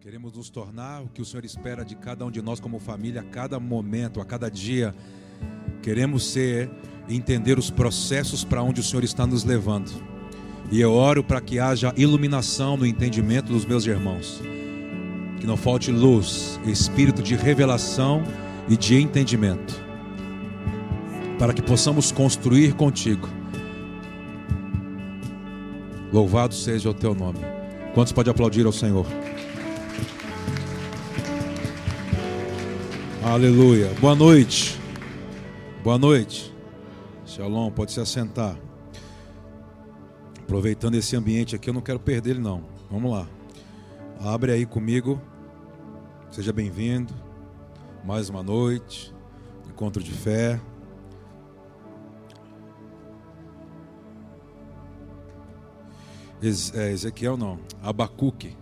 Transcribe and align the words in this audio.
Queremos 0.00 0.32
nos 0.32 0.48
tornar 0.48 1.02
o 1.02 1.08
que 1.08 1.20
o 1.20 1.24
Senhor 1.24 1.44
espera 1.44 1.84
de 1.84 1.96
cada 1.96 2.24
um 2.24 2.30
de 2.30 2.40
nós 2.40 2.60
como 2.60 2.78
família, 2.78 3.20
a 3.20 3.24
cada 3.24 3.58
momento, 3.58 4.20
a 4.20 4.24
cada 4.24 4.48
dia. 4.48 4.94
Queremos 5.82 6.24
ser 6.30 6.70
entender 7.08 7.58
os 7.58 7.68
processos 7.68 8.44
para 8.44 8.62
onde 8.62 8.80
o 8.80 8.84
Senhor 8.84 9.02
está 9.02 9.26
nos 9.26 9.42
levando. 9.42 9.90
E 10.70 10.80
eu 10.80 10.92
oro 10.92 11.24
para 11.24 11.40
que 11.40 11.58
haja 11.58 11.92
iluminação 11.96 12.76
no 12.76 12.86
entendimento 12.86 13.52
dos 13.52 13.66
meus 13.66 13.86
irmãos. 13.86 14.40
Que 15.40 15.48
não 15.48 15.56
falte 15.56 15.90
luz, 15.90 16.60
espírito 16.64 17.20
de 17.20 17.34
revelação 17.34 18.22
e 18.68 18.76
de 18.76 19.00
entendimento. 19.02 19.84
Para 21.40 21.52
que 21.52 21.60
possamos 21.60 22.12
construir 22.12 22.74
contigo. 22.74 23.28
Louvado 26.12 26.54
seja 26.54 26.88
o 26.88 26.94
teu 26.94 27.16
nome. 27.16 27.40
Quantos 27.94 28.12
pode 28.12 28.30
aplaudir 28.30 28.64
ao 28.64 28.72
Senhor? 28.72 29.04
Aleluia. 33.28 33.92
Boa 34.00 34.14
noite. 34.14 34.80
Boa 35.84 35.98
noite. 35.98 36.50
Shalom, 37.26 37.70
pode 37.70 37.92
se 37.92 38.00
assentar. 38.00 38.58
Aproveitando 40.40 40.94
esse 40.94 41.14
ambiente 41.14 41.54
aqui, 41.54 41.68
eu 41.68 41.74
não 41.74 41.82
quero 41.82 42.00
perder 42.00 42.30
ele 42.30 42.40
não. 42.40 42.64
Vamos 42.90 43.12
lá. 43.12 43.28
Abre 44.18 44.52
aí 44.52 44.64
comigo. 44.64 45.20
Seja 46.30 46.54
bem-vindo. 46.54 47.12
Mais 48.02 48.30
uma 48.30 48.42
noite. 48.42 49.14
Encontro 49.68 50.02
de 50.02 50.10
fé. 50.10 50.58
É, 56.72 56.92
Ezequiel 56.92 57.36
não, 57.36 57.58
Abacuque, 57.82 58.56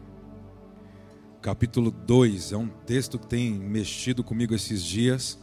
capítulo 1.47 1.93
2, 1.93 2.51
é 2.51 2.57
um 2.57 2.67
texto 2.67 3.21
que 3.21 3.27
tem 3.29 3.53
mexido 3.53 4.25
comigo 4.25 4.53
esses 4.53 4.83
dias. 4.83 5.39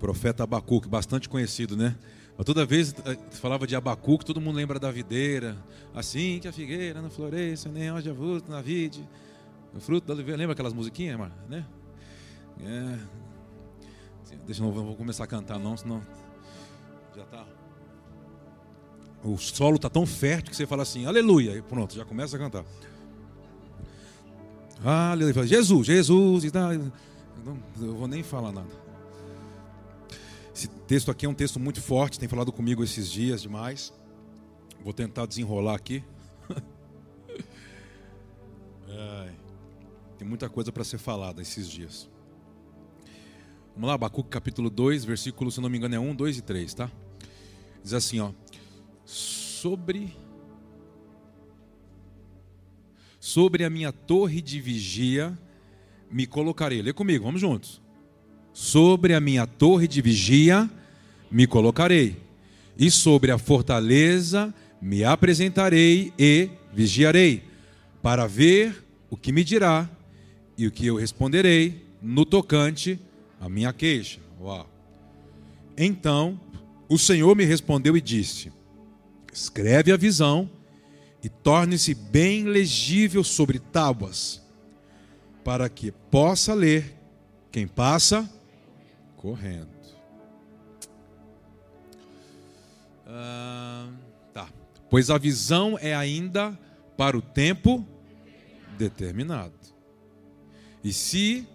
Profeta 0.00 0.44
Abacuque, 0.44 0.88
bastante 0.88 1.28
conhecido, 1.28 1.76
né? 1.76 1.94
Mas 2.34 2.46
toda 2.46 2.64
vez 2.64 2.94
que 2.94 3.06
eh, 3.06 3.18
falava 3.32 3.66
de 3.66 3.76
Abacuque, 3.76 4.24
todo 4.24 4.40
mundo 4.40 4.56
lembra 4.56 4.80
da 4.80 4.90
videira. 4.90 5.54
Assim 5.94 6.38
que 6.40 6.48
a 6.48 6.52
figueira 6.52 7.02
não 7.02 7.10
floresce, 7.10 7.68
nem 7.68 7.92
onde 7.92 8.08
avulto 8.08 8.50
na 8.50 8.62
vide, 8.62 9.06
o 9.74 9.80
fruto 9.80 10.06
da 10.06 10.14
oliveira. 10.14 10.38
Lembra 10.38 10.54
aquelas 10.54 10.72
musiquinhas, 10.72 11.20
né? 11.46 11.66
É. 12.58 12.98
Deixa 14.46 14.62
eu 14.62 14.66
não 14.66 14.72
vou 14.72 14.96
começar 14.96 15.24
a 15.24 15.26
cantar 15.26 15.58
não, 15.58 15.76
senão 15.76 16.00
já 17.14 17.24
tá 17.26 17.46
o 19.22 19.36
solo 19.36 19.76
está 19.76 19.88
tão 19.88 20.04
fértil 20.04 20.50
que 20.50 20.56
você 20.56 20.66
fala 20.66 20.82
assim, 20.82 21.06
aleluia, 21.06 21.52
e 21.52 21.62
pronto, 21.62 21.94
já 21.94 22.04
começa 22.04 22.34
a 22.34 22.38
cantar. 22.38 22.64
Aleluia, 24.84 25.46
Jesus, 25.46 25.86
Jesus, 25.86 26.44
eu 27.80 27.94
vou 27.94 28.08
nem 28.08 28.22
falar 28.22 28.52
nada. 28.52 28.82
Esse 30.54 30.68
texto 30.68 31.10
aqui 31.10 31.24
é 31.24 31.28
um 31.28 31.34
texto 31.34 31.58
muito 31.60 31.80
forte, 31.80 32.18
tem 32.18 32.28
falado 32.28 32.52
comigo 32.52 32.82
esses 32.82 33.10
dias 33.10 33.42
demais. 33.42 33.92
Vou 34.82 34.92
tentar 34.92 35.26
desenrolar 35.26 35.76
aqui. 35.76 36.04
tem 40.18 40.26
muita 40.26 40.48
coisa 40.48 40.72
para 40.72 40.84
ser 40.84 40.98
falada 40.98 41.40
esses 41.40 41.68
dias. 41.68 42.08
Vamos 43.74 43.88
lá, 43.88 43.94
Abacuque 43.94 44.28
capítulo 44.28 44.68
2, 44.68 45.04
versículo, 45.04 45.50
se 45.50 45.60
não 45.60 45.68
me 45.68 45.78
engano, 45.78 45.94
é 45.94 45.98
1, 45.98 46.14
2 46.14 46.38
e 46.38 46.42
3, 46.42 46.74
tá? 46.74 46.90
Diz 47.82 47.94
assim, 47.94 48.20
ó 48.20 48.32
sobre 49.62 50.12
sobre 53.22 53.62
a 53.62 53.70
minha 53.70 53.92
torre 53.92 54.42
de 54.42 54.60
vigia 54.60 55.38
me 56.10 56.26
colocarei. 56.26 56.82
Lê 56.82 56.92
comigo, 56.92 57.24
vamos 57.24 57.40
juntos. 57.40 57.80
Sobre 58.52 59.14
a 59.14 59.20
minha 59.20 59.46
torre 59.46 59.86
de 59.86 60.02
vigia 60.02 60.68
me 61.30 61.46
colocarei, 61.46 62.16
e 62.76 62.90
sobre 62.90 63.30
a 63.30 63.38
fortaleza 63.38 64.52
me 64.82 65.04
apresentarei 65.04 66.12
e 66.18 66.50
vigiarei, 66.74 67.44
para 68.02 68.26
ver 68.26 68.84
o 69.08 69.16
que 69.16 69.30
me 69.30 69.44
dirá 69.44 69.88
e 70.58 70.66
o 70.66 70.72
que 70.72 70.84
eu 70.84 70.96
responderei 70.96 71.86
no 72.02 72.26
tocante 72.26 72.98
à 73.40 73.48
minha 73.48 73.72
queixa. 73.72 74.18
Uau. 74.40 74.68
Então 75.78 76.40
o 76.88 76.98
Senhor 76.98 77.36
me 77.36 77.44
respondeu 77.44 77.96
e 77.96 78.00
disse: 78.00 78.50
Escreve 79.32 79.92
a 79.92 79.96
visão 79.96 80.50
e 81.22 81.28
torne-se 81.28 81.94
bem 81.94 82.44
legível 82.44 83.22
sobre 83.22 83.58
tábuas, 83.58 84.42
para 85.44 85.68
que 85.68 85.90
possa 85.90 86.54
ler 86.54 86.96
quem 87.50 87.66
passa 87.66 88.28
correndo. 89.16 89.70
Ah, 93.06 93.88
tá. 94.32 94.48
Pois 94.90 95.10
a 95.10 95.18
visão 95.18 95.78
é 95.80 95.94
ainda 95.94 96.58
para 96.96 97.16
o 97.16 97.22
tempo 97.22 97.86
determinado. 98.76 99.54
E 100.82 100.92
se 100.92 101.46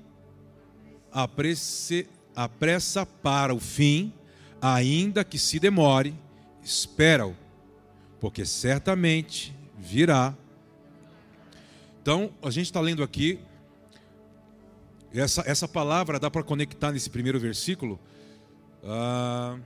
apressa 1.12 3.06
para 3.06 3.54
o 3.54 3.60
fim, 3.60 4.14
ainda 4.62 5.24
que 5.24 5.38
se 5.38 5.60
demore, 5.60 6.14
espera-o 6.64 7.36
porque 8.20 8.46
certamente 8.46 9.57
virá. 9.78 10.36
Então, 12.02 12.32
a 12.42 12.50
gente 12.50 12.66
está 12.66 12.82
lendo 12.82 13.04
aqui, 13.04 13.40
essa, 15.14 15.44
essa 15.46 15.68
palavra 15.68 16.20
dá 16.20 16.30
para 16.30 16.44
conectar 16.44 16.92
nesse 16.92 17.10
primeiro 17.10 17.40
versículo 17.40 18.00
ah, 18.84 19.58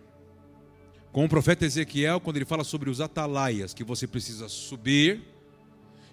com 1.11 1.25
o 1.25 1.29
profeta 1.29 1.65
Ezequiel, 1.65 2.19
quando 2.19 2.37
ele 2.37 2.45
fala 2.45 2.63
sobre 2.63 2.89
os 2.89 3.01
atalaias, 3.01 3.73
que 3.73 3.83
você 3.83 4.07
precisa 4.07 4.47
subir 4.47 5.21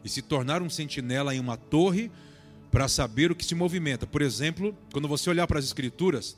e 0.04 0.08
se 0.08 0.22
tornar 0.22 0.62
um 0.62 0.70
sentinela 0.70 1.34
em 1.34 1.40
uma 1.40 1.56
torre 1.56 2.10
para 2.70 2.88
saber 2.88 3.30
o 3.30 3.34
que 3.34 3.44
se 3.44 3.54
movimenta. 3.54 4.06
Por 4.06 4.22
exemplo, 4.22 4.76
quando 4.92 5.08
você 5.08 5.30
olhar 5.30 5.46
para 5.46 5.58
as 5.58 5.64
escrituras, 5.64 6.36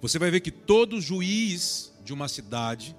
você 0.00 0.18
vai 0.18 0.30
ver 0.30 0.40
que 0.40 0.50
todo 0.50 1.00
juiz 1.00 1.92
de 2.04 2.12
uma 2.12 2.28
cidade, 2.28 2.96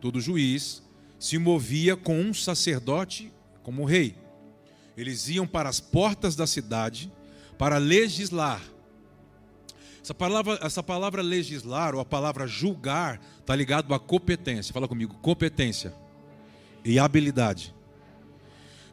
todo 0.00 0.20
juiz, 0.20 0.82
se 1.18 1.38
movia 1.38 1.96
com 1.96 2.20
um 2.20 2.32
sacerdote 2.32 3.32
como 3.62 3.84
rei. 3.84 4.16
Eles 4.96 5.28
iam 5.28 5.46
para 5.46 5.68
as 5.68 5.80
portas 5.80 6.34
da 6.36 6.46
cidade 6.46 7.12
para 7.56 7.78
legislar. 7.78 8.62
Essa 10.02 10.14
palavra, 10.14 10.58
essa 10.62 10.82
palavra 10.82 11.22
legislar 11.22 11.94
ou 11.94 12.00
a 12.00 12.04
palavra 12.04 12.46
julgar 12.46 13.20
está 13.40 13.54
ligado 13.54 13.92
à 13.92 13.98
competência. 13.98 14.72
Fala 14.72 14.88
comigo, 14.88 15.14
competência 15.20 15.92
e 16.84 16.98
habilidade. 16.98 17.74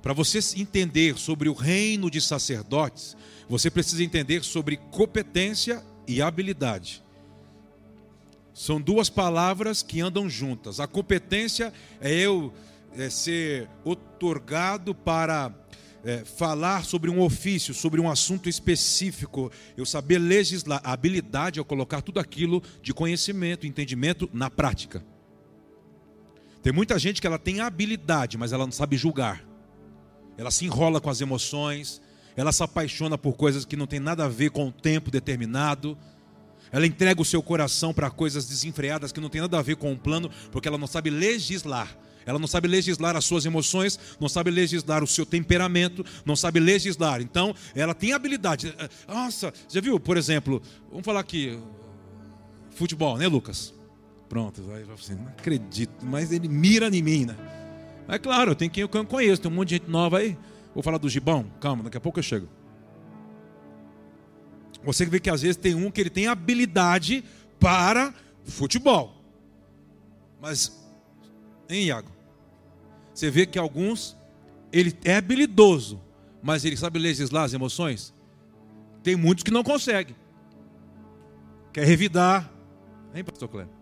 Para 0.02 0.14
você 0.14 0.40
entender 0.59 1.18
sobre 1.18 1.47
o 1.50 1.53
reino 1.53 2.12
de 2.12 2.22
sacerdotes, 2.22 3.16
você 3.47 3.72
precisa 3.72 4.03
entender 4.03 4.44
sobre 4.44 4.78
competência 4.91 5.84
e 6.08 6.22
habilidade. 6.22 7.02
São 8.56 8.80
duas 8.80 9.10
palavras 9.10 9.84
que 9.84 10.00
andam 10.00 10.30
juntas. 10.30 10.80
A 10.80 10.88
competência 10.88 11.74
é 12.00 12.10
eu 12.14 12.54
é, 12.94 13.10
ser 13.10 13.70
otorgado 13.84 14.96
para 14.96 15.54
é, 16.06 16.24
falar 16.24 16.86
sobre 16.86 17.10
um 17.10 17.20
ofício, 17.20 17.74
sobre 17.74 18.00
um 18.00 18.10
assunto 18.10 18.48
específico, 18.48 19.52
eu 19.76 19.86
saber 19.86 20.20
legislar. 20.20 20.80
A 20.86 20.94
habilidade 20.94 21.60
é 21.60 21.64
colocar 21.66 22.02
tudo 22.02 22.18
aquilo 22.18 22.64
de 22.82 22.94
conhecimento, 22.94 23.68
entendimento 23.68 24.30
na 24.32 24.50
prática. 24.50 25.04
Tem 26.64 26.72
muita 26.72 26.98
gente 26.98 27.20
que 27.20 27.28
ela 27.28 27.38
tem 27.38 27.60
habilidade, 27.60 28.38
mas 28.38 28.54
ela 28.54 28.64
não 28.64 28.72
sabe 28.72 28.96
julgar. 28.96 29.44
Ela 30.38 30.50
se 30.50 30.64
enrola 30.64 31.02
com 31.02 31.09
as 31.09 31.20
emoções, 31.20 32.02
ela 32.38 32.53
se 32.53 32.64
apaixona 32.64 33.18
por 33.18 33.34
coisas 33.34 33.66
que 33.66 33.76
não 33.76 33.85
tem 33.85 34.00
nada 34.00 34.24
a 34.24 34.29
ver 34.29 34.50
com 34.50 34.70
o 34.70 34.72
tempo 34.72 35.12
determinado. 35.12 35.97
Ela 36.76 36.86
entrega 36.86 37.22
o 37.22 37.24
seu 37.24 37.42
coração 37.42 37.94
para 37.94 38.10
coisas 38.10 38.46
desenfreadas 38.50 39.14
que 39.14 39.22
não 39.22 39.30
tem 39.30 39.40
nada 39.40 39.58
a 39.58 39.62
ver 39.62 39.78
com 39.78 39.94
o 39.94 39.98
plano, 39.98 40.30
porque 40.52 40.68
ela 40.68 40.78
não 40.78 40.88
sabe 40.88 41.10
legislar. 41.10 41.98
Ela 42.26 42.38
não 42.38 42.48
sabe 42.48 42.68
legislar 42.68 43.16
as 43.16 43.24
suas 43.24 43.46
emoções, 43.46 43.98
não 44.20 44.28
sabe 44.28 44.52
legislar 44.52 45.02
o 45.02 45.08
seu 45.08 45.26
temperamento, 45.26 46.06
não 46.26 46.36
sabe 46.36 46.60
legislar. 46.60 47.22
Então, 47.22 47.56
ela 47.74 47.94
tem 47.94 48.12
habilidade. 48.12 48.76
Eh, 48.78 48.90
nossa, 49.08 49.54
já 49.70 49.80
viu, 49.80 49.98
por 50.02 50.18
exemplo, 50.18 50.62
vamos 50.90 51.06
falar 51.06 51.22
aqui, 51.22 51.58
futebol, 52.72 53.18
né, 53.18 53.26
Lucas? 53.26 53.74
Pronto, 54.28 54.62
vai 54.64 54.84
assim, 54.94 55.16
não 55.16 55.28
acredito, 55.28 56.06
mas 56.06 56.30
ele 56.34 56.50
mira 56.50 56.90
em 56.90 57.02
mim, 57.02 57.26
né? 57.26 57.38
É 58.06 58.20
claro, 58.20 58.54
tem 58.54 58.70
quem 58.70 58.82
eu 58.82 58.90
conheço, 58.90 59.42
tem 59.42 59.50
um 59.50 59.56
monte 59.56 59.70
de 59.70 59.76
gente 59.76 59.90
nova 59.90 60.18
aí. 60.18 60.38
Vou 60.74 60.84
falar 60.84 60.98
do 60.98 61.08
Gibão, 61.08 61.46
calma, 61.62 61.86
daqui 61.86 61.96
a 61.96 62.02
pouco 62.02 62.20
eu 62.20 62.24
chego. 62.24 62.50
Você 64.85 65.05
vê 65.05 65.20
que 65.20 65.29
às 65.29 65.41
vezes 65.41 65.58
tem 65.58 65.76
um 65.76 65.90
que 65.90 65.99
ele 65.99 66.09
tem 66.09 66.28
habilidade 66.28 67.23
para 67.59 68.14
futebol. 68.46 69.22
Mas, 70.41 70.72
hein, 71.70 71.85
Iago? 71.85 72.09
Você 73.14 73.32
vê 73.32 73.46
que 73.46 73.58
alguns 73.58 74.16
ele 74.72 74.93
é 75.03 75.16
habilidoso, 75.16 76.02
mas 76.43 76.66
ele 76.66 76.78
sabe 76.78 76.99
legislar 76.99 77.46
as 77.46 77.53
emoções? 77.53 78.14
Tem 79.02 79.16
muitos 79.16 79.43
que 79.43 79.52
não 79.52 79.64
conseguem. 79.64 80.16
Quer 81.73 81.85
revidar. 81.85 82.52
Hein, 83.14 83.23
pastor 83.23 83.47
Cleber? 83.47 83.73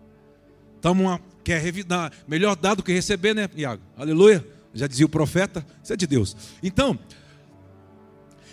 Tamo 0.80 1.20
quer 1.42 1.60
revidar. 1.60 2.12
Melhor 2.26 2.56
dar 2.56 2.74
do 2.74 2.82
que 2.82 2.92
receber, 2.92 3.34
né, 3.34 3.48
Iago? 3.54 3.82
Aleluia. 3.96 4.46
Já 4.72 4.86
dizia 4.86 5.06
o 5.06 5.08
profeta. 5.08 5.64
Isso 5.82 5.92
é 5.92 5.96
de 5.96 6.06
Deus. 6.06 6.36
Então, 6.62 6.98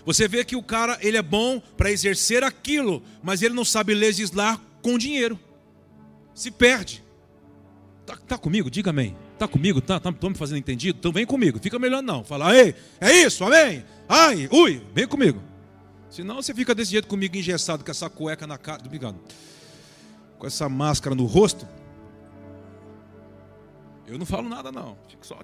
você 0.05 0.27
vê 0.27 0.43
que 0.43 0.55
o 0.55 0.63
cara, 0.63 0.97
ele 1.01 1.17
é 1.17 1.21
bom 1.21 1.59
para 1.77 1.91
exercer 1.91 2.43
aquilo, 2.43 3.03
mas 3.21 3.41
ele 3.41 3.53
não 3.53 3.65
sabe 3.65 3.93
legislar 3.93 4.59
com 4.81 4.97
dinheiro. 4.97 5.39
Se 6.33 6.49
perde. 6.49 7.03
Tá, 8.05 8.15
tá 8.15 8.37
comigo? 8.37 8.69
Diga 8.69 8.89
amém. 8.89 9.15
Tá 9.37 9.47
comigo? 9.47 9.81
Tá, 9.81 9.99
tá, 9.99 10.11
me 10.11 10.35
fazendo 10.35 10.57
entendido? 10.57 10.97
Então 10.99 11.11
vem 11.11 11.25
comigo. 11.25 11.59
Fica 11.59 11.79
melhor 11.79 12.01
não. 12.01 12.23
Fala, 12.23 12.55
ei, 12.55 12.75
é 12.99 13.11
isso, 13.11 13.43
amém. 13.43 13.83
Ai, 14.07 14.49
ui, 14.51 14.81
vem 14.93 15.07
comigo. 15.07 15.41
Senão 16.09 16.35
você 16.35 16.53
fica 16.53 16.75
desse 16.75 16.91
jeito 16.91 17.07
comigo 17.07 17.37
engessado, 17.37 17.85
com 17.85 17.91
essa 17.91 18.09
cueca 18.09 18.45
na 18.45 18.57
cara, 18.57 18.81
obrigado. 18.85 19.17
Com 20.37 20.45
essa 20.45 20.67
máscara 20.67 21.15
no 21.15 21.25
rosto. 21.25 21.67
Eu 24.05 24.17
não 24.17 24.25
falo 24.25 24.49
nada 24.49 24.71
não, 24.71 24.97
fico 25.07 25.25
só. 25.25 25.39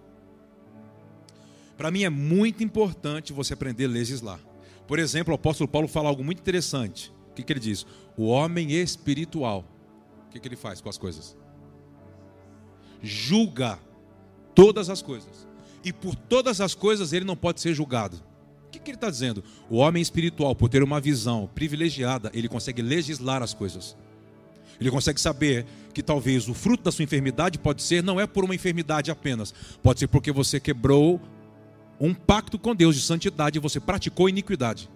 Para 1.78 1.90
mim 1.90 2.04
é 2.04 2.10
muito 2.10 2.64
importante 2.64 3.32
você 3.32 3.54
aprender 3.54 3.86
a 3.86 3.90
legislar. 3.90 4.40
Por 4.88 5.00
exemplo, 5.00 5.34
o 5.34 5.36
apóstolo 5.36 5.68
Paulo 5.68 5.88
fala 5.88 6.08
algo 6.08 6.24
muito 6.24 6.40
interessante. 6.40 7.14
O 7.30 7.34
que, 7.34 7.44
que 7.44 7.54
ele 7.54 7.60
diz? 7.60 7.86
O 8.16 8.28
homem 8.28 8.72
espiritual. 8.72 9.66
O 10.26 10.30
que, 10.30 10.40
que 10.40 10.48
ele 10.48 10.56
faz 10.56 10.80
com 10.82 10.90
as 10.90 10.98
coisas? 10.98 11.38
Julga 13.02 13.80
todas 14.56 14.90
as 14.90 15.02
coisas. 15.02 15.48
E 15.84 15.94
por 15.94 16.16
todas 16.16 16.62
as 16.62 16.74
coisas 16.74 17.14
ele 17.14 17.26
não 17.26 17.36
pode 17.36 17.62
ser 17.62 17.74
julgado. 17.74 18.18
O 18.68 18.70
que, 18.72 18.80
que 18.80 18.92
ele 18.92 18.98
está 18.98 19.10
dizendo? 19.10 19.44
O 19.70 19.78
homem 19.78 20.02
espiritual, 20.02 20.56
por 20.56 20.70
ter 20.70 20.84
uma 20.84 21.00
visão 21.00 21.50
privilegiada, 21.54 22.32
ele 22.34 22.50
consegue 22.50 22.82
legislar 22.82 23.44
as 23.44 23.54
coisas. 23.54 23.96
Ele 24.80 24.92
consegue 24.92 25.20
saber 25.20 25.66
que 25.94 26.04
talvez 26.04 26.48
o 26.48 26.54
fruto 26.54 26.84
da 26.84 26.92
sua 26.92 27.04
enfermidade 27.04 27.58
pode 27.58 27.82
ser, 27.82 28.04
não 28.04 28.20
é 28.20 28.28
por 28.28 28.44
uma 28.44 28.54
enfermidade 28.54 29.10
apenas, 29.10 29.54
pode 29.82 30.00
ser 30.00 30.08
porque 30.08 30.32
você 30.32 30.60
quebrou 30.60 31.20
um 32.00 32.14
pacto 32.14 32.60
com 32.60 32.76
Deus 32.76 32.96
de 32.96 33.02
santidade 33.02 33.58
e 33.58 33.62
você 33.62 33.80
praticou 33.80 34.30
iniquidade. 34.30 34.90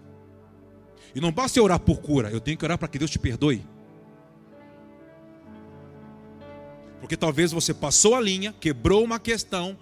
E 1.13 1.19
não 1.19 1.31
basta 1.31 1.59
eu 1.59 1.63
orar 1.63 1.79
por 1.79 1.99
cura, 1.99 2.29
eu 2.29 2.39
tenho 2.39 2.57
que 2.57 2.65
orar 2.65 2.77
para 2.77 2.87
que 2.87 2.99
Deus 2.99 3.11
te 3.11 3.19
perdoe. 3.19 3.65
Porque 6.99 7.17
talvez 7.17 7.51
você 7.51 7.73
passou 7.73 8.15
a 8.15 8.21
linha, 8.21 8.53
quebrou 8.59 9.03
uma 9.03 9.19
questão 9.19 9.77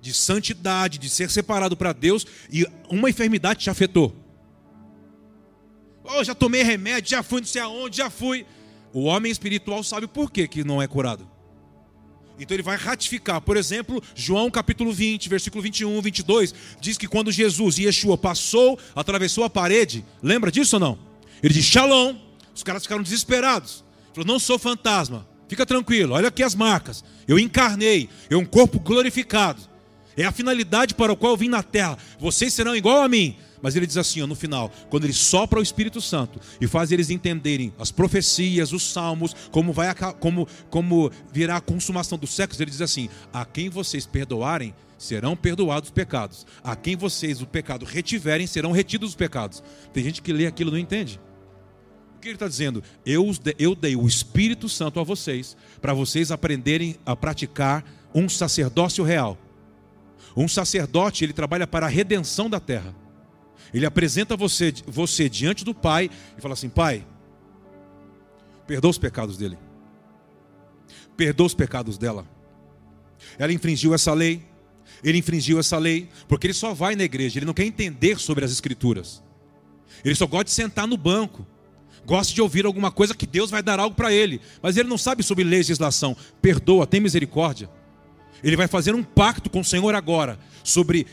de 0.00 0.12
santidade, 0.12 0.98
de 0.98 1.08
ser 1.08 1.30
separado 1.30 1.76
para 1.76 1.92
Deus 1.92 2.26
e 2.50 2.66
uma 2.90 3.08
enfermidade 3.08 3.60
te 3.60 3.70
afetou. 3.70 4.14
Oh, 6.04 6.24
já 6.24 6.34
tomei 6.34 6.62
remédio, 6.62 7.10
já 7.10 7.22
fui 7.22 7.40
não 7.40 7.46
sei 7.46 7.62
aonde, 7.62 7.98
já 7.98 8.10
fui. 8.10 8.46
O 8.92 9.04
homem 9.04 9.30
espiritual 9.30 9.82
sabe 9.82 10.06
por 10.06 10.30
que, 10.30 10.48
que 10.48 10.64
não 10.64 10.80
é 10.80 10.86
curado. 10.86 11.28
Então 12.38 12.54
ele 12.54 12.62
vai 12.62 12.76
ratificar. 12.76 13.40
Por 13.40 13.56
exemplo, 13.56 14.02
João 14.14 14.50
capítulo 14.50 14.92
20, 14.92 15.28
versículo 15.28 15.62
21, 15.62 16.00
22, 16.00 16.54
diz 16.80 16.96
que 16.96 17.08
quando 17.08 17.32
Jesus, 17.32 17.78
Yeshua, 17.78 18.16
passou, 18.16 18.78
atravessou 18.94 19.44
a 19.44 19.50
parede, 19.50 20.04
lembra 20.22 20.50
disso 20.50 20.76
ou 20.76 20.80
não? 20.80 20.98
Ele 21.42 21.54
diz, 21.54 21.64
Shalom. 21.64 22.16
Os 22.54 22.64
caras 22.64 22.82
ficaram 22.82 23.04
desesperados. 23.04 23.84
Falou, 24.12 24.26
não 24.26 24.38
sou 24.40 24.58
fantasma. 24.58 25.24
Fica 25.48 25.64
tranquilo, 25.64 26.14
olha 26.14 26.26
aqui 26.26 26.42
as 26.42 26.54
marcas. 26.54 27.04
Eu 27.26 27.38
encarnei, 27.38 28.08
é 28.28 28.36
um 28.36 28.44
corpo 28.44 28.80
glorificado. 28.80 29.62
É 30.18 30.24
a 30.24 30.32
finalidade 30.32 30.94
para 30.94 31.12
a 31.12 31.16
qual 31.16 31.32
eu 31.32 31.36
vim 31.36 31.48
na 31.48 31.62
terra. 31.62 31.96
Vocês 32.18 32.52
serão 32.52 32.74
igual 32.74 33.02
a 33.02 33.08
mim. 33.08 33.36
Mas 33.62 33.76
ele 33.76 33.86
diz 33.86 33.96
assim, 33.96 34.20
ó, 34.20 34.26
no 34.26 34.34
final, 34.34 34.70
quando 34.90 35.04
ele 35.04 35.12
sopra 35.12 35.60
o 35.60 35.62
Espírito 35.62 36.00
Santo 36.00 36.40
e 36.60 36.66
faz 36.66 36.90
eles 36.92 37.08
entenderem 37.08 37.72
as 37.78 37.90
profecias, 37.90 38.72
os 38.72 38.82
salmos, 38.82 39.34
como 39.50 39.72
vai 39.72 39.88
como 40.20 40.46
como 40.70 41.10
virá 41.32 41.56
a 41.56 41.60
consumação 41.60 42.18
dos 42.18 42.30
séculos, 42.30 42.60
ele 42.60 42.70
diz 42.70 42.80
assim: 42.80 43.08
a 43.32 43.44
quem 43.44 43.68
vocês 43.68 44.06
perdoarem, 44.06 44.74
serão 44.96 45.36
perdoados 45.36 45.88
os 45.88 45.92
pecados. 45.92 46.46
A 46.62 46.74
quem 46.74 46.96
vocês 46.96 47.40
o 47.40 47.46
pecado 47.46 47.84
retiverem, 47.84 48.46
serão 48.46 48.72
retidos 48.72 49.10
os 49.10 49.16
pecados. 49.16 49.62
Tem 49.92 50.02
gente 50.02 50.20
que 50.20 50.32
lê 50.32 50.46
aquilo 50.46 50.70
e 50.70 50.72
não 50.72 50.78
entende. 50.78 51.20
O 52.16 52.20
que 52.20 52.28
ele 52.28 52.34
está 52.34 52.48
dizendo? 52.48 52.82
Eu, 53.06 53.24
eu 53.56 53.76
dei 53.76 53.94
o 53.94 54.06
Espírito 54.06 54.68
Santo 54.68 54.98
a 54.98 55.04
vocês, 55.04 55.56
para 55.80 55.94
vocês 55.94 56.32
aprenderem 56.32 56.96
a 57.06 57.14
praticar 57.14 57.84
um 58.12 58.28
sacerdócio 58.28 59.04
real. 59.04 59.38
Um 60.38 60.46
sacerdote, 60.46 61.24
ele 61.24 61.32
trabalha 61.32 61.66
para 61.66 61.86
a 61.86 61.88
redenção 61.88 62.48
da 62.48 62.60
terra. 62.60 62.94
Ele 63.74 63.84
apresenta 63.84 64.36
você, 64.36 64.72
você 64.86 65.28
diante 65.28 65.64
do 65.64 65.74
Pai 65.74 66.08
e 66.38 66.40
fala 66.40 66.54
assim: 66.54 66.68
Pai, 66.68 67.04
perdoa 68.64 68.92
os 68.92 68.98
pecados 68.98 69.36
dele, 69.36 69.58
perdoa 71.16 71.48
os 71.48 71.54
pecados 71.54 71.98
dela. 71.98 72.24
Ela 73.36 73.52
infringiu 73.52 73.92
essa 73.92 74.14
lei, 74.14 74.46
ele 75.02 75.18
infringiu 75.18 75.58
essa 75.58 75.76
lei, 75.76 76.08
porque 76.28 76.46
ele 76.46 76.54
só 76.54 76.72
vai 76.72 76.94
na 76.94 77.02
igreja, 77.02 77.40
ele 77.40 77.46
não 77.46 77.52
quer 77.52 77.64
entender 77.64 78.16
sobre 78.20 78.44
as 78.44 78.52
Escrituras, 78.52 79.20
ele 80.04 80.14
só 80.14 80.24
gosta 80.24 80.44
de 80.44 80.52
sentar 80.52 80.86
no 80.86 80.96
banco, 80.96 81.44
gosta 82.06 82.32
de 82.32 82.40
ouvir 82.40 82.64
alguma 82.64 82.92
coisa 82.92 83.12
que 83.12 83.26
Deus 83.26 83.50
vai 83.50 83.60
dar 83.60 83.80
algo 83.80 83.96
para 83.96 84.12
ele, 84.12 84.40
mas 84.62 84.76
ele 84.76 84.88
não 84.88 84.96
sabe 84.96 85.24
sobre 85.24 85.42
legislação. 85.42 86.16
Perdoa, 86.40 86.86
tem 86.86 87.00
misericórdia. 87.00 87.68
Ele 88.42 88.56
vai 88.56 88.68
fazer 88.68 88.94
um 88.94 89.02
pacto 89.02 89.50
com 89.50 89.60
o 89.60 89.64
Senhor 89.64 89.94
agora 89.94 90.38
sobre 90.62 91.06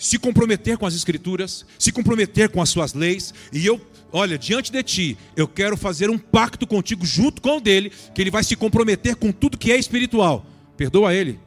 se 0.00 0.18
comprometer 0.18 0.78
com 0.78 0.86
as 0.86 0.94
escrituras, 0.94 1.66
se 1.78 1.92
comprometer 1.92 2.48
com 2.48 2.62
as 2.62 2.70
suas 2.70 2.94
leis, 2.94 3.34
e 3.52 3.66
eu, 3.66 3.78
olha, 4.10 4.38
diante 4.38 4.72
de 4.72 4.82
ti, 4.82 5.18
eu 5.36 5.46
quero 5.46 5.76
fazer 5.76 6.08
um 6.08 6.16
pacto 6.16 6.66
contigo 6.66 7.04
junto 7.04 7.42
com 7.42 7.58
o 7.58 7.60
dele, 7.60 7.92
que 8.14 8.22
ele 8.22 8.30
vai 8.30 8.42
se 8.42 8.56
comprometer 8.56 9.14
com 9.16 9.30
tudo 9.30 9.58
que 9.58 9.70
é 9.70 9.76
espiritual. 9.76 10.46
Perdoa 10.74 11.12
ele. 11.12 11.38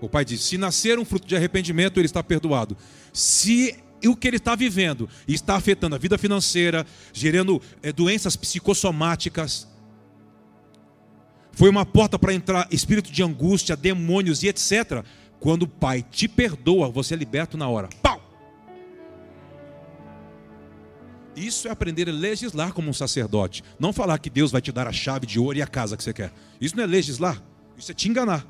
O 0.00 0.08
pai 0.08 0.24
diz: 0.24 0.42
se 0.42 0.56
nascer 0.56 0.96
um 0.96 1.04
fruto 1.04 1.26
de 1.26 1.34
arrependimento, 1.34 1.98
ele 1.98 2.06
está 2.06 2.22
perdoado. 2.22 2.76
Se 3.12 3.74
o 4.06 4.14
que 4.14 4.28
ele 4.28 4.36
está 4.36 4.54
vivendo 4.54 5.08
está 5.26 5.56
afetando 5.56 5.96
a 5.96 5.98
vida 5.98 6.16
financeira, 6.18 6.86
gerando 7.12 7.60
é, 7.82 7.92
doenças 7.92 8.36
psicossomáticas, 8.36 9.66
foi 11.54 11.68
uma 11.68 11.86
porta 11.86 12.18
para 12.18 12.34
entrar 12.34 12.68
espírito 12.70 13.10
de 13.10 13.22
angústia, 13.22 13.76
demônios 13.76 14.42
e 14.42 14.48
etc. 14.48 15.04
Quando 15.38 15.64
o 15.64 15.68
Pai 15.68 16.02
te 16.02 16.26
perdoa, 16.26 16.88
você 16.88 17.14
é 17.14 17.16
liberto 17.16 17.56
na 17.56 17.68
hora. 17.68 17.88
Pau! 18.02 18.20
Isso 21.36 21.66
é 21.66 21.70
aprender 21.70 22.08
a 22.08 22.12
legislar 22.12 22.72
como 22.72 22.88
um 22.88 22.92
sacerdote. 22.92 23.62
Não 23.78 23.92
falar 23.92 24.18
que 24.18 24.30
Deus 24.30 24.52
vai 24.52 24.60
te 24.60 24.70
dar 24.70 24.86
a 24.86 24.92
chave 24.92 25.26
de 25.26 25.38
ouro 25.40 25.58
e 25.58 25.62
a 25.62 25.66
casa 25.66 25.96
que 25.96 26.04
você 26.04 26.12
quer. 26.12 26.32
Isso 26.60 26.76
não 26.76 26.84
é 26.84 26.86
legislar. 26.86 27.42
Isso 27.76 27.90
é 27.90 27.94
te 27.94 28.08
enganar. 28.08 28.46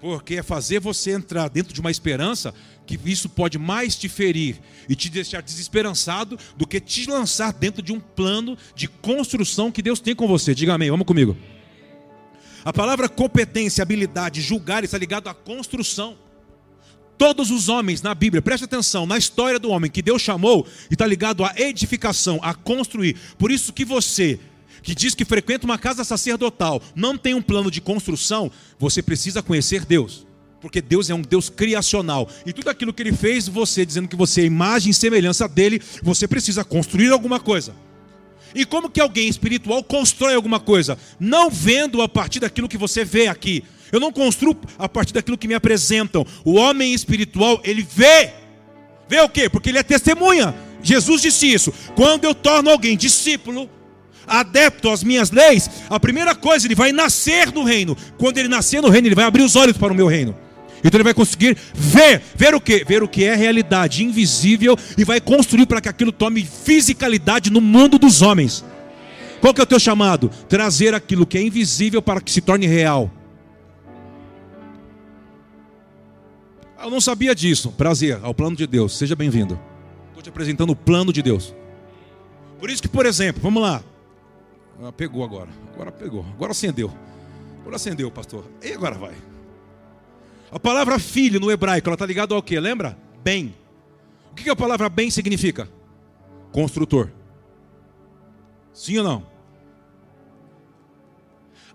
Porque 0.00 0.36
é 0.36 0.42
fazer 0.42 0.80
você 0.80 1.10
entrar 1.10 1.48
dentro 1.48 1.74
de 1.74 1.80
uma 1.80 1.90
esperança 1.90 2.54
que 2.86 2.98
isso 3.04 3.28
pode 3.28 3.58
mais 3.58 3.96
te 3.96 4.08
ferir 4.08 4.56
e 4.88 4.94
te 4.94 5.10
deixar 5.10 5.42
desesperançado 5.42 6.38
do 6.56 6.66
que 6.66 6.80
te 6.80 7.08
lançar 7.08 7.52
dentro 7.52 7.82
de 7.82 7.92
um 7.92 8.00
plano 8.00 8.56
de 8.74 8.88
construção 8.88 9.70
que 9.70 9.82
Deus 9.82 10.00
tem 10.00 10.14
com 10.14 10.26
você. 10.26 10.54
Diga 10.54 10.74
amém, 10.74 10.90
vamos 10.90 11.06
comigo. 11.06 11.36
A 12.64 12.72
palavra 12.72 13.08
competência, 13.08 13.82
habilidade, 13.82 14.40
julgar 14.40 14.84
está 14.84 14.96
ligado 14.96 15.28
à 15.28 15.34
construção. 15.34 16.16
Todos 17.16 17.50
os 17.50 17.68
homens 17.68 18.00
na 18.00 18.14
Bíblia, 18.14 18.40
preste 18.40 18.64
atenção, 18.64 19.04
na 19.04 19.18
história 19.18 19.58
do 19.58 19.70
homem 19.70 19.90
que 19.90 20.00
Deus 20.00 20.22
chamou, 20.22 20.66
está 20.88 21.04
ligado 21.04 21.44
à 21.44 21.52
edificação, 21.56 22.38
a 22.42 22.54
construir. 22.54 23.16
Por 23.36 23.50
isso 23.50 23.72
que 23.72 23.84
você, 23.84 24.38
que 24.82 24.94
diz 24.94 25.14
que 25.14 25.24
frequenta 25.24 25.64
uma 25.64 25.78
casa 25.78 26.04
sacerdotal, 26.04 26.82
não 26.94 27.16
tem 27.16 27.34
um 27.34 27.42
plano 27.42 27.70
de 27.70 27.80
construção, 27.80 28.50
você 28.78 29.02
precisa 29.02 29.42
conhecer 29.42 29.84
Deus. 29.84 30.26
Porque 30.60 30.80
Deus 30.80 31.08
é 31.08 31.14
um 31.14 31.22
Deus 31.22 31.48
criacional. 31.48 32.28
E 32.44 32.52
tudo 32.52 32.68
aquilo 32.68 32.92
que 32.92 33.02
Ele 33.02 33.12
fez, 33.12 33.46
você 33.46 33.86
dizendo 33.86 34.08
que 34.08 34.16
você 34.16 34.40
é 34.40 34.44
imagem 34.44 34.90
e 34.90 34.94
semelhança 34.94 35.46
dele, 35.46 35.80
você 36.02 36.26
precisa 36.26 36.64
construir 36.64 37.10
alguma 37.10 37.38
coisa. 37.38 37.74
E 38.54 38.64
como 38.64 38.90
que 38.90 39.00
alguém 39.00 39.28
espiritual 39.28 39.84
constrói 39.84 40.34
alguma 40.34 40.58
coisa? 40.58 40.98
Não 41.20 41.50
vendo 41.50 42.02
a 42.02 42.08
partir 42.08 42.40
daquilo 42.40 42.68
que 42.68 42.78
você 42.78 43.04
vê 43.04 43.28
aqui. 43.28 43.62
Eu 43.92 44.00
não 44.00 44.12
construo 44.12 44.56
a 44.78 44.88
partir 44.88 45.12
daquilo 45.12 45.38
que 45.38 45.48
me 45.48 45.54
apresentam. 45.54 46.26
O 46.44 46.54
homem 46.54 46.92
espiritual, 46.92 47.60
ele 47.62 47.82
vê. 47.82 48.32
Vê 49.08 49.20
o 49.20 49.28
quê? 49.28 49.48
Porque 49.48 49.68
ele 49.68 49.78
é 49.78 49.82
testemunha. 49.82 50.54
Jesus 50.82 51.22
disse 51.22 51.52
isso. 51.52 51.72
Quando 51.94 52.24
eu 52.24 52.34
torno 52.34 52.70
alguém 52.70 52.96
discípulo, 52.96 53.68
adepto 54.28 54.90
às 54.90 55.02
minhas 55.02 55.30
leis, 55.30 55.70
a 55.88 55.98
primeira 55.98 56.34
coisa, 56.34 56.66
ele 56.66 56.74
vai 56.74 56.92
nascer 56.92 57.52
no 57.52 57.64
reino. 57.64 57.96
Quando 58.16 58.38
ele 58.38 58.48
nascer 58.48 58.80
no 58.80 58.88
reino, 58.88 59.08
ele 59.08 59.14
vai 59.14 59.24
abrir 59.24 59.42
os 59.42 59.56
olhos 59.56 59.76
para 59.76 59.92
o 59.92 59.96
meu 59.96 60.06
reino. 60.06 60.36
Então 60.84 60.96
ele 60.96 61.04
vai 61.04 61.14
conseguir 61.14 61.56
ver, 61.74 62.22
ver 62.36 62.54
o 62.54 62.60
que? 62.60 62.84
Ver 62.84 63.02
o 63.02 63.08
que 63.08 63.24
é 63.24 63.34
realidade 63.34 64.04
invisível 64.04 64.76
e 64.96 65.04
vai 65.04 65.20
construir 65.20 65.66
para 65.66 65.80
que 65.80 65.88
aquilo 65.88 66.12
tome 66.12 66.44
fisicalidade 66.44 67.50
no 67.50 67.60
mundo 67.60 67.98
dos 67.98 68.22
homens. 68.22 68.64
Qual 69.40 69.54
que 69.54 69.60
é 69.60 69.64
o 69.64 69.66
teu 69.66 69.78
chamado? 69.78 70.30
Trazer 70.48 70.94
aquilo 70.94 71.26
que 71.26 71.38
é 71.38 71.42
invisível 71.42 72.02
para 72.02 72.20
que 72.20 72.30
se 72.30 72.40
torne 72.40 72.66
real. 72.66 73.10
Eu 76.80 76.90
não 76.90 77.00
sabia 77.00 77.34
disso. 77.34 77.72
Prazer, 77.72 78.18
ao 78.22 78.32
plano 78.32 78.56
de 78.56 78.66
Deus. 78.66 78.96
Seja 78.96 79.16
bem-vindo. 79.16 79.58
Estou 80.08 80.22
te 80.22 80.28
apresentando 80.28 80.70
o 80.70 80.76
plano 80.76 81.12
de 81.12 81.22
Deus. 81.22 81.54
Por 82.58 82.70
isso 82.70 82.82
que, 82.82 82.88
por 82.88 83.06
exemplo, 83.06 83.40
vamos 83.42 83.62
lá. 83.62 83.82
Ah, 84.82 84.92
pegou 84.92 85.24
agora. 85.24 85.48
Agora 85.74 85.90
pegou. 85.90 86.24
Agora 86.34 86.52
acendeu. 86.52 86.92
Agora 87.60 87.76
acendeu, 87.76 88.10
pastor. 88.10 88.44
E 88.62 88.72
agora 88.72 88.96
vai. 88.96 89.14
A 90.50 90.58
palavra 90.58 90.98
filho 90.98 91.40
no 91.40 91.50
hebraico, 91.50 91.88
ela 91.88 91.94
está 91.94 92.06
ligada 92.06 92.34
ao 92.34 92.42
que? 92.42 92.58
Lembra? 92.58 92.96
Bem. 93.22 93.54
O 94.30 94.34
que 94.34 94.48
a 94.48 94.56
palavra 94.56 94.88
bem 94.88 95.10
significa? 95.10 95.68
Construtor. 96.52 97.10
Sim 98.72 98.98
ou 98.98 99.04
não? 99.04 99.26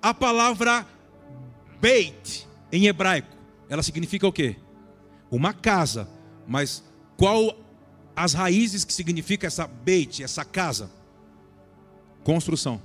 A 0.01 0.13
palavra 0.13 0.87
beit 1.79 2.47
em 2.71 2.87
hebraico, 2.87 3.35
ela 3.69 3.83
significa 3.83 4.27
o 4.27 4.31
quê? 4.31 4.55
Uma 5.29 5.53
casa. 5.53 6.07
Mas 6.47 6.83
qual 7.17 7.55
as 8.15 8.33
raízes 8.33 8.83
que 8.83 8.93
significa 8.93 9.47
essa 9.47 9.67
beit, 9.67 10.23
essa 10.23 10.43
casa? 10.43 10.89
Construção. 12.23 12.81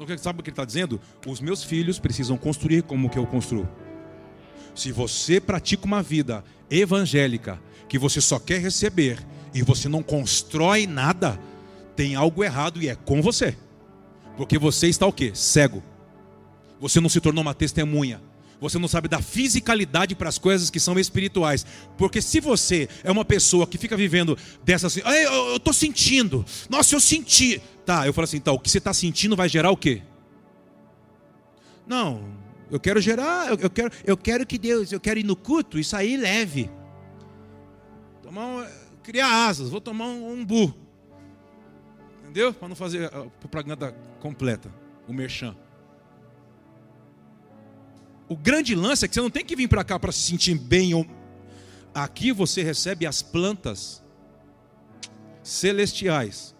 Então, 0.00 0.16
sabe 0.16 0.40
o 0.40 0.42
que 0.42 0.48
ele 0.48 0.54
está 0.54 0.64
dizendo? 0.64 0.98
Os 1.26 1.40
meus 1.40 1.62
filhos 1.62 1.98
precisam 1.98 2.38
construir 2.38 2.82
como 2.82 3.10
que 3.10 3.18
eu 3.18 3.26
construo. 3.26 3.68
Se 4.74 4.90
você 4.92 5.38
pratica 5.38 5.84
uma 5.84 6.02
vida 6.02 6.42
evangélica, 6.70 7.60
que 7.86 7.98
você 7.98 8.20
só 8.20 8.38
quer 8.38 8.60
receber 8.60 9.18
e 9.52 9.62
você 9.62 9.88
não 9.88 10.02
constrói 10.02 10.86
nada, 10.86 11.38
tem 11.94 12.14
algo 12.14 12.42
errado 12.42 12.82
e 12.82 12.88
é 12.88 12.94
com 12.94 13.20
você. 13.20 13.54
Porque 14.36 14.58
você 14.58 14.88
está 14.88 15.06
o 15.06 15.12
quê? 15.12 15.32
Cego. 15.34 15.82
Você 16.80 16.98
não 16.98 17.10
se 17.10 17.20
tornou 17.20 17.42
uma 17.42 17.52
testemunha. 17.52 18.22
Você 18.60 18.78
não 18.78 18.88
sabe 18.88 19.08
da 19.08 19.22
fisicalidade 19.22 20.14
para 20.14 20.28
as 20.28 20.36
coisas 20.36 20.68
que 20.68 20.78
são 20.78 20.98
espirituais. 20.98 21.64
Porque 21.96 22.20
se 22.20 22.40
você 22.40 22.88
é 23.02 23.10
uma 23.10 23.24
pessoa 23.24 23.66
que 23.66 23.78
fica 23.78 23.96
vivendo 23.96 24.36
dessas 24.62 24.98
assim, 24.98 25.08
eu 25.08 25.56
estou 25.56 25.72
sentindo, 25.72 26.44
nossa, 26.68 26.94
eu 26.94 27.00
senti. 27.00 27.60
Tá, 27.86 28.06
eu 28.06 28.12
falo 28.12 28.24
assim, 28.24 28.36
então, 28.36 28.54
o 28.54 28.58
que 28.58 28.70
você 28.70 28.78
está 28.78 28.92
sentindo 28.92 29.34
vai 29.34 29.48
gerar 29.48 29.70
o 29.70 29.76
quê? 29.76 30.02
Não, 31.86 32.22
eu 32.70 32.78
quero 32.78 33.00
gerar, 33.00 33.48
eu, 33.48 33.58
eu, 33.58 33.70
quero, 33.70 33.92
eu 34.04 34.16
quero 34.16 34.46
que 34.46 34.58
Deus, 34.58 34.92
eu 34.92 35.00
quero 35.00 35.18
ir 35.18 35.24
no 35.24 35.34
culto 35.34 35.78
e 35.78 35.82
sair 35.82 36.16
leve. 36.16 36.70
Tomar 38.22 38.46
um, 38.46 38.66
criar 39.02 39.48
asas, 39.48 39.70
vou 39.70 39.80
tomar 39.80 40.06
um, 40.06 40.34
um 40.34 40.44
bu. 40.44 40.74
Entendeu? 42.22 42.54
Para 42.54 42.68
não 42.68 42.76
fazer 42.76 43.06
a 43.06 43.24
propaganda 43.40 43.92
completa, 44.20 44.72
o 45.08 45.12
merchan. 45.12 45.56
O 48.30 48.36
grande 48.36 48.76
lance 48.76 49.04
é 49.04 49.08
que 49.08 49.14
você 49.14 49.20
não 49.20 49.28
tem 49.28 49.44
que 49.44 49.56
vir 49.56 49.66
para 49.66 49.82
cá 49.82 49.98
para 49.98 50.12
se 50.12 50.20
sentir 50.20 50.54
bem. 50.56 51.04
Aqui 51.92 52.30
você 52.30 52.62
recebe 52.62 53.04
as 53.04 53.20
plantas 53.20 54.00
celestiais 55.42 56.54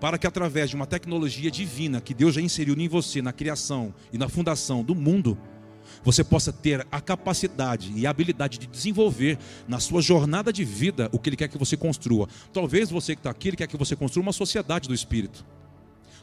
para 0.00 0.16
que 0.16 0.26
através 0.26 0.70
de 0.70 0.76
uma 0.76 0.86
tecnologia 0.86 1.50
divina 1.50 2.00
que 2.00 2.14
Deus 2.14 2.36
já 2.36 2.40
inseriu 2.40 2.74
em 2.74 2.88
você 2.88 3.20
na 3.20 3.34
criação 3.34 3.94
e 4.10 4.16
na 4.16 4.30
fundação 4.30 4.82
do 4.82 4.94
mundo, 4.94 5.36
você 6.02 6.24
possa 6.24 6.54
ter 6.54 6.86
a 6.90 7.02
capacidade 7.02 7.92
e 7.94 8.06
a 8.06 8.10
habilidade 8.10 8.56
de 8.56 8.66
desenvolver 8.66 9.36
na 9.68 9.78
sua 9.78 10.00
jornada 10.00 10.50
de 10.50 10.64
vida 10.64 11.10
o 11.12 11.18
que 11.18 11.28
Ele 11.28 11.36
quer 11.36 11.48
que 11.48 11.58
você 11.58 11.76
construa. 11.76 12.30
Talvez 12.50 12.90
você 12.90 13.14
que 13.14 13.20
está 13.20 13.28
aqui, 13.28 13.48
Ele 13.48 13.58
quer 13.58 13.66
que 13.66 13.76
você 13.76 13.94
construa 13.94 14.22
uma 14.22 14.32
sociedade 14.32 14.88
do 14.88 14.94
Espírito. 14.94 15.44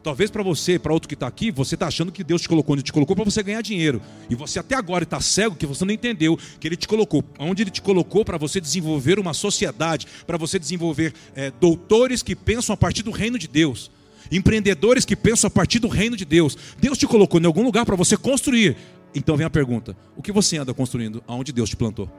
Talvez 0.04 0.30
para 0.30 0.44
você, 0.44 0.77
para 0.77 0.94
outro 0.94 1.08
que 1.08 1.16
está 1.16 1.27
aqui, 1.27 1.51
você 1.51 1.75
está 1.75 1.88
achando 1.88 2.12
que 2.12 2.24
Deus 2.24 2.42
te 2.42 2.48
colocou 2.48 2.74
onde 2.74 2.84
te 2.84 2.94
colocou 2.94 3.16
para 3.16 3.25
você 3.25 3.42
ganhar 3.44 3.62
dinheiro. 3.62 4.01
E 4.30 4.36
você 4.36 4.60
até 4.60 4.75
agora 4.75 5.04
está 5.04 5.20
cego 5.20 5.56
que 5.56 5.66
você 5.66 5.84
não 5.84 5.94
entendeu 5.94 6.38
que 6.60 6.68
Ele 6.68 6.77
te 6.77 6.88
colocou. 6.88 7.24
Onde 7.39 7.63
Ele 7.63 7.72
te 7.72 7.82
colocou 7.82 8.24
para 8.24 8.38
você 8.38 8.62
desenvolver 8.62 9.20
uma 9.20 9.34
sociedade, 9.34 10.08
para 10.25 10.38
você 10.38 10.58
desenvolver 10.60 11.13
é, 11.36 11.51
doutores 11.51 12.24
que 12.24 12.36
pensam 12.36 12.74
a 12.74 12.77
partir 12.77 13.04
do 13.04 13.12
reino 13.12 13.38
de 13.38 13.48
Deus. 13.48 13.92
Empreendedores 14.32 15.06
que 15.06 15.16
pensam 15.16 15.48
a 15.48 15.51
partir 15.51 15.80
do 15.80 15.88
reino 15.88 16.16
de 16.16 16.25
Deus. 16.25 16.58
Deus 16.80 16.98
te 16.98 17.08
colocou 17.08 17.39
em 17.39 17.46
algum 17.46 17.63
lugar 17.63 17.86
para 17.86 17.96
você 17.96 18.16
construir. 18.16 18.77
Então 19.16 19.36
vem 19.36 19.46
a 19.46 19.50
pergunta: 19.50 19.96
o 20.16 20.22
que 20.22 20.32
você 20.32 20.58
anda 20.58 20.74
construindo 20.74 21.24
aonde 21.27 21.51
Deus 21.51 21.70
te 21.70 21.75
plantou? 21.75 22.10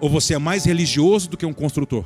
Ou 0.00 0.10
você 0.10 0.34
é 0.34 0.38
mais 0.38 0.64
religioso 0.64 1.30
do 1.30 1.36
que 1.36 1.46
um 1.46 1.52
construtor? 1.52 2.04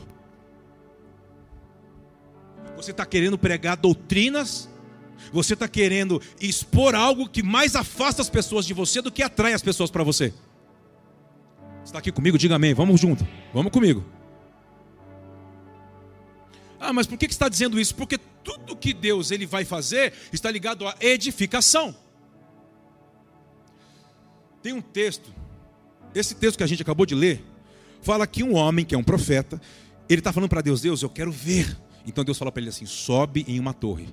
Você 2.77 2.93
está 2.93 3.05
querendo 3.05 3.37
pregar 3.37 3.77
doutrinas 3.77 4.70
você 5.33 5.55
está 5.55 5.69
querendo 5.69 6.21
expor 6.41 6.95
algo 6.95 7.29
que 7.29 7.43
mais 7.43 7.77
afasta 7.77 8.23
as 8.23 8.31
pessoas 8.31 8.67
de 8.67 8.75
você 8.75 9.01
do 9.01 9.13
que 9.13 9.23
atrai 9.23 9.53
as 9.53 9.63
pessoas 9.63 9.91
para 9.91 10.05
você. 10.05 10.33
Está 11.85 11.99
aqui 11.99 12.13
comigo? 12.13 12.39
Diga 12.39 12.57
amém. 12.57 12.75
Vamos 12.75 13.01
junto. 13.01 13.27
Vamos 13.53 13.73
comigo. 13.73 14.05
Ah, 16.79 16.93
mas 16.93 17.07
por 17.07 17.19
que 17.19 17.27
está 17.27 17.49
dizendo 17.49 17.79
isso? 17.79 17.95
Porque 17.95 18.19
tudo 18.43 18.75
que 18.77 18.95
Deus 18.95 19.31
ele 19.31 19.45
vai 19.45 19.65
fazer 19.65 20.15
está 20.33 20.51
ligado 20.51 20.87
à 20.87 20.95
edificação. 21.01 21.95
Tem 24.63 24.73
um 24.73 24.81
texto, 24.81 25.33
esse 26.15 26.35
texto 26.35 26.59
que 26.59 26.65
a 26.65 26.67
gente 26.67 26.83
acabou 26.83 27.05
de 27.05 27.15
ler, 27.15 27.45
fala 28.03 28.27
que 28.27 28.43
um 28.43 28.55
homem, 28.55 28.85
que 28.85 28.95
é 28.95 28.99
um 28.99 29.03
profeta, 29.03 29.61
ele 30.09 30.21
está 30.21 30.33
falando 30.33 30.49
para 30.49 30.61
Deus: 30.61 30.81
Deus, 30.81 31.03
eu 31.03 31.11
quero 31.11 31.31
ver. 31.31 31.77
Então 32.07 32.25
Deus 32.25 32.39
fala 32.39 32.51
para 32.51 32.61
ele 32.61 32.71
assim: 32.71 32.87
sobe 32.87 33.45
em 33.47 33.59
uma 33.61 33.73
torre. 33.73 34.09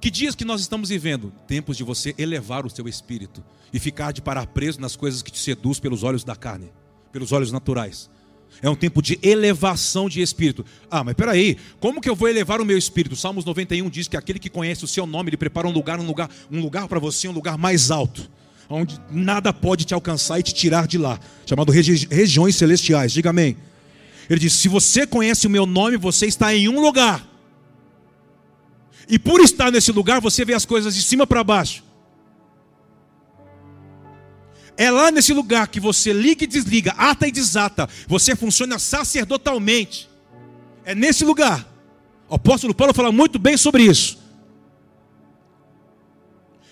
Que 0.00 0.10
dias 0.10 0.34
que 0.34 0.44
nós 0.44 0.60
estamos 0.60 0.90
vivendo? 0.90 1.32
Tempos 1.46 1.76
de 1.76 1.82
você 1.82 2.14
elevar 2.16 2.64
o 2.64 2.70
seu 2.70 2.86
espírito 2.86 3.42
e 3.72 3.80
ficar 3.80 4.12
de 4.12 4.22
parar 4.22 4.46
preso 4.46 4.80
nas 4.80 4.94
coisas 4.94 5.22
que 5.22 5.32
te 5.32 5.38
seduz 5.38 5.80
pelos 5.80 6.04
olhos 6.04 6.22
da 6.22 6.36
carne, 6.36 6.70
pelos 7.12 7.32
olhos 7.32 7.50
naturais. 7.50 8.08
É 8.62 8.70
um 8.70 8.76
tempo 8.76 9.02
de 9.02 9.18
elevação 9.22 10.08
de 10.08 10.20
espírito. 10.20 10.64
Ah, 10.90 11.02
mas 11.02 11.14
peraí, 11.14 11.56
como 11.80 12.00
que 12.00 12.08
eu 12.08 12.14
vou 12.14 12.28
elevar 12.28 12.60
o 12.60 12.64
meu 12.64 12.78
espírito? 12.78 13.16
Salmos 13.16 13.44
91 13.44 13.90
diz 13.90 14.08
que 14.08 14.16
aquele 14.16 14.38
que 14.38 14.48
conhece 14.48 14.84
o 14.84 14.88
seu 14.88 15.04
nome, 15.04 15.30
ele 15.30 15.36
prepara 15.36 15.66
um 15.66 15.72
lugar, 15.72 15.98
um 15.98 16.06
lugar, 16.06 16.30
um 16.50 16.60
lugar 16.60 16.88
para 16.88 16.98
você, 16.98 17.28
um 17.28 17.32
lugar 17.32 17.58
mais 17.58 17.90
alto, 17.90 18.28
onde 18.68 19.00
nada 19.10 19.52
pode 19.52 19.84
te 19.84 19.94
alcançar 19.94 20.38
e 20.38 20.42
te 20.42 20.54
tirar 20.54 20.86
de 20.86 20.96
lá, 20.96 21.20
chamado 21.44 21.72
regi 21.72 22.06
regiões 22.10 22.56
celestiais. 22.56 23.12
Diga 23.12 23.30
amém. 23.30 23.56
Ele 24.30 24.40
diz: 24.40 24.52
se 24.54 24.68
você 24.68 25.06
conhece 25.06 25.46
o 25.46 25.50
meu 25.50 25.66
nome, 25.66 25.96
você 25.96 26.26
está 26.26 26.54
em 26.54 26.68
um 26.68 26.80
lugar 26.80 27.28
e 29.08 29.18
por 29.18 29.40
estar 29.40 29.70
nesse 29.70 29.90
lugar, 29.90 30.20
você 30.20 30.44
vê 30.44 30.54
as 30.54 30.66
coisas 30.66 30.94
de 30.94 31.02
cima 31.02 31.26
para 31.26 31.42
baixo. 31.42 31.82
É 34.76 34.90
lá 34.90 35.10
nesse 35.10 35.32
lugar 35.32 35.66
que 35.68 35.80
você 35.80 36.12
liga 36.12 36.44
e 36.44 36.46
desliga, 36.46 36.92
ata 36.96 37.26
e 37.26 37.32
desata. 37.32 37.88
Você 38.06 38.36
funciona 38.36 38.78
sacerdotalmente. 38.78 40.08
É 40.84 40.94
nesse 40.94 41.24
lugar. 41.24 41.66
O 42.28 42.34
apóstolo 42.34 42.74
Paulo 42.74 42.94
fala 42.94 43.10
muito 43.10 43.38
bem 43.38 43.56
sobre 43.56 43.82
isso. 43.82 44.18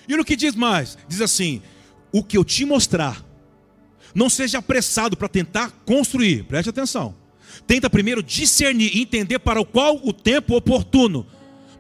E 0.09 0.17
no 0.17 0.25
que 0.25 0.37
diz 0.37 0.55
mais? 0.55 0.97
Diz 1.09 1.21
assim: 1.21 1.63
o 2.13 2.23
que 2.23 2.37
eu 2.37 2.45
te 2.45 2.65
mostrar, 2.65 3.25
não 4.15 4.31
seja 4.31 4.59
apressado 4.59 5.17
para 5.17 5.29
tentar 5.29 5.71
construir. 5.85 6.45
Preste 6.45 6.69
atenção. 6.69 7.15
Tenta 7.67 7.91
primeiro 7.91 8.23
discernir 8.23 8.95
e 8.95 9.03
entender 9.03 9.39
para 9.39 9.61
o 9.61 9.65
qual 9.65 10.01
o 10.05 10.13
tempo 10.13 10.55
oportuno. 10.55 11.27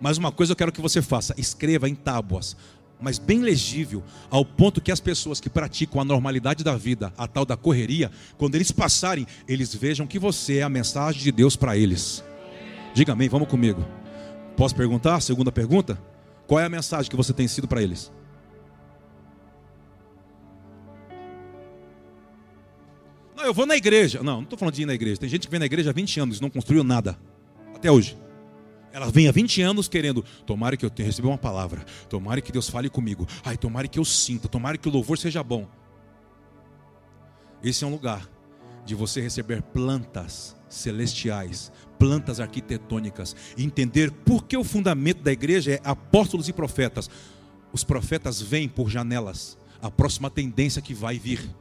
Mas 0.00 0.18
uma 0.18 0.30
coisa 0.30 0.52
eu 0.52 0.56
quero 0.56 0.72
que 0.72 0.80
você 0.80 1.00
faça: 1.00 1.34
escreva 1.38 1.88
em 1.88 1.94
tábuas, 1.94 2.56
mas 3.00 3.18
bem 3.18 3.40
legível, 3.40 4.02
ao 4.30 4.44
ponto 4.44 4.80
que 4.80 4.90
as 4.90 5.00
pessoas 5.00 5.40
que 5.40 5.50
praticam 5.50 6.00
a 6.00 6.04
normalidade 6.04 6.64
da 6.64 6.76
vida, 6.76 7.12
a 7.16 7.26
tal 7.26 7.44
da 7.44 7.56
correria, 7.56 8.10
quando 8.38 8.54
eles 8.54 8.70
passarem, 8.70 9.26
eles 9.46 9.74
vejam 9.74 10.06
que 10.06 10.18
você 10.18 10.58
é 10.58 10.62
a 10.62 10.68
mensagem 10.68 11.22
de 11.22 11.32
Deus 11.32 11.56
para 11.56 11.76
eles. 11.76 12.24
Diga 12.94 13.12
amém, 13.12 13.28
vamos 13.28 13.48
comigo. 13.48 13.84
Posso 14.56 14.74
perguntar? 14.74 15.20
Segunda 15.20 15.52
pergunta: 15.52 16.00
qual 16.46 16.60
é 16.60 16.64
a 16.64 16.70
mensagem 16.70 17.10
que 17.10 17.16
você 17.16 17.32
tem 17.32 17.46
sido 17.46 17.68
para 17.68 17.82
eles? 17.82 18.10
Não, 23.36 23.44
eu 23.44 23.52
vou 23.52 23.66
na 23.66 23.76
igreja. 23.76 24.22
Não, 24.22 24.36
não 24.36 24.42
estou 24.42 24.58
falando 24.58 24.74
de 24.74 24.82
ir 24.82 24.86
na 24.86 24.94
igreja. 24.94 25.20
Tem 25.20 25.28
gente 25.28 25.46
que 25.46 25.50
vem 25.50 25.60
na 25.60 25.66
igreja 25.66 25.90
há 25.90 25.92
20 25.92 26.20
anos 26.20 26.40
não 26.40 26.48
construiu 26.48 26.82
nada. 26.82 27.18
Até 27.74 27.90
hoje. 27.90 28.16
Ela 28.96 29.10
vem 29.10 29.28
há 29.28 29.30
20 29.30 29.60
anos 29.60 29.88
querendo, 29.88 30.24
tomara 30.46 30.74
que 30.74 30.82
eu 30.82 30.88
tenha 30.88 31.04
recebido 31.04 31.28
uma 31.28 31.36
palavra, 31.36 31.84
tomara 32.08 32.40
que 32.40 32.50
Deus 32.50 32.70
fale 32.70 32.88
comigo, 32.88 33.28
ai, 33.44 33.54
tomara 33.54 33.86
que 33.86 33.98
eu 33.98 34.04
sinta, 34.06 34.48
tomara 34.48 34.78
que 34.78 34.88
o 34.88 34.90
louvor 34.90 35.18
seja 35.18 35.42
bom. 35.42 35.68
Esse 37.62 37.84
é 37.84 37.86
um 37.86 37.90
lugar 37.90 38.26
de 38.86 38.94
você 38.94 39.20
receber 39.20 39.60
plantas 39.60 40.56
celestiais, 40.66 41.70
plantas 41.98 42.40
arquitetônicas, 42.40 43.36
e 43.54 43.64
entender 43.64 44.10
por 44.10 44.44
que 44.44 44.56
o 44.56 44.64
fundamento 44.64 45.22
da 45.22 45.30
igreja 45.30 45.72
é 45.72 45.80
apóstolos 45.84 46.48
e 46.48 46.52
profetas. 46.54 47.10
Os 47.74 47.84
profetas 47.84 48.40
vêm 48.40 48.66
por 48.66 48.88
janelas, 48.88 49.58
a 49.82 49.90
próxima 49.90 50.30
tendência 50.30 50.80
que 50.80 50.94
vai 50.94 51.18
vir. 51.18 51.54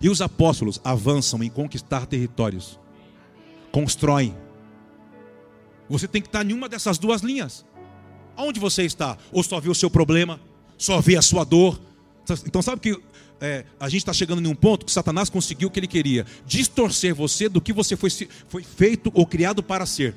E 0.00 0.08
os 0.08 0.22
apóstolos 0.22 0.80
avançam 0.82 1.42
em 1.42 1.50
conquistar 1.50 2.06
territórios, 2.06 2.80
constroem, 3.70 4.34
você 5.88 6.08
tem 6.08 6.20
que 6.20 6.28
estar 6.28 6.44
em 6.44 6.52
uma 6.52 6.68
dessas 6.68 6.98
duas 6.98 7.22
linhas. 7.22 7.64
Onde 8.36 8.60
você 8.60 8.84
está? 8.84 9.16
Ou 9.32 9.42
só 9.42 9.58
vê 9.60 9.68
o 9.68 9.74
seu 9.74 9.90
problema, 9.90 10.40
só 10.76 11.00
vê 11.00 11.16
a 11.16 11.22
sua 11.22 11.44
dor, 11.44 11.80
Então 12.46 12.60
sabe 12.60 12.80
que 12.80 13.00
é, 13.40 13.64
a 13.78 13.88
gente 13.88 14.00
está 14.00 14.12
chegando 14.12 14.44
em 14.44 14.46
um 14.46 14.54
ponto 14.54 14.84
que 14.84 14.92
Satanás 14.92 15.30
conseguiu 15.30 15.68
o 15.68 15.70
que 15.70 15.80
ele 15.80 15.86
queria: 15.86 16.26
distorcer 16.46 17.14
você 17.14 17.48
do 17.48 17.60
que 17.60 17.72
você 17.72 17.96
foi, 17.96 18.10
foi 18.48 18.62
feito 18.62 19.10
ou 19.14 19.26
criado 19.26 19.62
para 19.62 19.86
ser. 19.86 20.14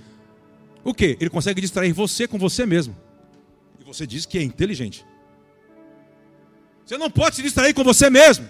O 0.84 0.94
que? 0.94 1.18
Ele 1.20 1.30
consegue 1.30 1.62
distrair 1.62 1.94
você 1.94 2.28
com 2.28 2.38
você 2.38 2.66
mesmo. 2.66 2.96
E 3.80 3.84
você 3.84 4.08
diz 4.08 4.26
que 4.26 4.38
é 4.38 4.44
inteligente. 4.44 5.06
Você 6.86 6.98
não 6.98 7.10
pode 7.10 7.36
se 7.36 7.44
distrair 7.44 7.74
com 7.74 7.84
você 7.84 8.10
mesmo. 8.10 8.50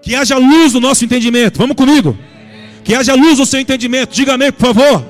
Que 0.00 0.14
haja 0.14 0.36
luz 0.36 0.72
no 0.72 0.80
nosso 0.80 1.04
entendimento. 1.04 1.58
Vamos 1.58 1.76
comigo. 1.76 2.16
Que 2.84 2.94
haja 2.94 3.14
luz 3.14 3.38
no 3.38 3.46
seu 3.46 3.60
entendimento. 3.60 4.14
Diga 4.14 4.34
amém, 4.34 4.52
por 4.52 4.74
favor. 4.74 5.04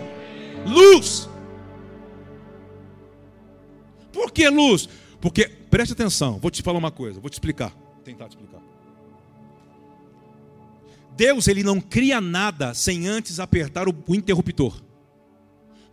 Luz. 0.64 1.28
Por 4.12 4.30
que 4.30 4.48
luz? 4.48 4.88
Porque, 5.20 5.48
preste 5.48 5.92
atenção, 5.92 6.38
vou 6.38 6.50
te 6.50 6.62
falar 6.62 6.78
uma 6.78 6.90
coisa, 6.90 7.18
vou 7.20 7.28
te 7.28 7.34
explicar. 7.34 7.70
Vou 7.94 8.02
tentar 8.04 8.28
te 8.28 8.36
explicar. 8.36 8.60
Deus, 11.16 11.48
ele 11.48 11.62
não 11.62 11.80
cria 11.80 12.20
nada 12.20 12.74
sem 12.74 13.06
antes 13.06 13.40
apertar 13.40 13.88
o, 13.88 13.94
o 14.06 14.14
interruptor. 14.14 14.80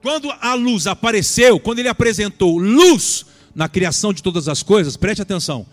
Quando 0.01 0.31
a 0.31 0.53
luz 0.53 0.88
apareceu, 0.88 1.59
quando 1.59 1.79
ele 1.79 1.88
apresentou 1.88 2.57
luz 2.57 3.25
na 3.53 3.69
criação 3.69 4.13
de 4.13 4.23
todas 4.23 4.47
as 4.47 4.63
coisas, 4.63 4.97
preste 4.97 5.21
atenção. 5.21 5.65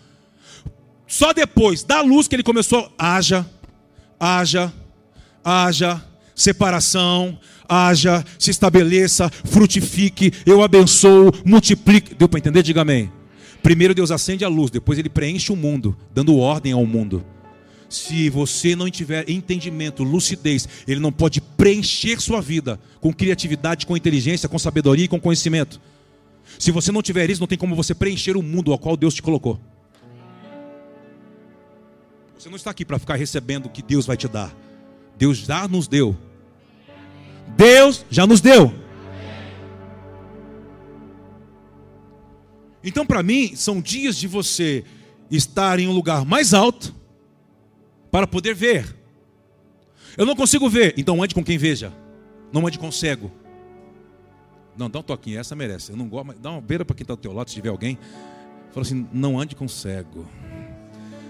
Só 1.07 1.33
depois 1.33 1.83
da 1.83 2.01
luz 2.01 2.27
que 2.27 2.35
ele 2.35 2.43
começou, 2.43 2.91
haja, 2.97 3.49
haja, 4.19 4.71
haja, 5.43 6.03
separação, 6.35 7.37
haja, 7.67 8.23
se 8.37 8.51
estabeleça, 8.51 9.29
frutifique, 9.29 10.31
eu 10.45 10.61
abençoo, 10.61 11.31
multiplique. 11.45 12.15
Deu 12.15 12.27
para 12.27 12.39
entender? 12.39 12.63
Diga 12.63 12.81
amém. 12.81 13.11
Primeiro 13.61 13.93
Deus 13.93 14.11
acende 14.11 14.45
a 14.45 14.47
luz, 14.47 14.71
depois 14.71 14.97
ele 14.97 15.09
preenche 15.09 15.51
o 15.51 15.55
mundo, 15.55 15.97
dando 16.13 16.37
ordem 16.37 16.71
ao 16.71 16.85
mundo. 16.85 17.23
Se 17.89 18.29
você 18.29 18.75
não 18.75 18.89
tiver 18.89 19.29
entendimento, 19.29 20.03
lucidez, 20.03 20.67
ele 20.87 20.99
não 20.99 21.11
pode 21.11 21.41
preencher 21.41 22.21
sua 22.21 22.39
vida 22.39 22.79
com 23.01 23.11
criatividade, 23.11 23.85
com 23.85 23.97
inteligência, 23.97 24.47
com 24.47 24.59
sabedoria 24.59 25.05
e 25.05 25.07
com 25.07 25.19
conhecimento. 25.19 25.81
Se 26.57 26.71
você 26.71 26.91
não 26.91 27.01
tiver 27.01 27.29
isso, 27.29 27.41
não 27.41 27.47
tem 27.47 27.57
como 27.57 27.75
você 27.75 27.93
preencher 27.93 28.37
o 28.37 28.43
mundo 28.43 28.71
ao 28.71 28.77
qual 28.77 28.95
Deus 28.95 29.13
te 29.13 29.21
colocou. 29.21 29.59
Você 32.37 32.47
não 32.47 32.55
está 32.55 32.71
aqui 32.71 32.85
para 32.85 32.99
ficar 32.99 33.15
recebendo 33.15 33.65
o 33.65 33.69
que 33.69 33.81
Deus 33.81 34.05
vai 34.05 34.15
te 34.15 34.27
dar. 34.27 34.55
Deus 35.19 35.39
já 35.39 35.67
nos 35.67 35.85
deu. 35.85 36.15
Deus 37.57 38.05
já 38.09 38.25
nos 38.25 38.39
deu. 38.39 38.73
Então, 42.81 43.05
para 43.05 43.21
mim, 43.21 43.53
são 43.53 43.81
dias 43.81 44.15
de 44.15 44.27
você 44.27 44.85
estar 45.29 45.77
em 45.77 45.89
um 45.89 45.91
lugar 45.91 46.23
mais 46.25 46.53
alto 46.53 46.95
para 48.09 48.25
poder 48.25 48.55
ver. 48.55 48.95
Eu 50.17 50.25
não 50.25 50.37
consigo 50.37 50.69
ver, 50.69 50.93
então 50.97 51.21
ande 51.21 51.35
com 51.35 51.43
quem 51.43 51.57
veja. 51.57 51.91
Não 52.53 52.65
ande 52.65 52.79
com 52.79 52.89
cego. 52.89 53.29
Não, 54.77 54.89
dá 54.89 54.99
um 54.99 55.03
toquinho, 55.03 55.37
essa 55.37 55.53
merece. 55.53 55.91
Eu 55.91 55.97
não 55.97 56.07
gosto, 56.07 56.27
mas 56.27 56.39
dá 56.39 56.51
uma 56.51 56.61
beira 56.61 56.85
para 56.85 56.95
quem 56.95 57.03
está 57.03 57.13
do 57.13 57.19
teu 57.19 57.33
lado, 57.33 57.49
se 57.49 57.55
tiver 57.55 57.69
alguém. 57.69 57.97
Fala 58.71 58.85
assim, 58.85 59.05
não 59.11 59.37
ande 59.37 59.53
com 59.53 59.67
cego. 59.67 60.25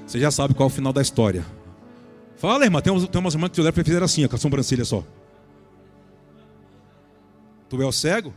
Você 0.06 0.20
já 0.20 0.30
sabe 0.30 0.54
qual 0.54 0.70
é 0.70 0.72
o 0.72 0.74
final 0.74 0.94
da 0.94 1.02
história. 1.02 1.44
Fala, 2.40 2.64
irmã, 2.64 2.80
tem, 2.80 3.06
tem 3.08 3.20
umas 3.20 3.34
irmãs 3.34 3.52
que 3.52 3.60
olharam 3.60 3.76
para 3.76 3.84
fizeram 3.84 4.06
assim, 4.06 4.26
com 4.26 4.36
a 4.36 4.40
sobrancelha 4.40 4.86
só. 4.86 5.04
Tu 7.68 7.82
é 7.82 7.86
o 7.86 7.92
cego? 7.92 8.34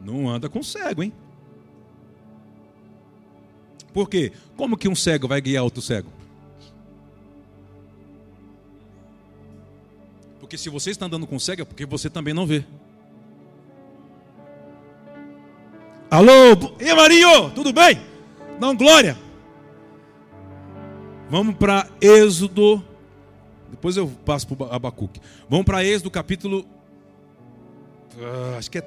Não 0.00 0.28
anda 0.28 0.48
com 0.48 0.62
cego, 0.62 1.02
hein? 1.02 1.12
Por 3.92 4.08
quê? 4.08 4.32
Como 4.56 4.76
que 4.76 4.88
um 4.88 4.94
cego 4.94 5.26
vai 5.26 5.40
guiar 5.40 5.64
outro 5.64 5.82
cego? 5.82 6.08
Porque 10.38 10.56
se 10.56 10.68
você 10.68 10.90
está 10.90 11.06
andando 11.06 11.26
com 11.26 11.36
cego 11.36 11.62
é 11.62 11.64
porque 11.64 11.84
você 11.84 12.08
também 12.08 12.32
não 12.32 12.46
vê. 12.46 12.64
Alô, 16.08 16.32
e 16.78 16.94
Marinho, 16.94 17.50
tudo 17.50 17.72
bem? 17.72 18.00
Não, 18.60 18.76
glória. 18.76 19.25
Vamos 21.28 21.56
para 21.56 21.88
Êxodo. 22.00 22.84
Depois 23.70 23.96
eu 23.96 24.08
passo 24.24 24.46
para 24.46 24.74
Abacuque. 24.74 25.20
Vamos 25.48 25.66
para 25.66 25.84
Êxodo 25.84 26.10
capítulo. 26.10 26.64
Uh, 28.16 28.56
acho 28.56 28.70
que 28.70 28.78
é 28.78 28.82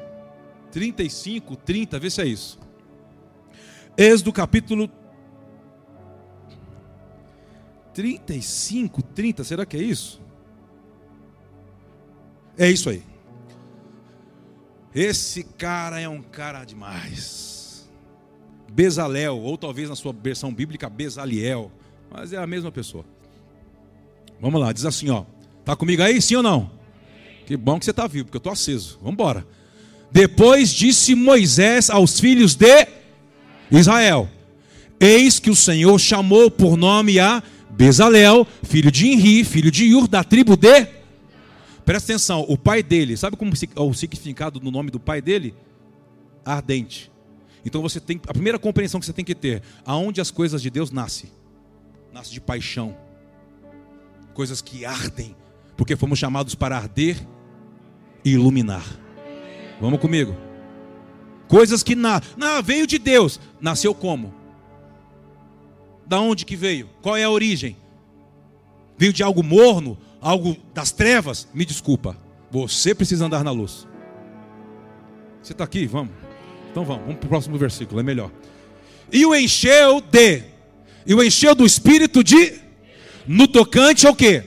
35, 0.72 1.56
30, 1.58 2.00
vê 2.00 2.10
se 2.10 2.22
é 2.22 2.26
isso. 2.26 2.58
Êxodo 3.98 4.32
capítulo 4.32 4.90
35, 7.94 9.02
30, 9.04 9.44
será 9.44 9.66
que 9.66 9.76
é 9.76 9.82
isso? 9.82 10.22
É 12.58 12.70
isso 12.72 12.90
aí. 12.90 13.04
Esse 14.96 15.44
cara 15.44 16.00
é 16.00 16.08
um 16.08 16.22
cara 16.22 16.64
demais. 16.64 17.90
Bezalel, 18.72 19.38
ou 19.38 19.58
talvez 19.58 19.90
na 19.90 19.96
sua 19.96 20.14
versão 20.14 20.54
bíblica 20.54 20.90
Bezaliel, 20.90 21.72
mas 22.12 22.34
é 22.34 22.38
a 22.38 22.48
mesma 22.48 22.72
pessoa. 22.72 23.06
Vamos 24.42 24.60
lá, 24.60 24.72
diz 24.72 24.86
assim, 24.86 25.10
ó. 25.10 25.24
Tá 25.66 25.76
comigo 25.76 26.02
aí, 26.02 26.22
sim 26.22 26.36
ou 26.36 26.44
não? 26.44 26.72
Que 27.46 27.58
bom 27.58 27.78
que 27.78 27.86
você 27.86 27.92
está 27.92 28.08
vivo, 28.08 28.26
porque 28.26 28.38
eu 28.38 28.40
estou 28.40 28.54
aceso. 28.54 28.98
Vamos 29.00 29.14
embora. 29.14 29.46
Depois 30.12 30.70
disse 30.70 31.14
Moisés 31.16 31.90
aos 31.90 32.20
filhos 32.20 32.56
de 32.56 32.88
Israel: 33.72 34.30
Eis 35.00 35.40
que 35.40 35.50
o 35.50 35.56
Senhor 35.56 35.98
chamou 36.00 36.50
por 36.50 36.76
nome 36.76 37.20
a 37.20 37.44
Bezalel, 37.70 38.46
filho 38.64 38.92
de 38.92 39.08
Inri, 39.08 39.44
filho 39.44 39.72
de 39.72 39.94
Ur, 39.94 40.08
da 40.08 40.24
tribo 40.24 40.56
de. 40.56 40.88
Presta 41.86 42.12
atenção, 42.12 42.46
o 42.48 42.58
pai 42.58 42.84
dele, 42.84 43.18
sabe 43.18 43.36
como 43.36 43.52
o 43.52 43.94
significado 43.94 44.60
do 44.60 44.70
nome 44.70 44.92
do 44.92 45.00
pai 45.00 45.22
dele? 45.22 45.56
Ardente. 46.46 47.12
Então 47.66 47.82
você 47.82 48.00
tem, 48.00 48.22
a 48.28 48.34
primeira 48.34 48.60
compreensão 48.60 49.00
que 49.00 49.06
você 49.06 49.14
tem 49.14 49.26
que 49.26 49.34
ter, 49.34 49.64
aonde 49.86 50.22
as 50.22 50.30
coisas 50.30 50.62
de 50.62 50.70
Deus 50.70 50.92
nascem? 50.92 51.32
Nasce 52.14 52.32
de 52.32 52.42
paixão. 52.42 52.96
Coisas 54.34 54.62
que 54.62 54.86
ardem, 54.86 55.36
porque 55.76 55.96
fomos 55.96 56.20
chamados 56.20 56.56
para 56.56 56.78
arder 56.78 57.18
e 58.24 58.32
iluminar. 58.32 58.86
Vamos 59.80 60.00
comigo. 60.00 60.36
Coisas 61.48 61.82
que 61.82 61.96
na, 61.96 62.22
na 62.38 62.62
veio 62.62 62.86
de 62.86 63.00
Deus, 63.00 63.40
nasceu 63.60 63.94
como? 63.94 64.34
Da 66.06 66.20
onde 66.20 66.46
que 66.46 66.56
veio? 66.56 66.90
Qual 67.02 67.18
é 67.18 67.24
a 67.24 67.30
origem? 67.30 67.76
Veio 68.98 69.14
de 69.14 69.24
algo 69.24 69.44
morno, 69.44 69.98
algo 70.22 70.58
das 70.74 70.92
trevas? 70.92 71.48
Me 71.54 71.66
desculpa. 71.66 72.18
Você 72.52 72.94
precisa 72.94 73.26
andar 73.26 73.44
na 73.44 73.52
luz. 73.52 73.88
Você 75.42 75.54
está 75.54 75.64
aqui? 75.64 75.86
Vamos. 75.88 76.14
Então 76.72 76.84
vamos, 76.84 77.04
vamos 77.06 77.20
para 77.20 77.26
o 77.26 77.30
próximo 77.30 77.58
versículo, 77.58 78.00
é 78.00 78.04
melhor. 78.04 78.32
E 79.12 79.26
o 79.26 79.36
encheu 79.36 80.02
de. 80.02 80.44
E 81.06 81.14
o 81.14 81.24
encheu 81.24 81.56
do 81.56 81.66
espírito 81.66 82.24
de. 82.24 82.54
No 83.28 83.48
tocante 83.48 84.08
ao 84.08 84.16
quê? 84.16 84.44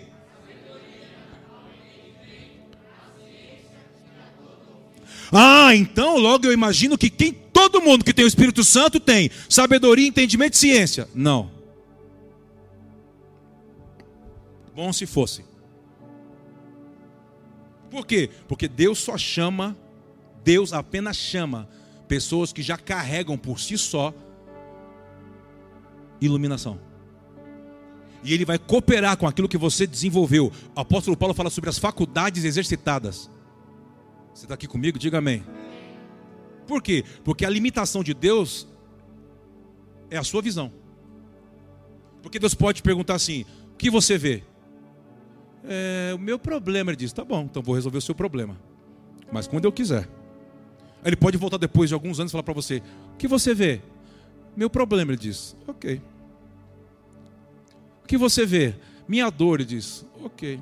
Ah, 5.32 5.74
então 5.74 6.18
logo 6.18 6.46
eu 6.46 6.52
imagino 6.52 6.98
que 6.98 7.08
quem 7.08 7.32
todo 7.32 7.80
mundo 7.80 8.04
que 8.04 8.12
tem 8.12 8.24
o 8.24 8.28
Espírito 8.28 8.64
Santo 8.64 8.98
tem 8.98 9.30
sabedoria, 9.48 10.06
entendimento 10.06 10.54
e 10.54 10.58
ciência. 10.58 11.08
Não. 11.14 11.50
Bom 14.74 14.92
se 14.92 15.06
fosse. 15.06 15.44
Por 17.90 18.06
quê? 18.06 18.30
Porque 18.48 18.66
Deus 18.66 18.98
só 18.98 19.16
chama, 19.16 19.76
Deus 20.42 20.72
apenas 20.72 21.16
chama 21.16 21.68
pessoas 22.08 22.52
que 22.52 22.62
já 22.62 22.76
carregam 22.76 23.38
por 23.38 23.60
si 23.60 23.78
só 23.78 24.14
iluminação. 26.24 26.78
E 28.24 28.32
ele 28.32 28.44
vai 28.44 28.58
cooperar 28.58 29.16
com 29.16 29.26
aquilo 29.26 29.48
que 29.48 29.58
você 29.58 29.86
desenvolveu. 29.86 30.52
O 30.76 30.80
apóstolo 30.80 31.16
Paulo 31.16 31.34
fala 31.34 31.50
sobre 31.50 31.70
as 31.70 31.78
faculdades 31.78 32.44
exercitadas. 32.44 33.28
Você 34.32 34.44
está 34.44 34.54
aqui 34.54 34.66
comigo? 34.66 34.98
Diga 34.98 35.18
amém. 35.18 35.44
Por 36.66 36.80
quê? 36.82 37.04
Porque 37.24 37.44
a 37.44 37.50
limitação 37.50 38.02
de 38.02 38.14
Deus 38.14 38.68
é 40.10 40.16
a 40.16 40.22
sua 40.22 40.40
visão. 40.40 40.72
Porque 42.22 42.38
Deus 42.38 42.54
pode 42.54 42.82
perguntar 42.82 43.14
assim: 43.14 43.44
o 43.72 43.76
que 43.76 43.90
você 43.90 44.16
vê? 44.16 44.42
É, 45.64 46.12
o 46.14 46.18
meu 46.18 46.38
problema, 46.38 46.90
ele 46.90 46.96
diz: 46.96 47.12
tá 47.12 47.24
bom, 47.24 47.42
então 47.42 47.62
vou 47.62 47.74
resolver 47.74 47.98
o 47.98 48.02
seu 48.02 48.14
problema. 48.14 48.56
Mas 49.30 49.46
quando 49.46 49.64
eu 49.64 49.72
quiser. 49.72 50.08
Ele 51.04 51.16
pode 51.16 51.36
voltar 51.36 51.56
depois 51.56 51.90
de 51.90 51.94
alguns 51.94 52.20
anos 52.20 52.30
e 52.30 52.32
falar 52.32 52.44
para 52.44 52.54
você: 52.54 52.80
o 53.14 53.16
que 53.16 53.26
você 53.26 53.52
vê? 53.52 53.80
Meu 54.56 54.70
problema, 54.70 55.10
ele 55.10 55.20
diz: 55.20 55.56
ok. 55.66 56.00
O 58.04 58.06
que 58.06 58.16
você 58.16 58.44
vê? 58.44 58.74
Minha 59.06 59.30
dor, 59.30 59.60
ele 59.60 59.68
diz: 59.68 60.04
ok. 60.22 60.60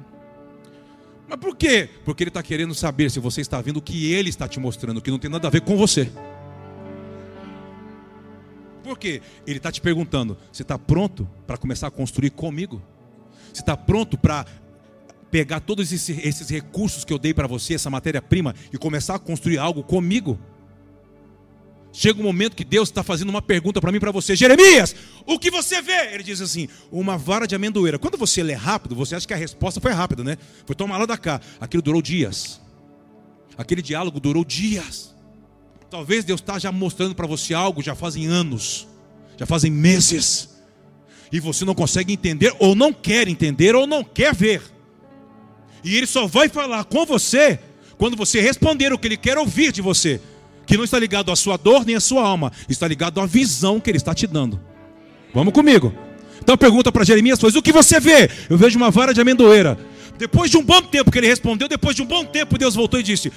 Mas 1.29 1.39
por 1.39 1.57
quê? 1.57 1.89
Porque 2.05 2.25
ele 2.25 2.31
está 2.31 2.43
querendo 2.43 2.75
saber 2.75 3.11
se 3.11 3.21
você 3.21 3.41
está 3.41 3.61
vendo 3.61 3.77
o 3.77 3.83
que 3.83 4.13
ele 4.13 4.29
está 4.29 4.49
te 4.49 4.59
mostrando, 4.59 5.01
que 5.01 5.11
não 5.11 5.19
tem 5.19 5.31
nada 5.31 5.47
a 5.47 5.51
ver 5.51 5.61
com 5.61 5.77
você. 5.77 6.11
Por 8.83 8.99
quê? 8.99 9.23
Ele 9.47 9.59
está 9.59 9.71
te 9.71 9.81
perguntando: 9.81 10.37
você 10.53 10.63
está 10.63 10.79
pronto 10.79 11.29
para 11.47 11.57
começar 11.57 11.87
a 11.87 11.91
construir 11.91 12.31
comigo? 12.31 12.83
Você 13.53 13.63
está 13.63 13.77
pronto 13.77 14.19
para 14.19 14.45
pegar 15.31 15.61
todos 15.61 15.93
esses, 15.93 16.19
esses, 16.25 16.49
recursos 16.49 17.05
que 17.05 17.13
eu 17.13 17.19
dei 17.19 17.33
para 17.33 17.47
você, 17.47 17.75
essa 17.75 17.89
matéria-prima, 17.89 18.55
e 18.73 18.79
começar 18.79 19.15
a 19.15 19.19
construir 19.19 19.59
algo 19.59 19.85
comigo? 19.85 20.39
Chega 21.93 22.21
um 22.21 22.23
momento 22.23 22.55
que 22.55 22.65
Deus 22.65 22.89
está 22.89 23.03
fazendo 23.03 23.31
uma 23.31 23.43
pergunta 23.43 23.81
para 23.81 23.91
mim 23.91 23.99
para 23.99 24.13
você, 24.13 24.37
Jeremias, 24.37 24.95
o 25.27 25.39
que 25.39 25.51
você 25.51 25.83
vê? 25.83 26.15
Ele 26.15 26.23
diz 26.23 26.41
assim: 26.41 26.69
uma 26.91 27.19
vara 27.19 27.47
de 27.47 27.55
amendoeira. 27.55 27.99
Quando 27.99 28.17
você 28.17 28.43
lê 28.43 28.55
rápido, 28.55 28.95
você 28.95 29.17
acha 29.17 29.27
que 29.27 29.35
a 29.35 29.37
resposta 29.37 29.81
foi 29.81 29.91
rápida, 29.93 30.23
né? 30.23 30.39
Foi 30.65 30.77
tomar 30.77 30.99
lá 30.99 31.07
da 31.07 31.19
cá. 31.19 31.41
Aquilo 31.61 31.83
durou 31.83 32.01
dias. 32.01 32.61
Aquele 33.59 33.83
diálogo 33.83 34.21
durou 34.21 34.45
dias. 34.45 35.15
Talvez 35.91 36.25
Deus 36.25 36.41
está 36.41 36.59
já 36.59 36.71
mostrando 36.71 37.17
para 37.17 37.27
você 37.27 37.53
algo 37.53 37.83
já 37.83 37.97
fazem 37.97 38.27
anos, 38.27 38.87
já 39.37 39.45
fazem 39.45 39.73
meses, 39.73 40.51
e 41.33 41.41
você 41.41 41.65
não 41.65 41.75
consegue 41.75 42.13
entender, 42.13 42.55
ou 42.61 42.77
não 42.77 42.93
quer 42.93 43.27
entender, 43.27 43.75
ou 43.75 43.89
não 43.89 44.05
quer 44.05 44.33
ver. 44.33 44.63
E 45.83 45.97
Ele 45.97 46.07
só 46.07 46.29
vai 46.29 46.49
falar 46.49 46.85
com 46.85 47.05
você 47.05 47.59
quando 47.99 48.17
você 48.17 48.41
responder 48.41 48.93
o 48.93 48.99
que 48.99 49.09
Ele 49.09 49.17
quer 49.17 49.37
ouvir 49.37 49.73
de 49.73 49.83
você 49.83 50.21
que 50.71 50.77
não 50.77 50.85
está 50.85 51.01
ligado 51.01 51.33
à 51.33 51.37
sua 51.37 51.57
dor 51.57 51.85
nem 51.85 51.97
à 51.97 52.01
sua 52.01 52.23
alma, 52.23 52.53
está 52.69 52.87
ligado 52.87 53.21
à 53.21 53.27
visão 53.27 53.81
que 53.81 53.91
ele 53.91 53.97
está 53.97 54.15
te 54.15 54.25
dando. 54.25 54.61
Vamos 55.35 55.53
comigo. 55.53 55.93
Então 56.41 56.57
pergunta 56.57 56.93
para 56.93 57.03
Jeremias, 57.03 57.41
pois 57.41 57.57
o 57.57 57.63
que 57.63 57.73
você 57.73 57.99
vê? 57.99 58.31
Eu 58.49 58.57
vejo 58.57 58.77
uma 58.77 58.89
vara 58.89 59.13
de 59.13 59.21
amendoeira. 59.21 59.77
Depois 60.17 60.49
de 60.49 60.57
um 60.57 60.63
bom 60.63 60.81
tempo 60.81 61.11
que 61.11 61.19
ele 61.19 61.27
respondeu, 61.27 61.67
depois 61.67 61.97
de 61.97 62.03
um 62.03 62.07
bom 62.07 62.25
tempo 62.25 62.57
Deus 62.57 62.77
voltou 62.77 63.01
e 63.01 63.03
disse: 63.03 63.33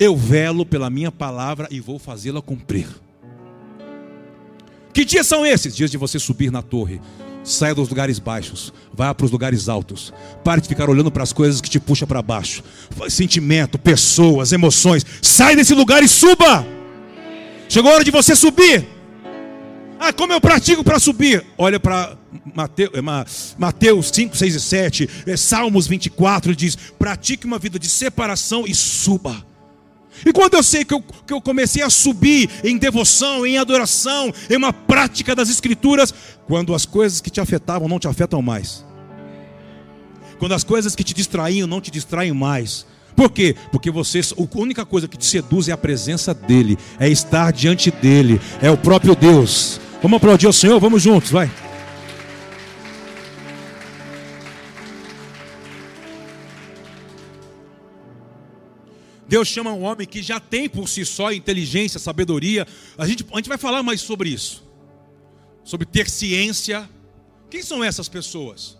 Eu 0.00 0.16
velo 0.16 0.66
pela 0.66 0.90
minha 0.90 1.12
palavra 1.12 1.68
e 1.70 1.78
vou 1.78 2.00
fazê-la 2.00 2.42
cumprir. 2.42 2.88
Que 4.92 5.04
dias 5.04 5.28
são 5.28 5.46
esses? 5.46 5.76
Dias 5.76 5.92
de 5.92 5.96
você 5.96 6.18
subir 6.18 6.50
na 6.50 6.60
torre, 6.60 7.00
Saia 7.46 7.76
dos 7.76 7.88
lugares 7.88 8.18
baixos, 8.18 8.72
vá 8.92 9.14
para 9.14 9.24
os 9.24 9.30
lugares 9.30 9.68
altos. 9.68 10.12
Pare 10.42 10.60
de 10.60 10.66
ficar 10.66 10.90
olhando 10.90 11.12
para 11.12 11.22
as 11.22 11.32
coisas 11.32 11.60
que 11.60 11.70
te 11.70 11.78
puxam 11.78 12.08
para 12.08 12.20
baixo. 12.20 12.60
Sentimento, 13.08 13.78
pessoas, 13.78 14.50
emoções. 14.50 15.06
Sai 15.22 15.54
desse 15.54 15.72
lugar 15.72 16.02
e 16.02 16.08
suba. 16.08 16.66
Chegou 17.68 17.92
a 17.92 17.94
hora 17.94 18.04
de 18.04 18.10
você 18.10 18.34
subir. 18.34 18.84
Ah, 20.00 20.12
como 20.12 20.32
eu 20.32 20.40
pratico 20.40 20.82
para 20.82 20.98
subir? 20.98 21.46
Olha 21.56 21.78
para 21.78 22.16
Mateus, 22.52 22.90
é, 22.92 23.00
Mateus 23.56 24.10
5, 24.12 24.36
6 24.36 24.54
e 24.56 24.60
7, 24.60 25.10
é, 25.26 25.36
Salmos 25.36 25.86
24 25.86 26.54
diz: 26.54 26.76
pratique 26.98 27.46
uma 27.46 27.60
vida 27.60 27.78
de 27.78 27.88
separação 27.88 28.64
e 28.66 28.74
suba. 28.74 29.46
E 30.24 30.32
quando 30.32 30.54
eu 30.54 30.62
sei 30.62 30.84
que 30.84 30.94
eu, 30.94 31.02
que 31.26 31.32
eu 31.32 31.40
comecei 31.40 31.82
a 31.82 31.90
subir 31.90 32.48
em 32.64 32.78
devoção, 32.78 33.46
em 33.46 33.58
adoração, 33.58 34.32
em 34.48 34.56
uma 34.56 34.72
prática 34.72 35.34
das 35.34 35.50
Escrituras, 35.50 36.12
quando 36.46 36.74
as 36.74 36.86
coisas 36.86 37.20
que 37.20 37.30
te 37.30 37.40
afetavam 37.40 37.88
não 37.88 37.98
te 37.98 38.08
afetam 38.08 38.40
mais, 38.40 38.84
quando 40.38 40.52
as 40.52 40.64
coisas 40.64 40.94
que 40.94 41.04
te 41.04 41.14
distraíam 41.14 41.66
não 41.66 41.80
te 41.80 41.90
distraem 41.90 42.32
mais, 42.32 42.86
por 43.16 43.30
quê? 43.30 43.56
Porque 43.72 43.90
você, 43.90 44.20
a 44.20 44.58
única 44.58 44.84
coisa 44.84 45.08
que 45.08 45.16
te 45.16 45.24
seduz 45.24 45.68
é 45.68 45.72
a 45.72 45.76
presença 45.76 46.34
dEle, 46.34 46.78
é 47.00 47.08
estar 47.08 47.50
diante 47.50 47.90
dEle, 47.90 48.38
é 48.60 48.70
o 48.70 48.76
próprio 48.76 49.16
Deus. 49.16 49.80
Vamos 50.02 50.18
aplaudir 50.18 50.46
o 50.46 50.52
Senhor? 50.52 50.78
Vamos 50.78 51.02
juntos, 51.02 51.30
vai. 51.30 51.50
Deus 59.28 59.48
chama 59.48 59.72
um 59.72 59.82
homem 59.82 60.06
que 60.06 60.22
já 60.22 60.38
tem 60.38 60.68
por 60.68 60.88
si 60.88 61.04
só 61.04 61.32
inteligência, 61.32 61.98
sabedoria. 61.98 62.66
A 62.96 63.06
gente, 63.06 63.26
a 63.32 63.36
gente 63.36 63.48
vai 63.48 63.58
falar 63.58 63.82
mais 63.82 64.00
sobre 64.00 64.28
isso. 64.28 64.64
Sobre 65.64 65.84
ter 65.84 66.08
ciência. 66.08 66.88
Quem 67.50 67.62
são 67.62 67.82
essas 67.82 68.08
pessoas? 68.08 68.78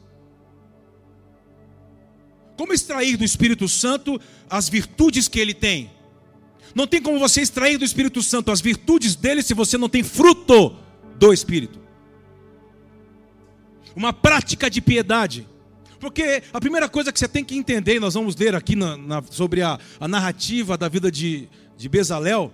Como 2.57 2.73
extrair 2.73 3.17
do 3.17 3.25
Espírito 3.25 3.69
Santo 3.69 4.21
as 4.49 4.69
virtudes 4.69 5.29
que 5.29 5.41
ele 5.41 5.53
tem? 5.53 5.91
Não 6.75 6.87
tem 6.87 7.03
como 7.03 7.19
você 7.19 7.41
extrair 7.41 7.77
do 7.77 7.85
Espírito 7.85 8.23
Santo 8.23 8.51
as 8.53 8.61
virtudes 8.61 9.17
dele 9.17 9.43
se 9.43 9.55
você 9.55 9.77
não 9.77 9.89
tem 9.89 10.03
fruto 10.03 10.77
do 11.19 11.33
Espírito. 11.33 11.81
Uma 13.97 14.13
prática 14.13 14.71
de 14.71 14.81
piedade. 14.81 15.47
Porque 16.07 16.41
a 16.53 16.61
primeira 16.61 16.89
coisa 16.89 17.13
que 17.13 17.19
você 17.19 17.27
tem 17.27 17.45
que 17.45 17.57
entender, 17.57 17.99
nós 17.99 18.15
vamos 18.15 18.37
ler 18.37 18.55
aqui 18.55 18.77
na, 18.77 18.97
na, 18.97 19.21
sobre 19.29 19.61
a, 19.61 19.77
a, 19.99 20.07
narrativa 20.07 20.79
da 20.79 20.89
vida 20.89 21.11
de, 21.11 21.49
de 21.77 21.89
Bezalel, 21.89 22.53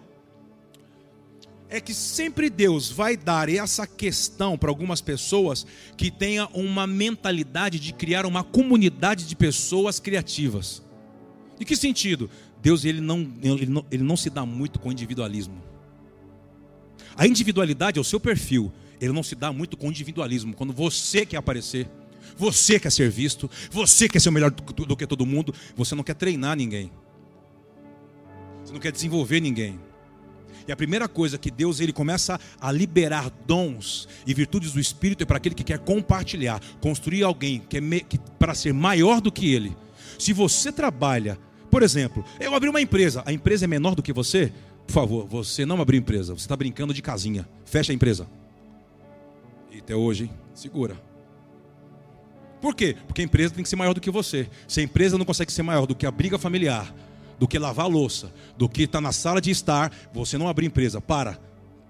é 1.68 1.78
que 1.78 1.92
sempre 1.92 2.48
Deus 2.48 2.90
vai 2.90 3.14
dar 3.14 3.50
essa 3.50 3.86
questão 3.86 4.56
para 4.56 4.70
algumas 4.70 5.02
pessoas 5.02 5.66
que 5.98 6.10
tenha 6.10 6.48
uma 6.54 6.86
mentalidade 6.86 7.78
de 7.78 7.92
criar 7.92 8.24
uma 8.24 8.42
comunidade 8.42 9.26
de 9.26 9.36
pessoas 9.36 10.00
criativas. 10.00 10.82
Em 11.60 11.64
que 11.66 11.76
sentido? 11.76 12.30
Deus 12.62 12.86
ele 12.86 13.02
não, 13.02 13.30
ele 13.42 13.66
não, 13.66 13.84
ele 13.90 14.02
não 14.02 14.16
se 14.16 14.30
dá 14.30 14.46
muito 14.46 14.78
com 14.78 14.90
individualismo. 14.90 15.62
A 17.14 17.26
individualidade 17.26 17.98
é 17.98 18.00
o 18.00 18.04
seu 18.04 18.18
perfil, 18.18 18.72
ele 18.98 19.12
não 19.12 19.22
se 19.22 19.34
dá 19.34 19.52
muito 19.52 19.76
com 19.76 19.88
individualismo. 19.88 20.54
Quando 20.54 20.72
você 20.72 21.26
quer 21.26 21.36
aparecer, 21.36 21.86
você 22.42 22.81
quer 22.81 22.90
ser 22.90 23.09
visto, 23.09 23.48
você 23.70 24.09
quer 24.09 24.20
ser 24.20 24.28
o 24.28 24.33
melhor 24.33 24.50
do, 24.50 24.96
que 24.96 25.07
todo 25.07 25.24
mundo, 25.24 25.55
você 25.76 25.94
não 25.94 26.02
quer 26.02 26.14
treinar 26.14 26.57
ninguém. 26.57 26.90
Você 28.64 28.72
não 28.72 28.81
quer 28.81 28.90
desenvolver 28.90 29.40
ninguém. 29.40 29.78
E 30.66 30.72
a 30.72 30.76
primeira 30.76 31.07
coisa 31.07 31.38
que 31.38 31.52
Deus 31.52 31.78
ele 31.78 31.92
começa 31.92 32.40
a 32.61 32.72
liberar 32.72 33.31
dons 33.46 34.09
e 34.26 34.35
virtudes 34.35 34.72
do 34.72 34.81
Espírito 34.81 35.22
é 35.22 35.24
para 35.24 35.37
aquele 35.37 35.55
que 35.55 35.62
quer 35.62 35.78
compartilhar, 35.78 36.61
construir 36.81 37.22
alguém 37.22 37.62
que 37.68 37.76
é 37.76 37.81
que, 38.00 38.18
para 38.38 38.55
ser 38.55 38.72
maior 38.74 39.20
do 39.20 39.31
que 39.31 39.52
ele. 39.52 39.76
Se 40.18 40.33
você 40.33 40.72
trabalha, 40.72 41.38
por 41.70 41.83
exemplo, 41.83 42.24
eu 42.40 42.55
abri 42.57 42.68
uma 42.68 42.81
empresa, 42.81 43.22
a 43.24 43.33
empresa 43.33 43.66
é 43.66 43.68
menor 43.68 43.94
do 43.94 44.02
que 44.02 44.12
você, 44.12 44.52
por 44.85 44.92
favor, 44.92 45.26
você 45.26 45.64
não 45.64 45.81
abriu 45.81 45.98
empresa, 45.98 46.35
você 46.35 46.44
está 46.44 46.57
brincando 46.57 46.92
de 46.92 47.02
casinha. 47.02 47.48
Fecha 47.64 47.92
a 47.92 47.94
empresa. 47.94 48.26
E 49.70 49.78
até 49.78 49.94
hoje, 49.94 50.24
hein? 50.24 50.31
segura. 50.55 51.12
Por 52.62 52.77
quê? 52.77 52.96
Porque 53.09 53.20
a 53.20 53.25
empresa 53.25 53.53
tem 53.53 53.64
que 53.64 53.68
ser 53.68 53.75
maior 53.75 53.92
do 53.92 54.01
que 54.01 54.09
você. 54.09 54.48
Se 54.68 54.79
a 54.79 54.85
empresa 54.85 55.18
não 55.18 55.25
consegue 55.25 55.53
ser 55.53 55.64
maior 55.64 55.85
do 55.85 55.96
que 55.96 56.07
a 56.07 56.12
briga 56.12 56.38
familiar, 56.38 56.94
do 57.37 57.48
que 57.48 57.59
lavar 57.59 57.87
a 57.87 57.88
louça, 57.88 58.33
do 58.57 58.68
que 58.68 58.85
estar 58.85 58.98
tá 58.98 59.01
na 59.01 59.11
sala 59.11 59.40
de 59.40 59.51
estar, 59.51 59.92
você 60.14 60.38
não 60.38 60.46
abrir 60.46 60.66
empresa. 60.66 61.01
Para. 61.01 61.40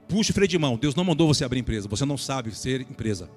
Puxe 0.08 0.30
o 0.30 0.34
freio 0.34 0.48
de 0.48 0.58
mão. 0.58 0.78
Deus 0.78 0.94
não 0.94 1.04
mandou 1.04 1.28
você 1.28 1.44
abrir 1.44 1.60
empresa. 1.60 1.86
Você 1.88 2.06
não 2.06 2.16
sabe 2.16 2.56
ser 2.56 2.80
empresa. 2.80 3.28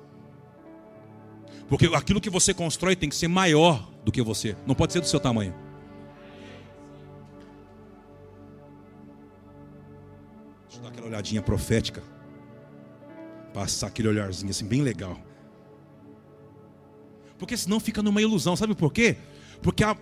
Porque 1.67 1.87
aquilo 1.87 2.21
que 2.21 2.29
você 2.29 2.53
constrói 2.53 2.95
tem 2.95 3.09
que 3.09 3.15
ser 3.15 3.27
maior 3.27 3.85
do 4.05 4.13
que 4.13 4.21
você. 4.21 4.55
Não 4.65 4.73
pode 4.73 4.93
ser 4.93 5.01
do 5.01 5.07
seu 5.07 5.19
tamanho. 5.19 5.53
Deixa 10.69 10.79
eu 10.79 10.83
dar 10.83 10.87
aquela 10.87 11.07
olhadinha 11.07 11.41
profética. 11.41 12.01
Passar 13.53 13.87
aquele 13.87 14.07
olharzinho 14.07 14.51
assim, 14.51 14.65
bem 14.65 14.81
legal. 14.81 15.19
Porque 17.37 17.55
senão 17.57 17.79
fica 17.79 18.01
numa 18.01 18.21
ilusão. 18.21 18.55
Sabe 18.55 18.75
por 18.75 18.91
quê? 18.91 19.17
Porque 19.61 19.83
a. 19.83 19.97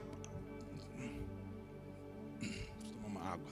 Uma 3.06 3.22
água. 3.22 3.52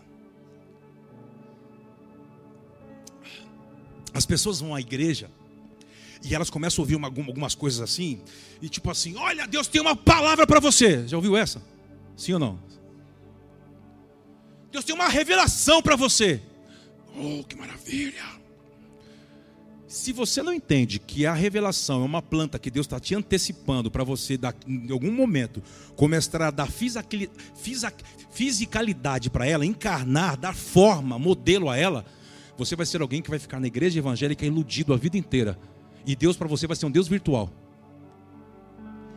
As 4.13 4.25
pessoas 4.25 4.59
vão 4.59 4.75
à 4.75 4.81
igreja 4.81 5.29
e 6.23 6.35
elas 6.35 6.49
começam 6.49 6.81
a 6.81 6.83
ouvir 6.83 6.95
uma, 6.95 7.07
algumas 7.07 7.55
coisas 7.55 7.81
assim, 7.81 8.21
e 8.61 8.69
tipo 8.69 8.89
assim: 8.89 9.15
Olha, 9.15 9.47
Deus 9.47 9.67
tem 9.67 9.81
uma 9.81 9.95
palavra 9.95 10.45
para 10.45 10.59
você. 10.59 11.07
Já 11.07 11.17
ouviu 11.17 11.35
essa? 11.35 11.61
Sim 12.15 12.33
ou 12.33 12.39
não? 12.39 12.59
Deus 14.71 14.85
tem 14.85 14.95
uma 14.95 15.07
revelação 15.07 15.81
para 15.81 15.95
você. 15.95 16.41
Oh, 17.15 17.43
que 17.43 17.55
maravilha! 17.55 18.40
Se 19.91 20.13
você 20.13 20.41
não 20.41 20.53
entende 20.53 20.99
que 20.99 21.25
a 21.25 21.33
revelação 21.33 22.01
é 22.01 22.05
uma 22.05 22.21
planta 22.21 22.57
que 22.57 22.71
Deus 22.71 22.85
está 22.85 22.97
te 22.97 23.13
antecipando 23.13 23.91
para 23.91 24.05
você, 24.05 24.39
em 24.65 24.89
algum 24.89 25.11
momento, 25.11 25.61
começar 25.97 26.43
a 26.43 26.49
dar 26.49 26.69
fisicalidade 28.31 29.29
para 29.29 29.45
ela, 29.45 29.65
encarnar, 29.65 30.37
dar 30.37 30.55
forma, 30.55 31.19
modelo 31.19 31.69
a 31.69 31.75
ela, 31.75 32.05
você 32.57 32.73
vai 32.73 32.85
ser 32.85 33.01
alguém 33.01 33.21
que 33.21 33.29
vai 33.29 33.37
ficar 33.37 33.59
na 33.59 33.67
igreja 33.67 33.99
evangélica 33.99 34.45
iludido 34.45 34.93
a 34.93 34.97
vida 34.97 35.17
inteira. 35.17 35.59
E 36.05 36.15
Deus 36.15 36.37
para 36.37 36.47
você 36.47 36.65
vai 36.65 36.77
ser 36.77 36.85
um 36.85 36.91
Deus 36.91 37.09
virtual. 37.09 37.51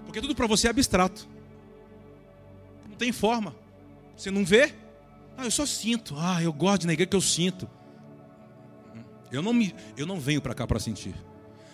Porque 0.04 0.20
tudo 0.20 0.34
para 0.34 0.48
você 0.48 0.66
é 0.66 0.70
abstrato. 0.70 1.28
Não 2.90 2.96
tem 2.96 3.12
forma. 3.12 3.54
Você 4.16 4.28
não 4.28 4.44
vê? 4.44 4.74
Ah, 5.36 5.44
eu 5.44 5.52
só 5.52 5.66
sinto. 5.66 6.16
Ah, 6.18 6.42
eu 6.42 6.52
gosto 6.52 6.80
de 6.80 6.88
na 6.88 6.94
igreja 6.94 7.10
que 7.10 7.16
eu 7.16 7.20
sinto. 7.20 7.70
Eu 9.34 9.42
não, 9.42 9.52
me, 9.52 9.74
eu 9.96 10.06
não 10.06 10.20
venho 10.20 10.40
para 10.40 10.54
cá 10.54 10.66
para 10.66 10.78
sentir. 10.78 11.14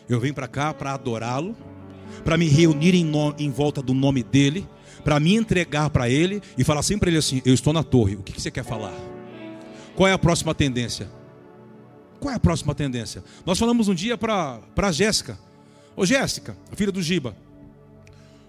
Eu 0.08 0.18
venho 0.18 0.32
para 0.32 0.48
cá 0.48 0.72
para 0.72 0.94
adorá-lo, 0.94 1.54
para 2.24 2.38
me 2.38 2.48
reunir 2.48 2.94
em, 2.94 3.04
no, 3.04 3.34
em, 3.38 3.50
volta 3.50 3.82
do 3.82 3.92
nome 3.92 4.22
dele, 4.22 4.66
para 5.04 5.20
me 5.20 5.36
entregar 5.36 5.90
para 5.90 6.08
ele 6.08 6.42
e 6.56 6.64
falar 6.64 6.82
sempre 6.82 7.00
para 7.00 7.10
ele 7.10 7.18
assim: 7.18 7.42
Eu 7.44 7.52
estou 7.52 7.72
na 7.72 7.82
torre, 7.82 8.16
o 8.16 8.22
que, 8.22 8.32
que 8.32 8.40
você 8.40 8.50
quer 8.50 8.64
falar? 8.64 8.94
Qual 9.94 10.08
é 10.08 10.12
a 10.12 10.18
próxima 10.18 10.54
tendência? 10.54 11.10
Qual 12.18 12.32
é 12.32 12.36
a 12.36 12.40
próxima 12.40 12.74
tendência? 12.74 13.22
Nós 13.44 13.58
falamos 13.58 13.88
um 13.88 13.94
dia 13.94 14.16
para 14.16 14.60
a 14.76 14.92
Jéssica. 14.92 15.38
Ô 15.94 16.06
Jéssica, 16.06 16.56
filha 16.74 16.90
do 16.90 17.02
Giba, 17.02 17.36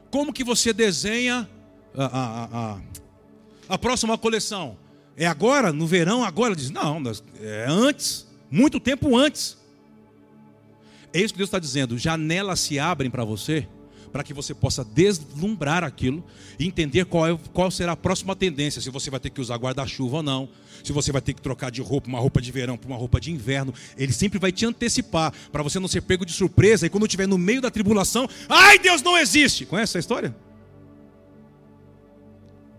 como 0.09 0.31
que 0.31 0.43
você 0.43 0.71
desenha 0.71 1.49
a, 1.97 2.05
a, 2.05 2.43
a, 2.53 2.79
a 3.69 3.77
próxima 3.77 4.17
coleção? 4.17 4.77
É 5.17 5.25
agora, 5.25 5.73
no 5.73 5.85
verão, 5.85 6.23
agora? 6.23 6.55
Diz, 6.55 6.69
não, 6.69 7.01
é 7.41 7.65
antes, 7.67 8.30
muito 8.51 8.79
tempo 8.79 9.15
antes. 9.17 9.57
É 11.13 11.19
isso 11.19 11.33
que 11.33 11.37
Deus 11.37 11.47
está 11.47 11.59
dizendo. 11.59 11.97
Janelas 11.97 12.59
se 12.59 12.77
abrem 12.77 13.09
para 13.09 13.23
você, 13.23 13.67
para 14.11 14.23
que 14.23 14.33
você 14.33 14.53
possa 14.53 14.83
deslumbrar 14.83 15.83
aquilo 15.83 16.23
e 16.59 16.67
entender 16.67 17.05
qual, 17.05 17.27
é, 17.27 17.37
qual 17.53 17.71
será 17.71 17.93
a 17.93 17.97
próxima 17.97 18.35
tendência. 18.35 18.81
Se 18.81 18.89
você 18.89 19.09
vai 19.09 19.19
ter 19.19 19.29
que 19.29 19.39
usar 19.39 19.55
guarda-chuva 19.55 20.17
ou 20.17 20.23
não. 20.23 20.49
Se 20.83 20.91
você 20.91 21.11
vai 21.11 21.21
ter 21.21 21.33
que 21.33 21.41
trocar 21.41 21.71
de 21.71 21.81
roupa, 21.81 22.07
uma 22.09 22.19
roupa 22.19 22.41
de 22.41 22.51
verão 22.51 22.77
para 22.77 22.87
uma 22.87 22.97
roupa 22.97 23.19
de 23.19 23.31
inverno. 23.31 23.73
Ele 23.97 24.11
sempre 24.11 24.39
vai 24.39 24.51
te 24.51 24.65
antecipar, 24.65 25.33
para 25.51 25.63
você 25.63 25.79
não 25.79 25.87
ser 25.87 26.01
pego 26.01 26.25
de 26.25 26.33
surpresa. 26.33 26.85
E 26.85 26.89
quando 26.89 27.05
estiver 27.05 27.27
no 27.27 27.37
meio 27.37 27.61
da 27.61 27.71
tribulação, 27.71 28.27
ai, 28.49 28.79
Deus 28.79 29.01
não 29.01 29.17
existe. 29.17 29.65
Conhece 29.65 29.91
essa 29.91 29.99
história? 29.99 30.35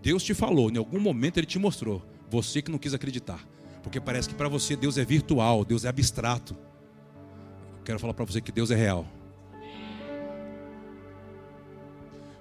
Deus 0.02 0.22
te 0.24 0.34
falou, 0.34 0.68
em 0.68 0.76
algum 0.76 0.98
momento 0.98 1.38
ele 1.38 1.46
te 1.46 1.58
mostrou. 1.58 2.02
Você 2.28 2.60
que 2.60 2.70
não 2.70 2.78
quis 2.78 2.92
acreditar. 2.92 3.46
Porque 3.82 4.00
parece 4.00 4.28
que 4.28 4.34
para 4.34 4.48
você 4.48 4.76
Deus 4.76 4.96
é 4.96 5.04
virtual, 5.04 5.64
Deus 5.64 5.84
é 5.84 5.88
abstrato. 5.88 6.56
Quero 7.84 7.98
falar 7.98 8.14
para 8.14 8.24
você 8.24 8.40
que 8.40 8.52
Deus 8.52 8.70
é 8.70 8.76
real. 8.76 9.06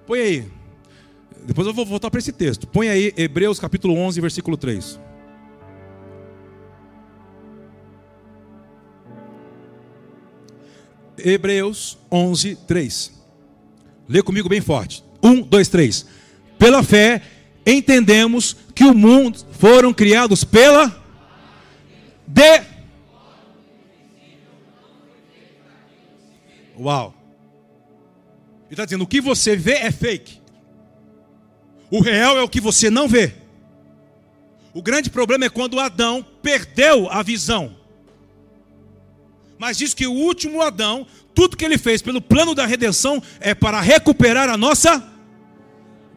Põe 0.06 0.20
aí. 0.20 0.48
Depois 1.44 1.66
eu 1.66 1.74
vou 1.74 1.84
voltar 1.84 2.10
para 2.10 2.20
esse 2.20 2.32
texto. 2.32 2.66
Põe 2.66 2.88
aí 2.88 3.12
Hebreus 3.16 3.58
capítulo 3.58 3.94
11, 3.96 4.20
versículo 4.20 4.56
3. 4.56 5.00
Hebreus 11.18 11.98
11, 12.10 12.56
3. 12.66 13.12
Lê 14.08 14.22
comigo 14.22 14.48
bem 14.48 14.60
forte. 14.60 15.04
1, 15.22 15.42
2, 15.42 15.68
3. 15.68 16.06
Pela 16.58 16.82
fé, 16.82 17.22
entendemos 17.66 18.56
que 18.74 18.84
o 18.84 18.94
mundo 18.94 19.38
foram 19.52 19.92
criados 19.92 20.44
pela 20.44 21.01
de 22.26 22.72
Uau. 26.78 27.14
Ele 28.66 28.72
está 28.72 28.84
dizendo: 28.84 29.04
o 29.04 29.06
que 29.06 29.20
você 29.20 29.56
vê 29.56 29.74
é 29.74 29.90
fake. 29.90 30.40
O 31.90 32.00
real 32.00 32.38
é 32.38 32.42
o 32.42 32.48
que 32.48 32.60
você 32.60 32.90
não 32.90 33.06
vê. 33.06 33.34
O 34.74 34.82
grande 34.82 35.10
problema 35.10 35.44
é 35.44 35.50
quando 35.50 35.78
Adão 35.78 36.24
perdeu 36.42 37.10
a 37.10 37.22
visão. 37.22 37.76
Mas 39.58 39.76
diz 39.76 39.92
que 39.92 40.06
o 40.06 40.12
último 40.12 40.62
Adão, 40.62 41.06
tudo 41.34 41.56
que 41.56 41.64
ele 41.64 41.76
fez 41.76 42.00
pelo 42.00 42.20
plano 42.20 42.54
da 42.54 42.64
redenção 42.64 43.22
é 43.38 43.54
para 43.54 43.80
recuperar 43.80 44.48
a 44.48 44.56
nossa 44.56 45.06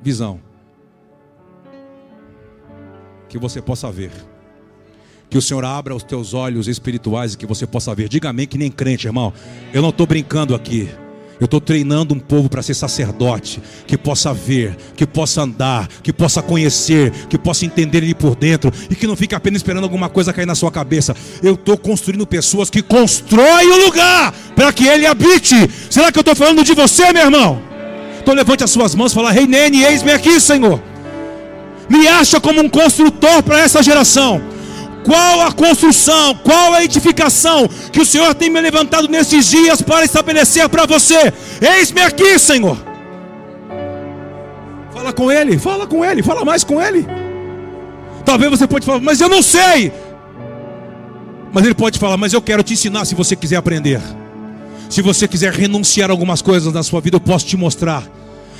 visão. 0.02 0.42
Que 3.28 3.38
você 3.38 3.62
possa 3.62 3.92
ver. 3.92 4.12
Que 5.36 5.40
o 5.40 5.42
Senhor 5.42 5.66
abra 5.66 5.94
os 5.94 6.02
teus 6.02 6.34
olhos 6.34 6.66
espirituais 6.66 7.34
e 7.34 7.38
que 7.38 7.46
você 7.46 7.68
possa 7.68 7.94
ver. 7.94 8.08
Diga 8.08 8.30
amém 8.30 8.48
que 8.48 8.58
nem 8.58 8.72
crente, 8.72 9.06
irmão. 9.06 9.34
Eu 9.74 9.82
não 9.82 9.90
estou 9.90 10.08
brincando 10.08 10.56
aqui. 10.56 10.88
Eu 11.42 11.44
estou 11.44 11.60
treinando 11.60 12.14
um 12.14 12.20
povo 12.20 12.48
para 12.48 12.62
ser 12.62 12.74
sacerdote, 12.74 13.62
que 13.86 13.98
possa 13.98 14.34
ver, 14.34 14.78
que 14.96 15.06
possa 15.06 15.42
andar, 15.42 15.90
que 16.02 16.14
possa 16.14 16.42
conhecer, 16.42 17.12
que 17.28 17.38
possa 17.38 17.66
entender 17.66 17.98
ele 17.98 18.16
por 18.16 18.34
dentro 18.34 18.72
e 18.90 18.96
que 18.96 19.06
não 19.06 19.18
fique 19.18 19.36
apenas 19.36 19.60
esperando 19.60 19.84
alguma 19.84 20.08
coisa 20.08 20.32
cair 20.32 20.46
na 20.46 20.56
sua 20.56 20.72
cabeça. 20.72 21.14
Eu 21.44 21.56
estou 21.56 21.78
construindo 21.78 22.26
pessoas 22.26 22.70
que 22.70 22.82
constroem 22.82 23.70
o 23.74 23.86
lugar 23.88 24.34
para 24.56 24.72
que 24.72 24.88
ele 24.88 25.06
habite. 25.06 25.70
Será 25.90 26.14
que 26.14 26.18
eu 26.18 26.22
estou 26.22 26.34
falando 26.34 26.64
de 26.64 26.74
você, 26.74 27.12
meu 27.12 27.24
irmão? 27.24 27.62
Então 28.22 28.34
levante 28.34 28.64
as 28.64 28.72
suas 28.72 28.96
mãos 28.96 29.12
e 29.12 29.16
fala: 29.16 29.34
Rei 29.34 29.46
Nene, 29.46 29.84
eis-me 29.84 30.14
aqui, 30.14 30.40
Senhor. 30.40 30.82
Me 31.90 32.08
acha 32.08 32.40
como 32.40 32.62
um 32.62 32.70
construtor 32.70 33.44
para 33.44 33.60
essa 33.60 33.84
geração 33.84 34.55
qual 35.06 35.42
a 35.42 35.52
construção, 35.52 36.34
qual 36.38 36.74
a 36.74 36.84
edificação 36.84 37.68
que 37.94 38.02
o 38.02 38.06
Senhor 38.06 38.34
tem 38.34 38.50
me 38.50 38.60
levantado 38.60 39.08
nesses 39.08 39.46
dias 39.46 39.80
para 39.80 40.04
estabelecer 40.04 40.68
para 40.68 40.88
você? 40.88 41.32
Eis-me 41.62 42.02
aqui, 42.02 42.40
Senhor. 42.40 42.76
Fala 44.92 45.14
com 45.14 45.32
Ele, 45.32 45.60
fala 45.60 45.86
com 45.86 46.04
Ele, 46.04 46.24
fala 46.24 46.44
mais 46.44 46.64
com 46.64 46.82
Ele. 46.82 47.06
Talvez 48.26 48.50
você 48.50 48.66
pode 48.66 48.84
falar, 48.84 49.00
mas 49.00 49.22
eu 49.22 49.30
não 49.30 49.44
sei. 49.44 49.94
Mas 51.54 51.64
Ele 51.64 51.76
pode 51.76 52.00
falar, 52.00 52.18
mas 52.18 52.34
eu 52.34 52.42
quero 52.42 52.64
te 52.64 52.74
ensinar 52.74 53.06
se 53.06 53.14
você 53.14 53.36
quiser 53.36 53.58
aprender. 53.58 54.02
Se 54.90 55.04
você 55.04 55.28
quiser 55.28 55.54
renunciar 55.54 56.10
a 56.10 56.14
algumas 56.14 56.42
coisas 56.42 56.74
na 56.74 56.82
sua 56.82 57.00
vida, 57.00 57.18
eu 57.18 57.22
posso 57.22 57.46
te 57.46 57.56
mostrar. 57.56 58.04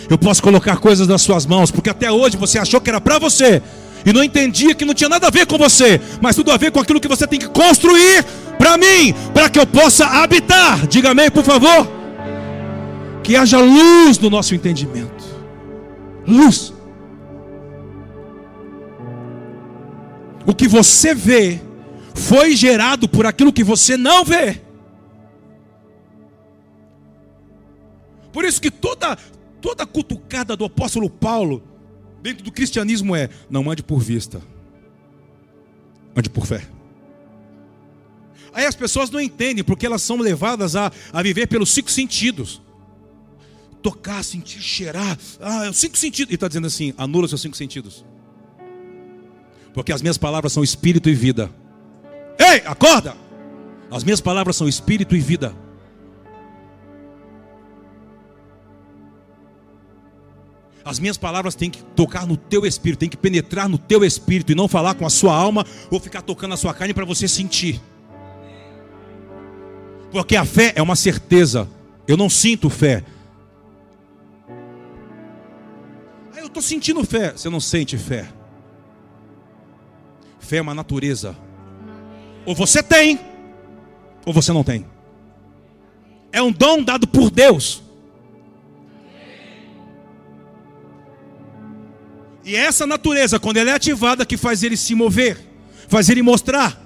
Eu 0.08 0.18
posso 0.20 0.44
colocar 0.44 0.78
coisas 0.78 1.08
nas 1.08 1.24
suas 1.24 1.48
mãos, 1.48 1.72
porque 1.72 1.90
até 1.90 2.12
hoje 2.12 2.38
você 2.38 2.60
achou 2.60 2.80
que 2.80 2.90
era 2.90 3.02
para 3.02 3.18
você, 3.18 3.64
e 4.06 4.14
não 4.14 4.24
entendia 4.24 4.76
que 4.76 4.86
não 4.86 4.94
tinha 4.94 5.10
nada 5.10 5.28
a 5.28 5.32
ver 5.32 5.48
com 5.48 5.58
você, 5.58 6.00
mas 6.22 6.36
tudo 6.36 6.52
a 6.52 6.58
ver 6.58 6.72
com 6.72 6.80
aquilo 6.80 7.02
que 7.02 7.08
você 7.08 7.26
tem 7.26 7.40
que 7.40 7.50
construir 7.50 8.24
para 8.58 8.78
mim, 8.78 9.14
para 9.34 9.50
que 9.50 9.60
eu 9.60 9.66
possa 9.66 10.06
habitar. 10.06 10.86
Diga 10.88 11.10
amém, 11.12 11.32
por 11.32 11.44
favor. 11.44 11.90
Que 13.24 13.36
haja 13.36 13.60
luz 13.60 14.20
no 14.20 14.30
nosso 14.30 14.54
entendimento. 14.54 15.26
Luz. 16.28 16.72
O 20.46 20.54
que 20.54 20.68
você 20.68 21.16
vê 21.16 21.60
foi 22.14 22.56
gerado 22.56 23.10
por 23.10 23.26
aquilo 23.26 23.52
que 23.52 23.64
você 23.64 23.98
não 23.98 24.24
vê. 24.24 24.62
Por 28.32 28.46
isso 28.46 28.62
que 28.62 28.70
toda 28.70 29.18
toda 29.60 29.86
cutucada 29.86 30.56
do 30.56 30.66
apóstolo 30.66 31.10
Paulo 31.10 31.64
dentro 32.26 32.44
do 32.44 32.52
cristianismo 32.52 33.16
é: 33.16 33.30
não 33.48 33.70
ande 33.70 33.84
por 33.84 34.00
vista, 34.00 34.42
ande 36.16 36.28
por 36.28 36.48
fé. 36.48 36.68
Aí 38.52 38.66
as 38.66 38.76
pessoas 38.76 39.12
não 39.12 39.20
entendem, 39.20 39.64
porque 39.64 39.86
elas 39.86 40.02
são 40.02 40.18
levadas 40.18 40.76
a, 40.76 40.92
a 41.14 41.22
viver 41.22 41.46
pelos 41.46 41.70
cinco 41.70 41.92
sentidos. 41.92 42.62
Tocar, 43.84 44.24
sentir, 44.24 44.60
cheirar. 44.60 45.20
Ah, 45.40 45.68
é 45.68 45.74
cinco 45.74 45.96
sentidos. 45.98 46.32
E 46.32 46.36
está 46.36 46.48
dizendo 46.48 46.66
assim: 46.66 46.94
anula 46.98 47.26
os 47.26 47.32
seus 47.32 47.42
cinco 47.42 47.56
sentidos. 47.56 48.04
Porque 49.72 49.94
as 49.94 50.02
minhas 50.02 50.18
palavras 50.18 50.52
são 50.52 50.64
espírito 50.64 51.10
e 51.10 51.14
vida. 51.14 51.52
Ei, 52.40 52.64
acorda! 52.66 53.16
As 53.92 54.04
minhas 54.04 54.20
palavras 54.20 54.56
são 54.56 54.68
espírito 54.68 55.16
e 55.16 55.20
vida. 55.20 55.56
As 60.86 61.00
minhas 61.00 61.18
palavras 61.18 61.56
têm 61.56 61.72
que 61.72 61.84
tocar 61.84 62.28
no 62.28 62.38
teu 62.38 62.64
espírito, 62.64 63.00
têm 63.00 63.10
que 63.10 63.18
penetrar 63.18 63.68
no 63.68 63.80
teu 63.80 64.06
espírito 64.06 64.52
e 64.52 64.56
não 64.56 64.68
falar 64.68 64.94
com 64.94 65.04
a 65.04 65.10
sua 65.10 65.36
alma 65.36 65.66
ou 65.90 66.00
ficar 66.00 66.22
tocando 66.22 66.54
a 66.54 66.58
sua 66.58 66.76
carne 66.76 66.94
para 66.94 67.04
você 67.04 67.28
sentir. 67.28 67.82
Porque 70.12 70.36
a 70.36 70.46
fé 70.46 70.74
é 70.76 70.84
uma 70.84 70.96
certeza. 70.96 71.68
Eu 72.08 72.16
não 72.16 72.30
sinto 72.30 72.70
fé. 72.70 73.04
Ah, 76.36 76.40
eu 76.40 76.46
estou 76.46 76.62
sentindo 76.62 77.04
fé. 77.04 77.32
Você 77.32 77.50
não 77.50 77.60
sente 77.60 77.98
fé. 77.98 78.32
Fé 80.40 80.58
é 80.58 80.62
uma 80.62 80.76
natureza. 80.76 81.36
Ou 82.46 82.54
você 82.54 82.84
tem, 82.84 83.20
ou 84.24 84.32
você 84.32 84.54
não 84.54 84.64
tem. 84.64 84.86
É 86.32 86.44
um 86.44 86.52
dom 86.52 86.84
dado 86.84 87.08
por 87.08 87.32
Deus. 87.32 87.85
E 92.46 92.56
é 92.56 92.60
essa 92.60 92.86
natureza, 92.86 93.40
quando 93.40 93.58
ela 93.58 93.72
é 93.72 93.74
ativada, 93.74 94.24
que 94.24 94.38
faz 94.38 94.62
ele 94.62 94.78
se 94.78 94.94
mover, 94.94 95.36
faz 95.88 96.10
ele 96.10 96.22
mostrar. 96.22 96.80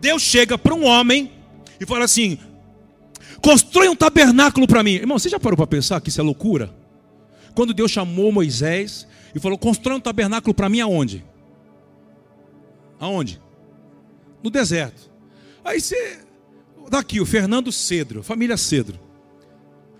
Deus 0.00 0.22
chega 0.22 0.56
para 0.56 0.74
um 0.74 0.86
homem 0.86 1.30
e 1.78 1.84
fala 1.84 2.06
assim: 2.06 2.38
constrói 3.42 3.88
um 3.90 3.94
tabernáculo 3.94 4.66
para 4.66 4.82
mim. 4.82 4.92
Irmão, 4.92 5.18
você 5.18 5.28
já 5.28 5.38
parou 5.38 5.56
para 5.56 5.66
pensar 5.66 6.00
que 6.00 6.08
isso 6.08 6.20
é 6.20 6.24
loucura? 6.24 6.74
Quando 7.54 7.74
Deus 7.74 7.90
chamou 7.90 8.32
Moisés 8.32 9.06
e 9.34 9.38
falou: 9.38 9.58
constrói 9.58 9.98
um 9.98 10.00
tabernáculo 10.00 10.54
para 10.54 10.70
mim 10.70 10.80
aonde? 10.80 11.22
Aonde? 12.98 13.40
No 14.42 14.50
deserto. 14.50 15.10
Aí 15.62 15.78
você. 15.78 16.20
Daqui, 16.90 17.20
o 17.20 17.26
Fernando 17.26 17.72
Cedro, 17.72 18.22
família 18.22 18.56
Cedro. 18.56 19.00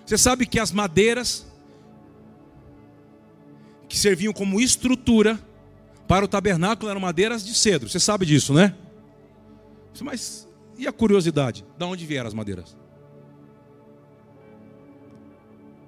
Você 0.05 0.18
sabe 0.18 0.44
que 0.46 0.61
as 0.61 0.70
madeiras 0.70 1.46
que 3.94 4.00
serviam 4.00 4.33
como 4.33 4.61
estrutura 4.61 5.38
para 6.09 6.24
o 6.24 6.28
tabernáculo 6.28 6.90
eram 6.90 7.00
madeiras 7.00 7.46
de 7.46 7.54
cedro. 7.54 7.88
Você 7.88 8.00
sabe 8.00 8.26
disso, 8.26 8.52
né? 8.52 8.76
Mas 10.02 10.48
e 10.76 10.88
a 10.88 10.92
curiosidade? 10.92 11.64
De 11.78 11.85
onde 11.85 12.04
vieram 12.04 12.26
as 12.26 12.35
madeiras? 12.35 12.76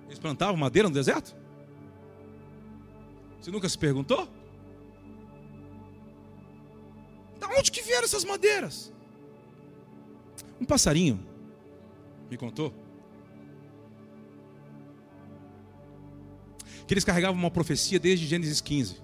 Eles 0.06 0.20
plantavam 0.20 0.56
madeira 0.56 0.88
no 0.88 0.94
deserto? 0.94 1.36
Você 3.40 3.50
nunca 3.50 3.68
se 3.68 3.76
perguntou? 3.76 4.28
De 7.40 7.46
onde 7.58 7.72
que 7.72 7.82
vieram 7.82 8.04
essas 8.04 8.24
madeiras? 8.24 8.92
Um 10.60 10.64
passarinho 10.64 11.18
me 12.30 12.36
contou 12.36 12.72
que 16.86 16.94
eles 16.94 17.04
carregavam 17.04 17.38
uma 17.38 17.50
profecia 17.50 17.98
desde 17.98 18.26
Gênesis 18.26 18.60
15. 18.60 18.96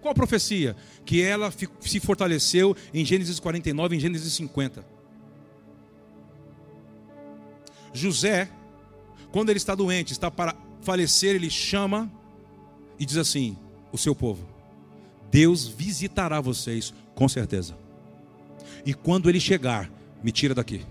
Qual 0.00 0.14
profecia? 0.14 0.76
Que 1.04 1.22
ela 1.22 1.52
se 1.80 2.00
fortaleceu 2.00 2.76
em 2.92 3.04
Gênesis 3.04 3.38
49, 3.38 3.96
em 3.96 4.00
Gênesis 4.00 4.32
50. 4.34 4.84
José, 7.92 8.50
quando 9.30 9.50
ele 9.50 9.58
está 9.58 9.74
doente, 9.74 10.12
está 10.12 10.30
para 10.30 10.56
falecer, 10.80 11.34
ele 11.34 11.48
chama 11.48 12.10
e 12.98 13.06
diz 13.06 13.16
assim: 13.16 13.56
O 13.92 13.98
seu 13.98 14.14
povo, 14.14 14.46
Deus 15.30 15.68
visitará 15.68 16.40
vocês 16.40 16.92
com 17.14 17.28
certeza. 17.28 17.76
E 18.84 18.92
quando 18.92 19.28
ele 19.28 19.38
chegar, 19.38 19.90
me 20.22 20.32
tira 20.32 20.54
daqui 20.54 20.84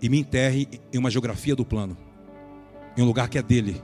e 0.00 0.08
me 0.08 0.18
enterre 0.18 0.68
em 0.92 0.98
uma 0.98 1.10
geografia 1.10 1.54
do 1.54 1.64
plano, 1.64 1.96
em 2.96 3.02
um 3.02 3.06
lugar 3.06 3.28
que 3.28 3.38
é 3.38 3.42
dele. 3.42 3.80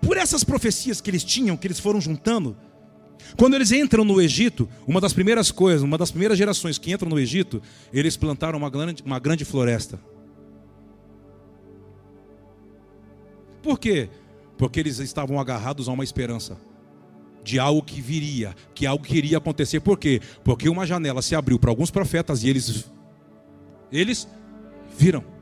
Por 0.00 0.16
essas 0.16 0.44
profecias 0.44 1.00
que 1.00 1.10
eles 1.10 1.24
tinham, 1.24 1.56
que 1.56 1.66
eles 1.66 1.80
foram 1.80 2.00
juntando, 2.00 2.56
quando 3.36 3.54
eles 3.54 3.72
entram 3.72 4.04
no 4.04 4.20
Egito, 4.20 4.68
uma 4.86 5.00
das 5.00 5.12
primeiras 5.12 5.50
coisas, 5.50 5.82
uma 5.82 5.98
das 5.98 6.10
primeiras 6.10 6.38
gerações 6.38 6.78
que 6.78 6.92
entram 6.92 7.10
no 7.10 7.18
Egito, 7.18 7.62
eles 7.92 8.16
plantaram 8.16 8.58
uma 8.58 8.70
grande, 8.70 9.02
uma 9.04 9.18
grande 9.18 9.44
floresta. 9.44 10.00
Por 13.62 13.78
quê? 13.78 14.08
Porque 14.56 14.80
eles 14.80 14.98
estavam 14.98 15.38
agarrados 15.38 15.88
a 15.88 15.92
uma 15.92 16.04
esperança 16.04 16.56
de 17.42 17.58
algo 17.58 17.82
que 17.82 18.00
viria, 18.00 18.54
que 18.74 18.86
algo 18.86 19.04
que 19.04 19.16
iria 19.16 19.38
acontecer. 19.38 19.80
Por 19.80 19.98
quê? 19.98 20.20
Porque 20.44 20.68
uma 20.68 20.86
janela 20.86 21.22
se 21.22 21.34
abriu 21.34 21.58
para 21.58 21.70
alguns 21.70 21.90
profetas 21.90 22.42
e 22.42 22.48
eles 22.48 22.84
eles 23.90 24.28
viram. 24.96 25.37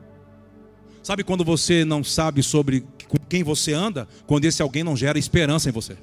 Sabe 1.07 1.23
quando 1.23 1.45
você 1.45 1.85
não 1.85 2.03
sabe 2.03 2.43
sobre 2.43 2.81
com 3.07 3.17
quem 3.29 3.41
você 3.41 3.71
anda, 3.71 4.09
quando 4.25 4.43
esse 4.43 4.61
alguém 4.61 4.83
não 4.83 4.93
gera 4.93 5.17
esperança 5.17 5.69
em 5.69 5.71
você? 5.71 5.95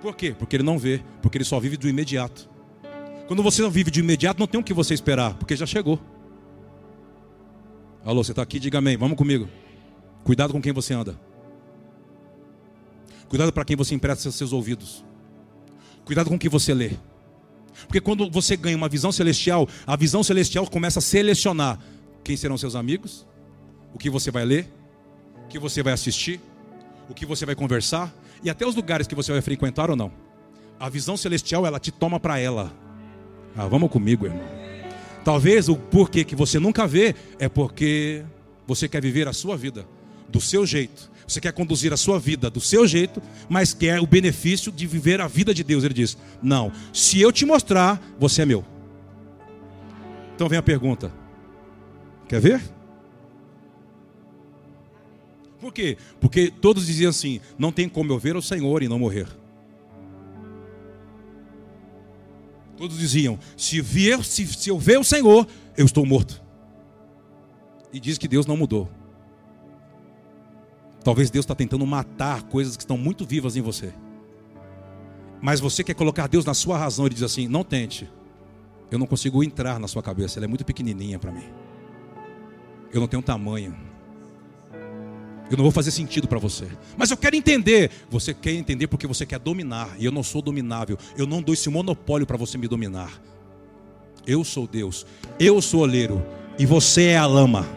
Por 0.00 0.14
quê? 0.14 0.32
Porque 0.38 0.54
ele 0.54 0.62
não 0.62 0.78
vê, 0.78 1.02
porque 1.20 1.38
ele 1.38 1.44
só 1.44 1.58
vive 1.58 1.76
do 1.76 1.88
imediato. 1.88 2.48
Quando 3.26 3.42
você 3.42 3.62
não 3.62 3.68
vive 3.68 3.90
de 3.90 3.98
imediato, 3.98 4.38
não 4.38 4.46
tem 4.46 4.60
o 4.60 4.62
que 4.62 4.72
você 4.72 4.94
esperar, 4.94 5.34
porque 5.34 5.56
já 5.56 5.66
chegou. 5.66 6.00
Alô, 8.04 8.22
você 8.22 8.30
está 8.30 8.42
aqui? 8.42 8.60
Diga 8.60 8.78
amém. 8.78 8.96
Vamos 8.96 9.18
comigo. 9.18 9.48
Cuidado 10.22 10.52
com 10.52 10.62
quem 10.62 10.72
você 10.72 10.94
anda. 10.94 11.18
Cuidado 13.28 13.52
para 13.52 13.64
quem 13.64 13.74
você 13.74 13.92
empresta 13.92 14.30
seus 14.30 14.52
ouvidos. 14.52 15.04
Cuidado 16.04 16.28
com 16.28 16.36
o 16.36 16.38
que 16.38 16.48
você 16.48 16.72
lê. 16.72 16.92
Porque 17.88 18.00
quando 18.00 18.30
você 18.30 18.56
ganha 18.56 18.76
uma 18.76 18.88
visão 18.88 19.10
celestial, 19.10 19.68
a 19.84 19.96
visão 19.96 20.22
celestial 20.22 20.64
começa 20.70 21.00
a 21.00 21.02
selecionar 21.02 21.80
quem 22.22 22.36
serão 22.36 22.56
seus 22.56 22.76
amigos, 22.76 23.26
o 23.94 23.98
que 23.98 24.10
você 24.10 24.30
vai 24.30 24.44
ler, 24.44 24.68
o 25.44 25.48
que 25.48 25.58
você 25.58 25.82
vai 25.82 25.92
assistir, 25.92 26.40
o 27.08 27.14
que 27.14 27.26
você 27.26 27.44
vai 27.44 27.54
conversar 27.54 28.12
e 28.42 28.50
até 28.50 28.66
os 28.66 28.74
lugares 28.74 29.06
que 29.06 29.14
você 29.14 29.32
vai 29.32 29.40
frequentar 29.40 29.90
ou 29.90 29.96
não. 29.96 30.10
A 30.78 30.88
visão 30.88 31.16
celestial, 31.16 31.64
ela 31.64 31.78
te 31.78 31.92
toma 31.92 32.18
para 32.18 32.38
ela. 32.38 32.72
Ah, 33.56 33.66
vamos 33.66 33.90
comigo, 33.90 34.26
irmão. 34.26 34.42
Talvez 35.24 35.68
o 35.68 35.76
porquê 35.76 36.24
que 36.24 36.34
você 36.34 36.58
nunca 36.58 36.86
vê 36.86 37.14
é 37.38 37.48
porque 37.48 38.24
você 38.66 38.88
quer 38.88 39.00
viver 39.00 39.28
a 39.28 39.32
sua 39.32 39.56
vida 39.56 39.86
do 40.28 40.40
seu 40.40 40.66
jeito. 40.66 41.10
Você 41.26 41.40
quer 41.40 41.52
conduzir 41.52 41.92
a 41.92 41.96
sua 41.96 42.18
vida 42.18 42.50
do 42.50 42.60
seu 42.60 42.86
jeito, 42.86 43.22
mas 43.48 43.72
quer 43.72 44.00
o 44.00 44.06
benefício 44.06 44.72
de 44.72 44.86
viver 44.86 45.20
a 45.20 45.28
vida 45.28 45.54
de 45.54 45.62
Deus. 45.62 45.84
Ele 45.84 45.94
diz: 45.94 46.16
Não, 46.42 46.72
se 46.92 47.20
eu 47.20 47.30
te 47.30 47.46
mostrar, 47.46 48.02
você 48.18 48.42
é 48.42 48.46
meu. 48.46 48.64
Então 50.34 50.48
vem 50.48 50.58
a 50.58 50.62
pergunta: 50.62 51.12
Quer 52.28 52.40
ver? 52.40 52.60
Por 55.62 55.72
quê? 55.72 55.96
Porque 56.20 56.50
todos 56.50 56.84
diziam 56.84 57.10
assim: 57.10 57.40
Não 57.56 57.70
tem 57.70 57.88
como 57.88 58.12
eu 58.12 58.18
ver 58.18 58.34
o 58.34 58.42
Senhor 58.42 58.82
e 58.82 58.88
não 58.88 58.98
morrer. 58.98 59.28
Todos 62.76 62.98
diziam: 62.98 63.38
se, 63.56 63.80
ver, 63.80 64.24
se, 64.24 64.44
se 64.44 64.68
eu 64.68 64.76
ver 64.76 64.98
o 64.98 65.04
Senhor, 65.04 65.46
eu 65.76 65.86
estou 65.86 66.04
morto. 66.04 66.42
E 67.92 68.00
diz 68.00 68.18
que 68.18 68.26
Deus 68.26 68.44
não 68.44 68.56
mudou. 68.56 68.90
Talvez 71.04 71.30
Deus 71.30 71.44
está 71.44 71.54
tentando 71.54 71.86
matar 71.86 72.42
coisas 72.42 72.76
que 72.76 72.82
estão 72.82 72.98
muito 72.98 73.24
vivas 73.24 73.54
em 73.54 73.60
você. 73.60 73.94
Mas 75.40 75.60
você 75.60 75.84
quer 75.84 75.94
colocar 75.94 76.26
Deus 76.26 76.44
na 76.44 76.54
sua 76.54 76.76
razão. 76.76 77.06
Ele 77.06 77.14
diz 77.14 77.22
assim: 77.22 77.46
não 77.46 77.62
tente. 77.62 78.10
Eu 78.90 78.98
não 78.98 79.06
consigo 79.06 79.44
entrar 79.44 79.78
na 79.78 79.86
sua 79.86 80.02
cabeça. 80.02 80.40
Ela 80.40 80.46
é 80.46 80.48
muito 80.48 80.64
pequenininha 80.64 81.20
para 81.20 81.30
mim. 81.30 81.44
Eu 82.92 83.00
não 83.00 83.06
tenho 83.06 83.22
tamanho. 83.22 83.91
Eu 85.52 85.58
não 85.58 85.64
vou 85.64 85.70
fazer 85.70 85.90
sentido 85.90 86.26
para 86.26 86.38
você. 86.38 86.66
Mas 86.96 87.10
eu 87.10 87.16
quero 87.16 87.36
entender. 87.36 87.90
Você 88.08 88.32
quer 88.32 88.52
entender 88.52 88.86
porque 88.86 89.06
você 89.06 89.26
quer 89.26 89.38
dominar. 89.38 89.94
E 89.98 90.04
eu 90.06 90.10
não 90.10 90.22
sou 90.22 90.40
dominável. 90.40 90.96
Eu 91.14 91.26
não 91.26 91.42
dou 91.42 91.52
esse 91.52 91.68
monopólio 91.68 92.26
para 92.26 92.38
você 92.38 92.56
me 92.56 92.66
dominar. 92.66 93.20
Eu 94.26 94.44
sou 94.44 94.66
Deus. 94.66 95.04
Eu 95.38 95.60
sou 95.60 95.80
oleiro. 95.80 96.24
E 96.58 96.64
você 96.64 97.08
é 97.08 97.18
a 97.18 97.26
lama. 97.26 97.68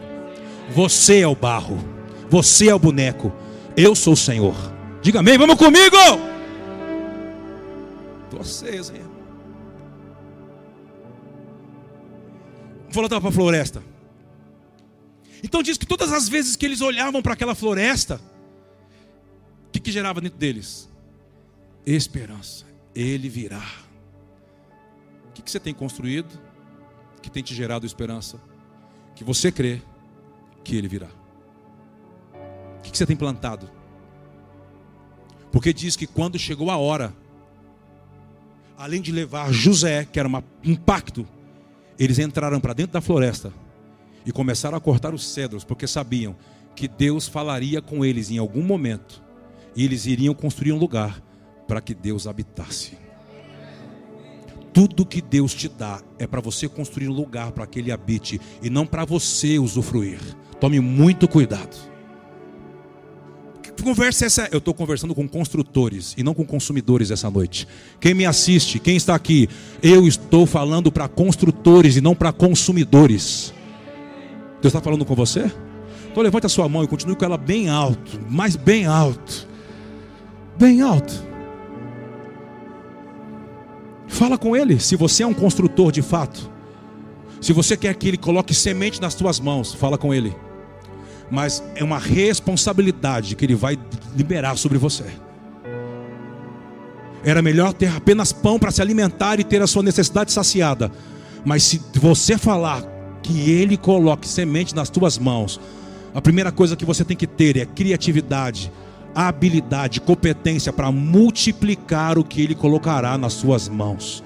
Você 0.74 1.20
é 1.20 1.28
o 1.28 1.34
barro. 1.34 1.78
Você 2.30 2.70
é 2.70 2.74
o 2.74 2.78
boneco. 2.78 3.30
Eu 3.76 3.94
sou 3.94 4.14
o 4.14 4.16
Senhor. 4.16 4.56
Diga 5.02 5.20
amém. 5.20 5.36
Vamos 5.36 5.56
comigo. 5.56 5.96
Vocês, 8.30 8.88
hein? 8.88 9.02
Vou 12.88 13.02
voltar 13.02 13.20
para 13.20 13.28
a 13.28 13.32
floresta. 13.32 13.82
Então 15.42 15.62
diz 15.62 15.76
que 15.76 15.86
todas 15.86 16.12
as 16.12 16.28
vezes 16.28 16.56
que 16.56 16.64
eles 16.64 16.80
olhavam 16.80 17.22
para 17.22 17.34
aquela 17.34 17.54
floresta, 17.54 18.20
o 19.68 19.70
que, 19.70 19.80
que 19.80 19.92
gerava 19.92 20.20
dentro 20.20 20.38
deles? 20.38 20.88
Esperança. 21.84 22.64
Ele 22.94 23.28
virá. 23.28 23.62
O 25.28 25.32
que, 25.32 25.42
que 25.42 25.50
você 25.50 25.60
tem 25.60 25.74
construído 25.74 26.40
que 27.20 27.30
tem 27.30 27.42
te 27.42 27.54
gerado 27.54 27.84
esperança? 27.84 28.40
Que 29.14 29.24
você 29.24 29.52
crê 29.52 29.82
que 30.64 30.76
ele 30.76 30.88
virá. 30.88 31.08
O 32.78 32.80
que 32.80 32.96
você 32.96 33.04
tem 33.04 33.16
plantado? 33.16 33.70
Porque 35.52 35.72
diz 35.72 35.96
que 35.96 36.06
quando 36.06 36.38
chegou 36.38 36.70
a 36.70 36.76
hora, 36.76 37.14
além 38.76 39.02
de 39.02 39.12
levar 39.12 39.52
José, 39.52 40.04
que 40.04 40.18
era 40.18 40.28
uma, 40.28 40.42
um 40.64 40.74
pacto, 40.74 41.26
eles 41.98 42.18
entraram 42.18 42.60
para 42.60 42.72
dentro 42.72 42.92
da 42.92 43.00
floresta 43.00 43.52
e 44.26 44.32
começaram 44.32 44.76
a 44.76 44.80
cortar 44.80 45.14
os 45.14 45.26
cedros, 45.26 45.64
porque 45.64 45.86
sabiam 45.86 46.36
que 46.74 46.86
Deus 46.86 47.26
falaria 47.26 47.80
com 47.80 48.04
eles 48.04 48.30
em 48.30 48.36
algum 48.36 48.62
momento 48.62 49.22
e 49.74 49.84
eles 49.84 50.04
iriam 50.04 50.34
construir 50.34 50.72
um 50.72 50.78
lugar 50.78 51.22
para 51.66 51.80
que 51.80 51.94
Deus 51.94 52.26
habitasse. 52.26 52.98
Tudo 54.72 55.06
que 55.06 55.22
Deus 55.22 55.54
te 55.54 55.68
dá 55.68 56.02
é 56.18 56.26
para 56.26 56.40
você 56.40 56.68
construir 56.68 57.08
um 57.08 57.12
lugar 57.12 57.52
para 57.52 57.66
que 57.66 57.78
Ele 57.78 57.90
habite 57.90 58.38
e 58.60 58.68
não 58.68 58.86
para 58.86 59.06
você 59.06 59.58
usufruir. 59.58 60.18
Tome 60.60 60.80
muito 60.80 61.26
cuidado 61.26 61.96
conversa 63.86 64.24
é 64.24 64.26
essa? 64.26 64.48
Eu 64.50 64.58
estou 64.58 64.74
conversando 64.74 65.14
com 65.14 65.28
construtores 65.28 66.12
e 66.18 66.22
não 66.24 66.34
com 66.34 66.44
consumidores 66.44 67.12
essa 67.12 67.30
noite. 67.30 67.68
Quem 68.00 68.14
me 68.14 68.26
assiste, 68.26 68.80
quem 68.80 68.96
está 68.96 69.14
aqui, 69.14 69.48
eu 69.80 70.08
estou 70.08 70.44
falando 70.44 70.90
para 70.90 71.06
construtores 71.06 71.94
e 71.94 72.00
não 72.00 72.12
para 72.12 72.32
consumidores. 72.32 73.54
Deus 74.60 74.66
está 74.66 74.80
falando 74.80 75.04
com 75.04 75.14
você? 75.14 75.50
Então 76.10 76.22
levante 76.22 76.46
a 76.46 76.48
sua 76.48 76.68
mão 76.68 76.82
e 76.82 76.88
continue 76.88 77.14
com 77.14 77.24
ela 77.24 77.36
bem 77.36 77.68
alto, 77.68 78.20
mas 78.28 78.56
bem 78.56 78.86
alto. 78.86 79.46
Bem 80.58 80.80
alto. 80.80 81.14
Fala 84.08 84.38
com 84.38 84.56
ele, 84.56 84.80
se 84.80 84.96
você 84.96 85.22
é 85.22 85.26
um 85.26 85.34
construtor 85.34 85.92
de 85.92 86.00
fato. 86.00 86.50
Se 87.40 87.52
você 87.52 87.76
quer 87.76 87.94
que 87.94 88.08
ele 88.08 88.16
coloque 88.16 88.54
semente 88.54 89.00
nas 89.00 89.14
suas 89.14 89.38
mãos, 89.38 89.74
fala 89.74 89.98
com 89.98 90.14
ele 90.14 90.34
mas 91.30 91.62
é 91.74 91.82
uma 91.82 91.98
responsabilidade 91.98 93.34
que 93.34 93.44
Ele 93.44 93.54
vai 93.54 93.78
liberar 94.16 94.56
sobre 94.56 94.78
você. 94.78 95.04
Era 97.24 97.42
melhor 97.42 97.72
ter 97.72 97.88
apenas 97.88 98.32
pão 98.32 98.58
para 98.58 98.70
se 98.70 98.80
alimentar 98.80 99.40
e 99.40 99.44
ter 99.44 99.60
a 99.60 99.66
sua 99.66 99.82
necessidade 99.82 100.30
saciada, 100.30 100.90
mas 101.44 101.64
se 101.64 101.82
você 101.94 102.38
falar 102.38 102.82
que 103.26 103.50
Ele 103.50 103.76
coloque 103.76 104.28
semente 104.28 104.74
nas 104.74 104.88
tuas 104.88 105.18
mãos, 105.18 105.60
a 106.14 106.22
primeira 106.22 106.52
coisa 106.52 106.76
que 106.76 106.84
você 106.84 107.04
tem 107.04 107.16
que 107.16 107.26
ter 107.26 107.56
é 107.56 107.66
criatividade, 107.66 108.70
habilidade, 109.14 110.00
competência 110.00 110.72
para 110.72 110.92
multiplicar 110.92 112.18
o 112.18 112.24
que 112.24 112.40
Ele 112.40 112.54
colocará 112.54 113.18
nas 113.18 113.32
suas 113.32 113.68
mãos. 113.68 114.22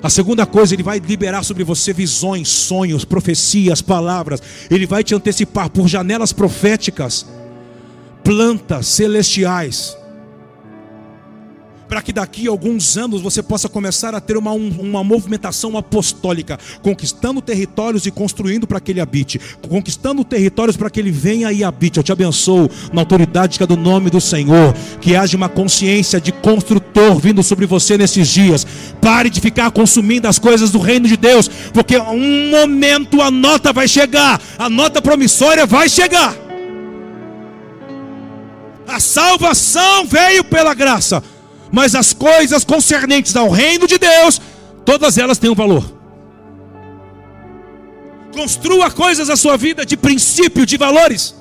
A 0.00 0.08
segunda 0.08 0.46
coisa, 0.46 0.76
ele 0.76 0.82
vai 0.84 1.00
liberar 1.00 1.42
sobre 1.42 1.64
você 1.64 1.92
visões, 1.92 2.48
sonhos, 2.48 3.04
profecias, 3.04 3.82
palavras. 3.82 4.40
Ele 4.70 4.86
vai 4.86 5.02
te 5.02 5.12
antecipar 5.12 5.68
por 5.70 5.88
janelas 5.88 6.32
proféticas, 6.32 7.26
plantas 8.22 8.86
celestiais. 8.86 9.97
Para 11.88 12.02
que 12.02 12.12
daqui 12.12 12.46
a 12.46 12.50
alguns 12.50 12.96
anos 12.96 13.20
você 13.20 13.42
possa 13.42 13.68
começar 13.68 14.14
a 14.14 14.20
ter 14.20 14.36
uma, 14.36 14.52
uma 14.52 15.02
movimentação 15.02 15.76
apostólica, 15.76 16.58
conquistando 16.82 17.40
territórios 17.40 18.06
e 18.06 18.10
construindo 18.10 18.66
para 18.66 18.78
que 18.78 18.92
ele 18.92 19.00
habite, 19.00 19.40
conquistando 19.68 20.22
territórios 20.22 20.76
para 20.76 20.90
que 20.90 21.00
ele 21.00 21.10
venha 21.10 21.50
e 21.50 21.64
habite. 21.64 21.96
Eu 21.96 22.02
te 22.02 22.12
abençoo 22.12 22.70
na 22.92 23.00
autoridade 23.00 23.56
que 23.56 23.64
é 23.64 23.66
do 23.66 23.76
nome 23.76 24.10
do 24.10 24.20
Senhor, 24.20 24.74
que 25.00 25.16
haja 25.16 25.36
uma 25.36 25.48
consciência 25.48 26.20
de 26.20 26.30
construtor 26.30 27.18
vindo 27.18 27.42
sobre 27.42 27.66
você 27.66 27.96
nesses 27.96 28.28
dias. 28.28 28.66
Pare 29.00 29.30
de 29.30 29.40
ficar 29.40 29.70
consumindo 29.70 30.28
as 30.28 30.38
coisas 30.38 30.70
do 30.70 30.78
reino 30.78 31.08
de 31.08 31.16
Deus, 31.16 31.48
porque 31.72 31.96
um 31.96 32.50
momento 32.50 33.22
a 33.22 33.30
nota 33.30 33.72
vai 33.72 33.88
chegar, 33.88 34.40
a 34.58 34.68
nota 34.68 35.00
promissória 35.00 35.64
vai 35.64 35.88
chegar. 35.88 36.36
A 38.86 39.00
salvação 39.00 40.06
veio 40.06 40.42
pela 40.44 40.72
graça 40.74 41.22
mas 41.72 41.94
as 41.94 42.12
coisas 42.12 42.64
concernentes 42.64 43.36
ao 43.36 43.48
reino 43.50 43.86
de 43.86 43.98
Deus, 43.98 44.40
todas 44.84 45.18
elas 45.18 45.38
têm 45.38 45.50
um 45.50 45.54
valor. 45.54 45.98
Construa 48.32 48.90
coisas 48.90 49.28
na 49.28 49.36
sua 49.36 49.56
vida 49.56 49.84
de 49.84 49.96
princípio, 49.96 50.66
de 50.66 50.76
valores. 50.76 51.34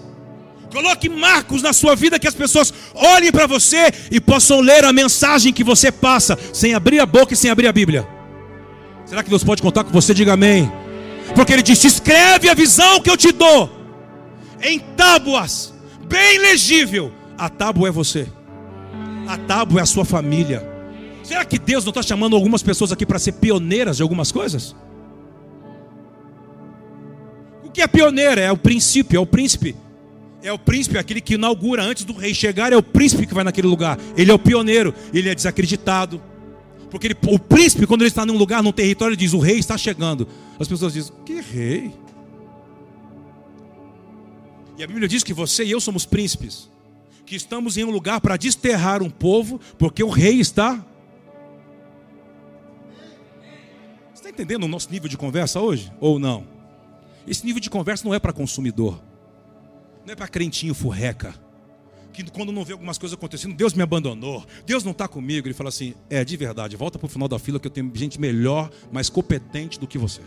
Coloque 0.71 1.07
marcos 1.09 1.61
na 1.61 1.71
sua 1.73 1.95
vida 1.95 2.19
que 2.19 2.28
as 2.28 2.34
pessoas 2.34 2.73
olhem 2.93 3.32
para 3.32 3.47
você 3.47 3.91
e 4.11 4.19
possam 4.19 4.59
ler 4.59 4.84
a 4.84 4.91
mensagem 4.91 5.53
que 5.53 5.63
você 5.63 5.91
passa, 5.91 6.38
sem 6.53 6.73
abrir 6.73 6.99
a 6.99 7.05
boca 7.05 7.34
e 7.34 7.38
sem 7.38 7.49
abrir 7.49 7.67
a 7.67 7.71
Bíblia. 7.71 8.07
Será 9.05 9.23
que 9.23 9.30
Deus 9.30 9.43
pode 9.43 9.61
contar 9.61 9.84
com 9.84 9.91
você? 9.91 10.13
Diga 10.13 10.34
amém. 10.34 10.71
Porque 11.34 11.53
Ele 11.53 11.63
disse: 11.63 11.88
escreve 11.88 12.49
a 12.49 12.53
visão 12.53 12.99
que 12.99 13.09
eu 13.09 13.17
te 13.17 13.32
dou 13.32 13.78
em 14.61 14.80
tábuas, 14.80 15.73
bem 16.07 16.39
legível. 16.39 17.11
A 17.38 17.49
tábua 17.49 17.89
é 17.89 17.91
você. 17.91 18.28
A 19.28 19.38
tábua 19.38 19.82
é 19.82 19.84
a 19.84 19.86
sua 19.86 20.05
família. 20.05 20.63
Será 21.21 21.43
que 21.43 21.59
Deus 21.59 21.84
não 21.84 21.91
está 21.91 22.01
chamando 22.01 22.36
algumas 22.36 22.63
pessoas 22.63 22.93
aqui 22.93 23.05
para 23.05 23.19
ser 23.19 23.34
pioneiras 23.34 23.97
de 23.97 24.03
algumas 24.03 24.32
coisas? 24.32 24.73
O 27.65 27.69
que 27.69 27.82
é 27.82 27.88
pioneira? 27.88 28.39
É 28.39 28.51
o 28.51 28.57
princípio, 28.57 29.17
é 29.17 29.19
o 29.19 29.25
príncipe. 29.25 29.75
É 30.41 30.53
o 30.53 30.57
príncipe, 30.57 30.97
aquele 30.97 31.19
que 31.19 31.34
inaugura 31.34 31.84
antes 31.84 32.05
do 32.05 32.13
rei 32.13 32.34
chegar, 32.34 32.71
é 32.71 32.78
o 32.78 32.84
príncipe 32.84 33.28
que 33.28 33.34
vai 33.34 33.43
naquele 33.43 33.67
lugar. 33.67 33.99
Ele 34.15 34.32
é 34.32 34.34
o 34.34 34.39
pioneiro, 34.39 34.93
ele 35.13 35.28
é 35.28 35.36
desacreditado. 35.36 36.21
Porque 36.89 37.07
ele, 37.07 37.17
o 37.28 37.38
príncipe, 37.38 37.86
quando 37.86 38.03
ele 38.03 38.07
está 38.07 38.25
num 38.25 38.38
lugar, 38.38 38.63
num 38.63 38.71
território, 38.71 39.11
ele 39.11 39.19
diz: 39.19 39.34
O 39.34 39.39
rei 39.39 39.57
está 39.57 39.78
chegando. 39.78 40.25
As 40.57 40.69
pessoas 40.69 40.93
dizem: 40.93 41.13
Que 41.25 41.41
rei? 41.41 41.93
E 44.78 44.84
a 44.84 44.88
Bíblia 44.88 45.07
diz 45.07 45.21
que 45.23 45.34
você 45.34 45.65
e 45.65 45.71
eu 45.71 45.82
somos 45.82 46.05
príncipes 46.05 46.69
que 47.28 47.36
estamos 47.36 47.78
em 47.78 47.84
um 47.84 47.91
lugar 47.91 48.21
para 48.21 48.38
desterrar 48.38 49.03
um 49.03 49.09
povo, 49.09 49.59
porque 49.78 50.01
o 50.01 50.09
rei 50.09 50.39
está. 50.39 50.84
Você 54.13 54.21
está 54.21 54.30
entendendo 54.30 54.63
o 54.63 54.67
nosso 54.67 54.89
nível 54.89 55.09
de 55.09 55.17
conversa 55.17 55.59
hoje? 55.59 55.91
Ou 55.99 56.17
não? 56.17 56.47
Esse 57.28 57.45
nível 57.45 57.59
de 57.59 57.69
conversa 57.69 58.05
não 58.05 58.13
é 58.13 58.19
para 58.19 58.32
consumidor, 58.32 59.03
não 60.05 60.13
é 60.13 60.15
para 60.15 60.30
crentinho 60.30 60.73
furreca, 60.73 61.36
que 62.13 62.23
quando 62.32 62.53
não 62.53 62.63
vê 62.63 62.71
algumas 62.71 62.97
coisas 62.97 63.17
acontecendo, 63.17 63.53
Deus 63.53 63.73
me 63.73 63.84
abandonou, 63.84 64.45
Deus 64.65 64.84
não 64.86 64.93
está 64.93 65.05
comigo. 65.07 65.45
Ele 65.45 65.53
fala 65.53 65.67
assim: 65.67 65.93
é 66.09 66.23
de 66.23 66.38
verdade, 66.38 66.78
volta 66.78 66.97
para 66.97 67.05
o 67.05 67.09
final 67.09 67.28
da 67.28 67.38
fila 67.38 67.59
que 67.59 67.67
eu 67.67 67.71
tenho 67.71 67.91
gente 67.93 68.19
melhor, 68.19 68.71
mais 68.89 69.09
competente 69.09 69.78
do 69.78 69.86
que 69.86 69.97
você. 69.97 70.21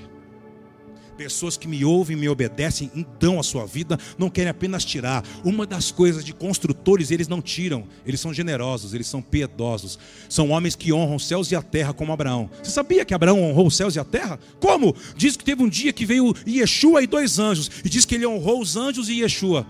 Pessoas 1.21 1.55
que 1.55 1.69
me 1.69 1.85
ouvem, 1.85 2.17
me 2.17 2.31
obedecem, 2.31 2.91
dão 3.19 3.39
a 3.39 3.43
sua 3.43 3.67
vida, 3.67 3.99
não 4.17 4.31
querem 4.31 4.49
apenas 4.49 4.87
tirar. 4.87 5.23
Uma 5.45 5.67
das 5.67 5.93
coisas 5.93 6.25
de 6.25 6.33
construtores, 6.33 7.11
eles 7.11 7.29
não 7.29 7.43
tiram, 7.43 7.85
eles 8.07 8.21
são 8.21 8.33
generosos, 8.33 8.95
eles 8.95 9.07
são 9.07 9.21
piedosos. 9.21 9.99
São 10.31 10.49
homens 10.49 10.75
que 10.75 10.95
honram 10.95 11.17
os 11.17 11.29
céus 11.29 11.53
e 11.53 11.55
a 11.55 11.61
terra, 11.61 11.93
como 11.93 12.11
Abraão. 12.11 12.49
Você 12.63 12.71
sabia 12.71 13.05
que 13.05 13.13
Abraão 13.13 13.39
honrou 13.39 13.67
os 13.67 13.77
céus 13.77 13.97
e 13.97 14.01
a 14.01 14.05
terra? 14.05 14.41
Como? 14.59 14.97
Diz 15.15 15.37
que 15.37 15.45
teve 15.45 15.63
um 15.63 15.69
dia 15.69 15.93
que 15.93 16.07
veio 16.07 16.35
Yeshua 16.49 17.03
e 17.03 17.07
dois 17.07 17.39
anjos, 17.39 17.71
e 17.85 17.91
diz 17.91 18.07
que 18.07 18.15
ele 18.15 18.27
honrou 18.27 18.59
os 18.59 18.79
anjos 18.79 19.11
e 19.11 19.21
Yeshua. 19.21 19.67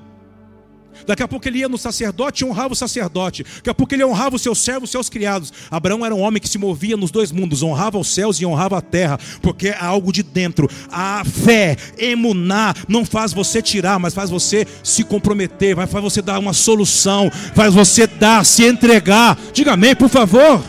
Daqui 1.07 1.23
a 1.23 1.29
pouco 1.29 1.47
ele 1.49 1.59
ia 1.59 1.69
no 1.69 1.79
sacerdote 1.79 2.45
e 2.45 2.47
honrava 2.47 2.73
o 2.73 2.77
sacerdote. 2.77 3.45
Daqui 3.57 3.71
a 3.71 3.75
pouco 3.75 3.95
ele 3.95 4.05
honrava 4.05 4.37
os 4.37 4.43
seus 4.43 4.59
servos, 4.59 4.85
os 4.85 4.91
seus 4.91 5.09
criados. 5.09 5.53
Abraão 5.71 6.05
era 6.05 6.15
um 6.15 6.21
homem 6.21 6.41
que 6.41 6.49
se 6.49 6.59
movia 6.59 6.97
nos 6.97 7.11
dois 7.11 7.33
mundos, 7.33 7.63
honrava 7.63 7.99
os 7.99 8.09
céus 8.09 8.41
e 8.41 8.47
honrava 8.47 8.79
a 8.79 8.81
terra, 8.81 9.19
porque 9.43 9.69
é 9.69 9.77
algo 9.79 10.13
de 10.13 10.23
dentro. 10.23 10.69
A 10.91 11.23
fé, 11.25 11.77
emuná, 11.99 12.75
não 12.89 13.05
faz 13.05 13.33
você 13.33 13.61
tirar, 13.63 13.99
mas 13.99 14.15
faz 14.15 14.31
você 14.31 14.67
se 14.83 15.05
comprometer, 15.05 15.75
vai 15.75 15.87
faz 15.87 16.03
você 16.03 16.23
dar 16.23 16.39
uma 16.39 16.53
solução, 16.53 17.31
faz 17.55 17.75
você 17.75 18.07
dar, 18.07 18.45
se 18.45 18.65
entregar. 18.65 19.39
Diga 19.53 19.73
amém, 19.73 19.95
por 19.95 20.09
favor. 20.09 20.63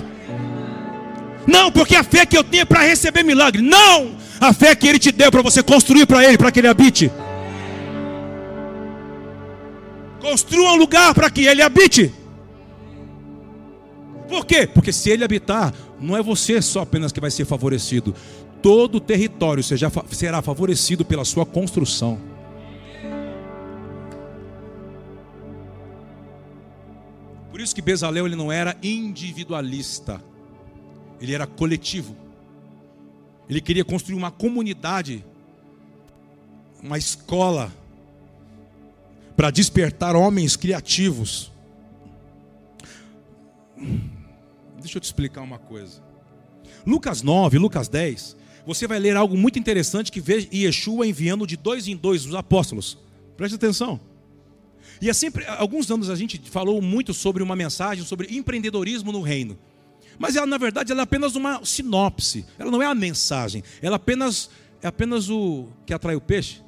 Não, 1.48 1.72
porque 1.72 1.96
a 1.96 2.04
fé 2.04 2.26
que 2.26 2.38
eu 2.38 2.44
tenho 2.44 2.62
é 2.62 2.66
para 2.66 2.82
receber 2.82 3.24
milagre. 3.24 3.62
Não! 3.62 4.12
A 4.40 4.54
fé 4.54 4.76
que 4.76 4.88
ele 4.88 5.00
te 5.00 5.12
deu 5.12 5.32
para 5.32 5.42
você 5.42 5.62
construir 5.62 6.06
para 6.06 6.24
ele, 6.24 6.38
para 6.38 6.52
que 6.52 6.60
ele 6.60 6.68
habite. 6.68 7.12
Construa 10.22 10.74
um 10.74 10.76
lugar 10.76 11.14
para 11.16 11.30
que 11.32 11.46
ele 11.46 11.64
habite. 11.64 12.14
Por 14.30 14.46
quê? 14.46 14.68
Porque 14.68 14.94
se 14.94 15.10
ele 15.10 15.24
habitar, 15.24 15.74
não 16.00 16.16
é 16.16 16.22
você 16.22 16.62
só 16.62 16.82
apenas 16.82 17.12
que 17.12 17.20
vai 17.20 17.32
ser 17.32 17.44
favorecido. 17.44 18.16
Todo 18.62 18.96
o 18.96 19.02
território 19.02 19.64
seja, 19.64 19.92
será 20.12 20.42
favorecido 20.42 21.04
pela 21.04 21.26
sua 21.26 21.46
construção. 21.46 22.20
Por 27.50 27.60
isso 27.60 27.74
que 27.76 27.82
Bezalel 27.82 28.28
ele 28.28 28.36
não 28.36 28.52
era 28.52 28.78
individualista. 28.82 30.22
Ele 31.20 31.34
era 31.34 31.48
coletivo. 31.48 32.16
Ele 33.50 33.60
queria 33.60 33.84
construir 33.84 34.16
uma 34.16 34.32
comunidade, 34.32 35.26
uma 36.82 36.98
escola 36.98 37.72
para 39.42 39.50
despertar 39.50 40.16
homens 40.16 40.56
criativos. 40.56 41.52
Deixa 44.80 45.00
eu 45.00 45.02
te 45.02 45.06
explicar 45.06 45.42
uma 45.42 45.58
coisa. 45.58 46.00
Lucas 46.86 47.24
9, 47.24 47.58
Lucas 47.58 47.88
10, 47.88 48.38
você 48.68 48.86
vai 48.86 49.00
ler 49.00 49.18
algo 49.18 49.36
muito 49.36 49.58
interessante 49.58 50.12
que 50.12 50.22
vê 50.22 50.48
Yeshua 50.54 51.08
enviando 51.08 51.48
de 51.48 51.58
dois 51.58 51.88
em 51.88 51.98
dois 51.98 52.24
os 52.24 52.36
apóstolos. 52.36 53.00
Preste 53.36 53.56
atenção. 53.56 54.00
E 55.02 55.10
é 55.10 55.14
sempre, 55.14 55.44
alguns 55.48 55.90
anos 55.90 56.12
a 56.12 56.16
gente 56.16 56.40
falou 56.48 56.80
muito 56.80 57.12
sobre 57.12 57.42
uma 57.42 57.56
mensagem 57.56 58.06
sobre 58.06 58.28
empreendedorismo 58.38 59.12
no 59.12 59.24
reino. 59.24 59.58
Mas 60.20 60.36
ela, 60.36 60.46
na 60.46 60.60
verdade, 60.60 60.92
ela 60.92 61.02
é 61.02 61.04
apenas 61.04 61.36
uma 61.36 61.66
sinopse. 61.66 62.46
Ela 62.60 62.70
não 62.70 62.80
é 62.80 62.86
a 62.86 62.94
mensagem. 62.94 63.64
Ela 63.82 63.96
apenas 63.96 64.52
é 64.84 64.88
apenas 64.88 65.32
o 65.32 65.70
que 65.84 65.96
atrai 65.96 66.16
o 66.16 66.22
peixe, 66.22 66.62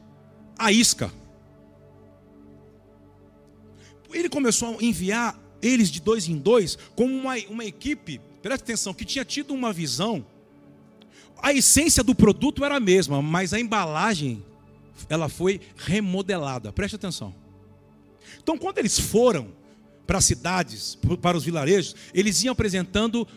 a 0.57 0.71
isca 0.71 1.11
ele 4.13 4.29
começou 4.29 4.77
a 4.77 4.83
enviar 4.83 5.39
eles 5.61 5.89
de 5.89 6.01
dois 6.01 6.27
em 6.27 6.37
dois 6.37 6.77
como 6.95 7.13
uma, 7.13 7.35
uma 7.49 7.65
equipe, 7.65 8.19
preste 8.41 8.63
atenção, 8.63 8.93
que 8.93 9.05
tinha 9.05 9.23
tido 9.23 9.53
uma 9.53 9.71
visão. 9.71 10.25
A 11.41 11.53
essência 11.53 12.03
do 12.03 12.15
produto 12.15 12.63
era 12.63 12.77
a 12.77 12.79
mesma, 12.79 13.21
mas 13.21 13.53
a 13.53 13.59
embalagem 13.59 14.43
ela 15.09 15.27
foi 15.27 15.59
remodelada. 15.75 16.71
Preste 16.71 16.95
atenção. 16.95 17.33
Então, 18.41 18.57
quando 18.57 18.77
eles 18.77 18.99
foram 18.99 19.49
para 20.05 20.17
as 20.17 20.25
cidades, 20.25 20.97
para 21.21 21.37
os 21.37 21.43
vilarejos, 21.43 21.95
eles 22.13 22.43
iam 22.43 22.51
apresentando 22.51 23.27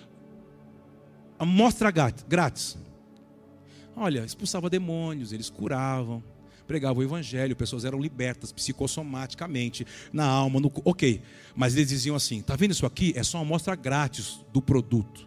a 1.38 1.44
mostra 1.44 1.90
grátis. 1.90 2.76
Olha, 3.96 4.24
expulsava 4.24 4.68
demônios, 4.68 5.32
eles 5.32 5.48
curavam, 5.48 6.22
pregava 6.66 6.98
o 6.98 7.02
evangelho, 7.02 7.54
pessoas 7.56 7.84
eram 7.84 8.00
libertas 8.00 8.52
psicossomaticamente, 8.52 9.86
na 10.12 10.26
alma, 10.26 10.60
no. 10.60 10.70
Ok, 10.84 11.22
mas 11.54 11.76
eles 11.76 11.88
diziam 11.88 12.16
assim: 12.16 12.42
tá 12.42 12.56
vendo 12.56 12.72
isso 12.72 12.86
aqui? 12.86 13.12
É 13.16 13.22
só 13.22 13.38
uma 13.38 13.44
amostra 13.44 13.74
grátis 13.74 14.40
do 14.52 14.60
produto, 14.60 15.26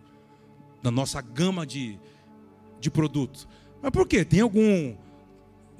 da 0.83 0.91
nossa 0.91 1.21
gama 1.21 1.65
de, 1.65 1.97
de 2.79 2.91
produto. 2.91 3.47
Mas 3.81 3.91
por 3.91 4.07
quê? 4.07 4.23
Tem 4.25 4.41
algum. 4.41 4.95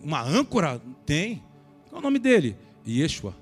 Uma 0.01 0.22
âncora? 0.22 0.82
Tem. 1.05 1.43
Qual 1.89 1.97
é 1.97 1.99
o 1.99 2.01
nome 2.03 2.20
dele? 2.20 2.55
Yeshua. 2.88 3.36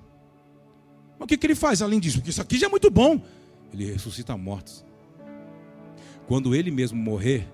Mas 1.20 1.26
o 1.26 1.28
que, 1.28 1.38
que 1.38 1.45
ele 1.45 1.55
faz 1.55 1.82
além 1.82 1.99
disso? 1.99 2.18
Porque 2.18 2.32
isso 2.32 2.41
aqui 2.41 2.57
já 2.57 2.68
é 2.68 2.70
muito 2.70 2.89
bom. 2.89 3.22
Ele 3.74 3.91
ressuscita 3.93 4.36
mortos. 4.36 4.86
Quando 6.28 6.55
ele 6.55 6.72
mesmo 6.72 6.97
morrer, 6.97 7.47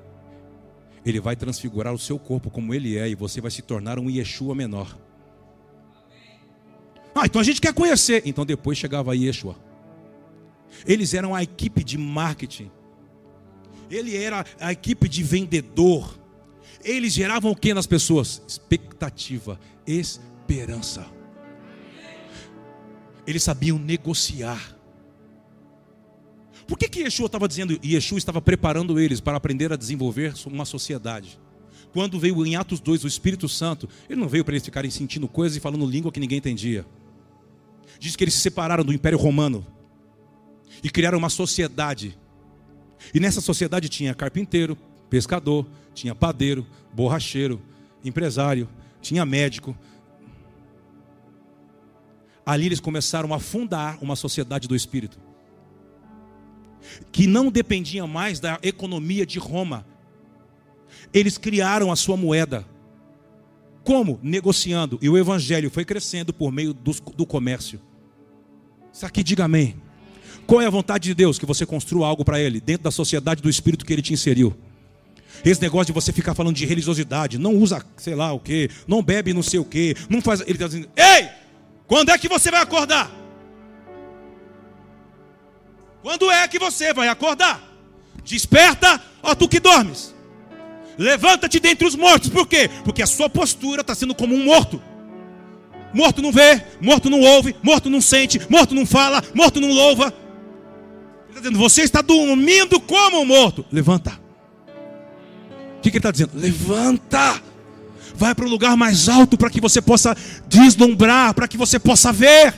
ele 1.05 1.19
vai 1.19 1.35
transfigurar 1.35 1.93
o 1.93 1.99
seu 1.99 2.17
corpo 2.17 2.49
como 2.49 2.73
ele 2.73 2.97
é 2.97 3.09
e 3.09 3.15
você 3.15 3.41
vai 3.41 3.51
se 3.51 3.61
tornar 3.61 3.99
um 3.99 4.09
Yeshua 4.09 4.55
menor. 4.55 4.97
Ah, 7.15 7.25
então 7.25 7.39
a 7.39 7.43
gente 7.43 7.61
quer 7.61 7.73
conhecer. 7.73 8.23
Então 8.25 8.45
depois 8.45 8.77
chegava 8.77 9.15
Yeshua. 9.15 9.55
Eles 10.85 11.13
eram 11.13 11.35
a 11.35 11.43
equipe 11.43 11.83
de 11.83 11.97
marketing. 11.97 12.71
Ele 13.89 14.17
era 14.17 14.45
a 14.59 14.71
equipe 14.71 15.07
de 15.07 15.21
vendedor. 15.21 16.19
Eles 16.83 17.13
geravam 17.13 17.51
o 17.51 17.55
que 17.55 17.73
nas 17.73 17.87
pessoas? 17.87 18.41
Expectativa, 18.47 19.59
esperança. 19.85 21.05
Eles 23.25 23.43
sabiam 23.43 23.77
negociar. 23.77 24.72
Por 26.67 26.77
que, 26.77 26.87
que 26.87 27.01
Yeshua 27.01 27.25
estava 27.25 27.47
dizendo, 27.47 27.77
Yeshua 27.83 28.17
estava 28.17 28.41
preparando 28.41 28.99
eles 28.99 29.19
para 29.19 29.37
aprender 29.37 29.71
a 29.73 29.75
desenvolver 29.75 30.33
uma 30.45 30.65
sociedade? 30.65 31.39
Quando 31.91 32.19
veio 32.19 32.45
em 32.45 32.55
Atos 32.55 32.79
2 32.79 33.03
o 33.03 33.07
Espírito 33.07 33.47
Santo, 33.49 33.87
ele 34.09 34.19
não 34.19 34.27
veio 34.27 34.43
para 34.43 34.53
eles 34.53 34.65
ficarem 34.65 34.89
sentindo 34.89 35.27
coisas 35.27 35.57
e 35.57 35.59
falando 35.59 35.85
língua 35.85 36.11
que 36.11 36.19
ninguém 36.19 36.37
entendia. 36.37 36.85
Diz 37.99 38.15
que 38.15 38.23
eles 38.23 38.33
se 38.33 38.39
separaram 38.39 38.83
do 38.83 38.93
Império 38.93 39.17
Romano 39.17 39.65
e 40.83 40.89
criaram 40.89 41.17
uma 41.17 41.29
sociedade. 41.29 42.17
E 43.13 43.19
nessa 43.19 43.41
sociedade 43.41 43.89
tinha 43.89 44.13
carpinteiro, 44.15 44.77
pescador, 45.09 45.67
tinha 45.93 46.15
padeiro, 46.15 46.65
borracheiro, 46.93 47.61
empresário, 48.03 48.67
tinha 49.01 49.25
médico. 49.25 49.77
Ali 52.45 52.65
eles 52.65 52.79
começaram 52.79 53.33
a 53.33 53.39
fundar 53.39 53.99
uma 54.01 54.15
sociedade 54.15 54.67
do 54.67 54.75
espírito 54.75 55.19
que 57.11 57.27
não 57.27 57.51
dependia 57.51 58.05
mais 58.07 58.39
da 58.39 58.59
economia 58.61 59.25
de 59.25 59.39
Roma. 59.39 59.85
Eles 61.13 61.37
criaram 61.37 61.91
a 61.91 61.95
sua 61.95 62.17
moeda. 62.17 62.65
Como? 63.83 64.19
Negociando. 64.23 64.97
E 65.01 65.09
o 65.09 65.17
evangelho 65.17 65.69
foi 65.69 65.85
crescendo 65.85 66.33
por 66.33 66.51
meio 66.51 66.73
do, 66.73 66.91
do 67.15 67.25
comércio. 67.25 67.79
Isso 68.91 69.05
aqui, 69.05 69.23
diga 69.23 69.45
amém. 69.45 69.75
Qual 70.45 70.61
é 70.61 70.65
a 70.65 70.69
vontade 70.69 71.09
de 71.09 71.15
Deus? 71.15 71.39
Que 71.39 71.45
você 71.45 71.65
construa 71.65 72.07
algo 72.07 72.23
para 72.23 72.39
Ele, 72.39 72.59
dentro 72.59 72.83
da 72.83 72.91
sociedade 72.91 73.41
do 73.41 73.49
Espírito 73.49 73.85
que 73.85 73.93
Ele 73.93 74.01
te 74.01 74.13
inseriu. 74.13 74.55
Esse 75.43 75.61
negócio 75.61 75.87
de 75.87 75.93
você 75.93 76.11
ficar 76.11 76.33
falando 76.33 76.55
de 76.55 76.65
religiosidade, 76.65 77.37
não 77.37 77.55
usa 77.55 77.83
sei 77.97 78.15
lá 78.15 78.31
o 78.31 78.39
que, 78.39 78.69
não 78.87 79.01
bebe 79.03 79.33
não 79.33 79.43
sei 79.43 79.59
o 79.59 79.65
que, 79.65 79.95
não 80.09 80.21
faz. 80.21 80.41
Ele 80.41 80.53
está 80.53 80.67
dizendo: 80.67 80.89
Ei, 80.95 81.29
quando 81.87 82.09
é 82.09 82.17
que 82.17 82.29
você 82.29 82.49
vai 82.51 82.61
acordar? 82.61 83.22
Quando 86.03 86.29
é 86.29 86.45
que 86.49 86.59
você 86.59 86.93
vai 86.93 87.07
acordar? 87.07 87.63
Desperta, 88.25 89.01
ó 89.23 89.33
tu 89.33 89.47
que 89.47 89.59
dormes. 89.59 90.13
Levanta-te 90.97 91.61
dentre 91.61 91.87
os 91.87 91.95
mortos, 91.95 92.29
por 92.29 92.45
quê? 92.45 92.69
Porque 92.83 93.01
a 93.01 93.07
sua 93.07 93.29
postura 93.29 93.81
está 93.81 93.95
sendo 93.95 94.13
como 94.13 94.35
um 94.35 94.43
morto. 94.43 94.81
Morto 95.93 96.21
não 96.21 96.31
vê, 96.31 96.61
morto 96.81 97.09
não 97.09 97.21
ouve, 97.21 97.55
morto 97.63 97.89
não 97.89 98.01
sente, 98.01 98.39
morto 98.49 98.75
não 98.75 98.85
fala, 98.85 99.23
morto 99.33 99.61
não 99.61 99.71
louva. 99.71 100.13
Ele 101.29 101.29
está 101.29 101.39
dizendo: 101.39 101.57
Você 101.57 101.81
está 101.83 102.01
dormindo 102.01 102.79
como 102.81 103.21
um 103.21 103.25
morto. 103.25 103.65
Levanta. 103.71 104.11
O 105.77 105.81
que, 105.81 105.89
que 105.89 105.97
ele 105.97 105.99
está 105.99 106.11
dizendo? 106.11 106.31
Levanta. 106.35 107.41
Vai 108.15 108.35
para 108.35 108.45
o 108.45 108.49
lugar 108.49 108.75
mais 108.75 109.07
alto 109.07 109.37
para 109.37 109.49
que 109.49 109.61
você 109.61 109.81
possa 109.81 110.15
deslumbrar, 110.47 111.33
para 111.33 111.47
que 111.47 111.57
você 111.57 111.79
possa 111.79 112.11
ver. 112.11 112.53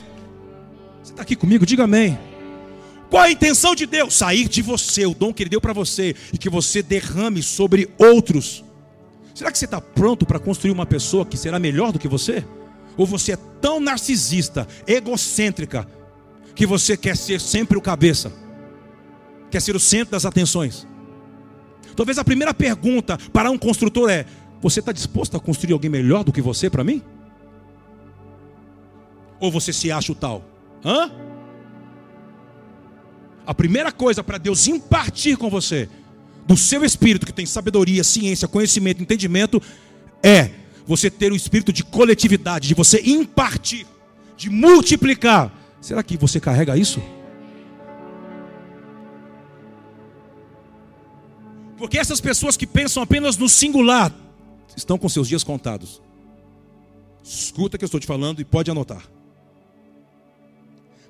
Você 1.02 1.12
está 1.12 1.22
aqui 1.22 1.36
comigo? 1.36 1.64
Diga 1.64 1.84
amém. 1.84 2.18
Qual 3.10 3.22
a 3.22 3.30
intenção 3.30 3.74
de 3.74 3.86
Deus? 3.86 4.14
Sair 4.14 4.48
de 4.48 4.62
você, 4.62 5.06
o 5.06 5.14
dom 5.14 5.32
que 5.32 5.42
Ele 5.42 5.50
deu 5.50 5.60
para 5.60 5.72
você, 5.72 6.14
e 6.32 6.38
que 6.38 6.50
você 6.50 6.82
derrame 6.82 7.42
sobre 7.42 7.88
outros. 7.98 8.64
Será 9.34 9.52
que 9.52 9.58
você 9.58 9.66
está 9.66 9.80
pronto 9.80 10.24
para 10.24 10.38
construir 10.38 10.72
uma 10.72 10.86
pessoa 10.86 11.26
que 11.26 11.36
será 11.36 11.58
melhor 11.58 11.92
do 11.92 11.98
que 11.98 12.08
você? 12.08 12.44
Ou 12.96 13.06
você 13.06 13.32
é 13.32 13.38
tão 13.60 13.78
narcisista, 13.78 14.66
egocêntrica, 14.86 15.86
que 16.54 16.66
você 16.66 16.96
quer 16.96 17.16
ser 17.16 17.40
sempre 17.40 17.76
o 17.76 17.82
cabeça, 17.82 18.32
quer 19.50 19.60
ser 19.60 19.76
o 19.76 19.80
centro 19.80 20.12
das 20.12 20.24
atenções? 20.24 20.86
Talvez 21.94 22.18
a 22.18 22.24
primeira 22.24 22.54
pergunta 22.54 23.18
para 23.32 23.50
um 23.50 23.58
construtor 23.58 24.10
é: 24.10 24.24
Você 24.60 24.80
está 24.80 24.90
disposto 24.90 25.36
a 25.36 25.40
construir 25.40 25.74
alguém 25.74 25.90
melhor 25.90 26.24
do 26.24 26.32
que 26.32 26.40
você 26.40 26.68
para 26.70 26.82
mim? 26.82 27.02
Ou 29.38 29.52
você 29.52 29.72
se 29.72 29.92
acha 29.92 30.12
o 30.12 30.14
tal? 30.14 30.42
Hã? 30.84 31.10
A 33.46 33.54
primeira 33.54 33.92
coisa 33.92 34.24
para 34.24 34.38
Deus 34.38 34.66
impartir 34.66 35.36
com 35.36 35.48
você, 35.48 35.88
do 36.46 36.56
seu 36.56 36.84
espírito 36.84 37.24
que 37.24 37.32
tem 37.32 37.46
sabedoria, 37.46 38.02
ciência, 38.02 38.48
conhecimento, 38.48 39.02
entendimento, 39.02 39.62
é 40.22 40.50
você 40.84 41.10
ter 41.10 41.32
o 41.32 41.36
espírito 41.36 41.72
de 41.72 41.84
coletividade, 41.84 42.68
de 42.68 42.74
você 42.74 43.00
impartir, 43.04 43.86
de 44.36 44.50
multiplicar. 44.50 45.52
Será 45.80 46.02
que 46.02 46.16
você 46.16 46.40
carrega 46.40 46.76
isso? 46.76 47.00
Porque 51.76 51.98
essas 51.98 52.20
pessoas 52.20 52.56
que 52.56 52.66
pensam 52.66 53.02
apenas 53.02 53.36
no 53.36 53.48
singular 53.48 54.12
estão 54.76 54.98
com 54.98 55.08
seus 55.08 55.28
dias 55.28 55.44
contados. 55.44 56.00
Escuta 57.22 57.76
o 57.76 57.78
que 57.78 57.84
eu 57.84 57.86
estou 57.86 58.00
te 58.00 58.06
falando 58.06 58.40
e 58.40 58.44
pode 58.44 58.70
anotar. 58.70 59.15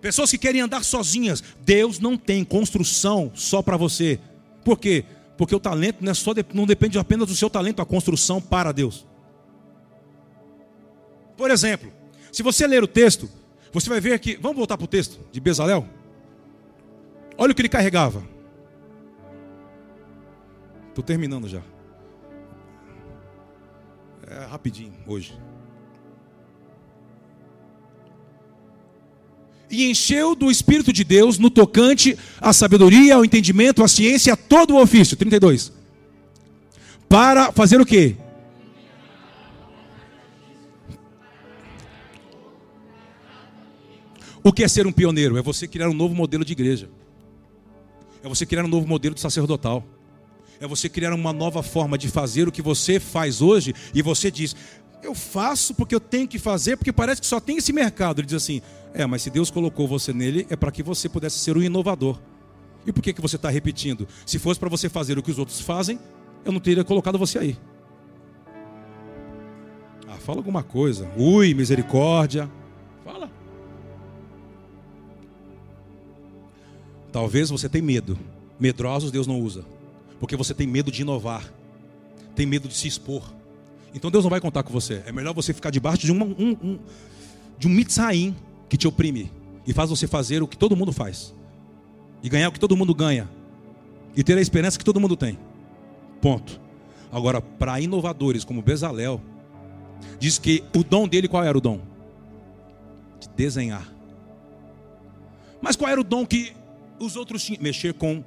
Pessoas 0.00 0.30
que 0.30 0.38
querem 0.38 0.60
andar 0.60 0.84
sozinhas. 0.84 1.42
Deus 1.64 1.98
não 1.98 2.16
tem 2.16 2.44
construção 2.44 3.30
só 3.34 3.62
para 3.62 3.76
você. 3.76 4.20
Por 4.64 4.78
quê? 4.78 5.04
Porque 5.36 5.54
o 5.54 5.60
talento 5.60 5.98
não, 6.00 6.12
é 6.12 6.14
só, 6.14 6.32
não 6.52 6.66
depende 6.66 6.98
apenas 6.98 7.28
do 7.28 7.34
seu 7.34 7.50
talento, 7.50 7.82
a 7.82 7.86
construção 7.86 8.40
para 8.40 8.72
Deus. 8.72 9.06
Por 11.36 11.50
exemplo, 11.50 11.92
se 12.32 12.42
você 12.42 12.66
ler 12.66 12.82
o 12.82 12.86
texto, 12.86 13.28
você 13.72 13.88
vai 13.88 14.00
ver 14.00 14.18
que. 14.18 14.36
Vamos 14.36 14.56
voltar 14.56 14.76
para 14.76 14.84
o 14.84 14.88
texto 14.88 15.20
de 15.30 15.40
Bezalel? 15.40 15.86
Olha 17.36 17.52
o 17.52 17.54
que 17.54 17.60
ele 17.60 17.68
carregava. 17.68 18.22
Estou 20.88 21.04
terminando 21.04 21.46
já. 21.46 21.60
É 24.26 24.46
rapidinho 24.46 24.94
hoje. 25.06 25.38
E 29.70 29.90
encheu 29.90 30.34
do 30.34 30.50
Espírito 30.50 30.92
de 30.92 31.04
Deus 31.04 31.38
no 31.38 31.50
tocante 31.50 32.16
à 32.40 32.52
sabedoria, 32.52 33.16
ao 33.16 33.24
entendimento, 33.24 33.82
à 33.82 33.88
ciência, 33.88 34.32
a 34.32 34.36
todo 34.36 34.74
o 34.74 34.80
ofício. 34.80 35.16
32. 35.16 35.72
Para 37.08 37.52
fazer 37.52 37.80
o 37.80 37.86
quê? 37.86 38.16
O 44.42 44.52
que 44.52 44.62
é 44.62 44.68
ser 44.68 44.86
um 44.86 44.92
pioneiro? 44.92 45.36
É 45.36 45.42
você 45.42 45.66
criar 45.66 45.88
um 45.88 45.94
novo 45.94 46.14
modelo 46.14 46.44
de 46.44 46.52
igreja. 46.52 46.88
É 48.22 48.28
você 48.28 48.46
criar 48.46 48.64
um 48.64 48.68
novo 48.68 48.86
modelo 48.86 49.14
de 49.14 49.20
sacerdotal. 49.20 49.84
É 50.60 50.66
você 50.66 50.88
criar 50.88 51.12
uma 51.12 51.32
nova 51.32 51.62
forma 51.62 51.98
de 51.98 52.08
fazer 52.08 52.48
o 52.48 52.52
que 52.52 52.62
você 52.62 52.98
faz 52.98 53.42
hoje 53.42 53.74
e 53.92 54.00
você 54.00 54.30
diz: 54.30 54.54
Eu 55.06 55.14
faço 55.14 55.72
porque 55.72 55.94
eu 55.94 56.00
tenho 56.00 56.26
que 56.26 56.36
fazer, 56.36 56.76
porque 56.76 56.92
parece 56.92 57.20
que 57.20 57.26
só 57.28 57.38
tem 57.38 57.58
esse 57.58 57.72
mercado. 57.72 58.20
Ele 58.20 58.26
diz 58.26 58.42
assim: 58.42 58.60
é, 58.92 59.06
mas 59.06 59.22
se 59.22 59.30
Deus 59.30 59.52
colocou 59.52 59.86
você 59.86 60.12
nele, 60.12 60.44
é 60.50 60.56
para 60.56 60.72
que 60.72 60.82
você 60.82 61.08
pudesse 61.08 61.38
ser 61.38 61.56
um 61.56 61.62
inovador. 61.62 62.18
E 62.84 62.92
por 62.92 63.00
que, 63.00 63.12
que 63.12 63.20
você 63.20 63.36
está 63.36 63.48
repetindo? 63.48 64.08
Se 64.26 64.36
fosse 64.36 64.58
para 64.58 64.68
você 64.68 64.88
fazer 64.88 65.16
o 65.16 65.22
que 65.22 65.30
os 65.30 65.38
outros 65.38 65.60
fazem, 65.60 66.00
eu 66.44 66.50
não 66.50 66.58
teria 66.58 66.82
colocado 66.82 67.16
você 67.18 67.38
aí. 67.38 67.56
Ah, 70.08 70.16
fala 70.16 70.38
alguma 70.38 70.64
coisa. 70.64 71.08
Ui, 71.16 71.54
misericórdia. 71.54 72.50
Fala. 73.04 73.30
Talvez 77.12 77.48
você 77.48 77.68
tenha 77.68 77.84
medo. 77.84 78.18
Medrosos 78.58 79.12
Deus 79.12 79.28
não 79.28 79.40
usa. 79.40 79.64
Porque 80.18 80.34
você 80.34 80.52
tem 80.52 80.66
medo 80.66 80.90
de 80.90 81.02
inovar. 81.02 81.44
Tem 82.34 82.44
medo 82.44 82.66
de 82.66 82.74
se 82.74 82.88
expor. 82.88 83.35
Então 83.96 84.10
Deus 84.10 84.22
não 84.22 84.30
vai 84.30 84.40
contar 84.40 84.62
com 84.62 84.70
você. 84.70 85.02
É 85.06 85.10
melhor 85.10 85.34
você 85.34 85.54
ficar 85.54 85.70
debaixo 85.70 86.04
de, 86.04 86.12
uma, 86.12 86.26
um, 86.26 86.56
um, 86.62 86.78
de 87.58 87.66
um 87.66 87.70
mitzaim 87.70 88.36
que 88.68 88.76
te 88.76 88.86
oprime 88.86 89.32
e 89.66 89.72
faz 89.72 89.88
você 89.88 90.06
fazer 90.06 90.42
o 90.42 90.46
que 90.46 90.56
todo 90.56 90.76
mundo 90.76 90.92
faz 90.92 91.34
e 92.22 92.28
ganhar 92.28 92.50
o 92.50 92.52
que 92.52 92.60
todo 92.60 92.76
mundo 92.76 92.94
ganha 92.94 93.26
e 94.14 94.22
ter 94.22 94.36
a 94.36 94.40
esperança 94.40 94.78
que 94.78 94.84
todo 94.84 95.00
mundo 95.00 95.16
tem. 95.16 95.38
Ponto. 96.20 96.60
Agora, 97.10 97.40
para 97.40 97.80
inovadores 97.80 98.44
como 98.44 98.60
Bezalel, 98.60 99.18
diz 100.18 100.38
que 100.38 100.62
o 100.76 100.84
dom 100.84 101.08
dele 101.08 101.26
qual 101.26 101.42
era 101.42 101.56
o 101.56 101.60
dom? 101.60 101.80
De 103.18 103.28
desenhar. 103.30 103.90
Mas 105.62 105.74
qual 105.74 105.90
era 105.90 106.00
o 106.00 106.04
dom 106.04 106.26
que 106.26 106.52
os 107.00 107.16
outros 107.16 107.42
tinham? 107.42 107.62
Mexer 107.62 107.94
com 107.94 108.22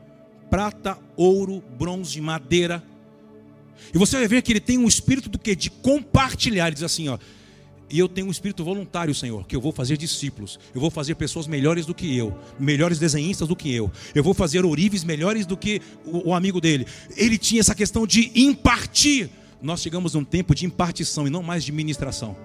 prata, 0.50 0.98
ouro, 1.16 1.64
bronze, 1.78 2.20
madeira. 2.20 2.84
E 3.94 3.98
você 3.98 4.18
vai 4.18 4.28
ver 4.28 4.42
que 4.42 4.52
ele 4.52 4.60
tem 4.60 4.78
um 4.78 4.88
espírito 4.88 5.30
do 5.30 5.38
que? 5.38 5.56
De 5.56 5.70
compartilhar. 5.70 6.68
Ele 6.68 6.76
diz 6.76 6.84
assim, 6.84 7.08
ó, 7.10 7.18
e 7.90 7.98
eu 7.98 8.08
tenho 8.08 8.28
um 8.28 8.32
espírito 8.32 8.64
voluntário, 8.64 9.14
Senhor, 9.16 9.46
que 9.48 9.56
eu 9.56 9.62
vou 9.62 9.72
fazer 9.72 9.98
discípulos. 9.98 10.60
Eu 10.76 10.80
vou 10.80 10.92
fazer 10.92 11.16
pessoas 11.16 11.48
melhores 11.48 11.86
do 11.86 11.94
que 11.94 12.16
eu, 12.16 12.38
melhores 12.60 13.00
desenhistas 13.00 13.48
do 13.48 13.56
que 13.56 13.74
eu. 13.74 13.92
Eu 14.14 14.24
vou 14.24 14.34
fazer 14.34 14.64
ourives 14.64 15.04
melhores 15.04 15.46
do 15.46 15.58
que 15.58 15.82
o, 16.06 16.30
o 16.30 16.34
amigo 16.34 16.62
dele. 16.62 16.86
Ele 17.18 17.38
tinha 17.38 17.60
essa 17.60 17.74
questão 17.74 18.06
de 18.06 18.32
impartir. 18.36 19.30
Nós 19.62 19.82
chegamos 19.82 20.14
num 20.14 20.24
tempo 20.24 20.54
de 20.54 20.66
impartição 20.66 21.26
e 21.26 21.30
não 21.30 21.42
mais 21.42 21.64
de 21.64 21.72
ministração. 21.72 22.36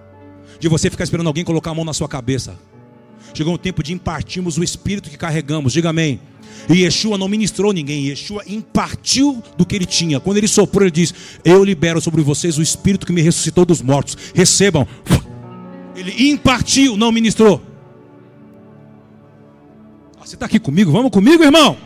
De 0.58 0.68
você 0.68 0.88
ficar 0.88 1.04
esperando 1.04 1.26
alguém 1.26 1.44
colocar 1.44 1.72
a 1.72 1.74
mão 1.74 1.84
na 1.84 1.92
sua 1.92 2.08
cabeça. 2.08 2.58
Chegou 3.34 3.54
um 3.54 3.58
tempo 3.58 3.82
de 3.82 3.92
impartirmos 3.92 4.56
o 4.56 4.64
espírito 4.64 5.10
que 5.10 5.16
carregamos. 5.16 5.72
Diga 5.74 5.90
amém. 5.90 6.20
E 6.68 6.82
Yeshua 6.82 7.18
não 7.18 7.28
ministrou 7.28 7.72
ninguém, 7.72 8.06
Yeshua 8.06 8.42
impartiu 8.46 9.42
do 9.56 9.66
que 9.66 9.74
ele 9.74 9.86
tinha. 9.86 10.20
Quando 10.20 10.38
ele 10.38 10.48
soprou, 10.48 10.84
ele 10.84 10.90
diz: 10.90 11.14
Eu 11.44 11.64
libero 11.64 12.00
sobre 12.00 12.22
vocês 12.22 12.58
o 12.58 12.62
espírito 12.62 13.06
que 13.06 13.12
me 13.12 13.22
ressuscitou 13.22 13.64
dos 13.64 13.82
mortos. 13.82 14.16
Recebam. 14.34 14.86
Ele 15.94 16.30
impartiu, 16.30 16.96
não 16.96 17.12
ministrou. 17.12 17.62
Ah, 20.18 20.26
você 20.26 20.34
está 20.34 20.46
aqui 20.46 20.58
comigo? 20.58 20.90
Vamos 20.90 21.10
comigo, 21.10 21.42
irmão? 21.44 21.76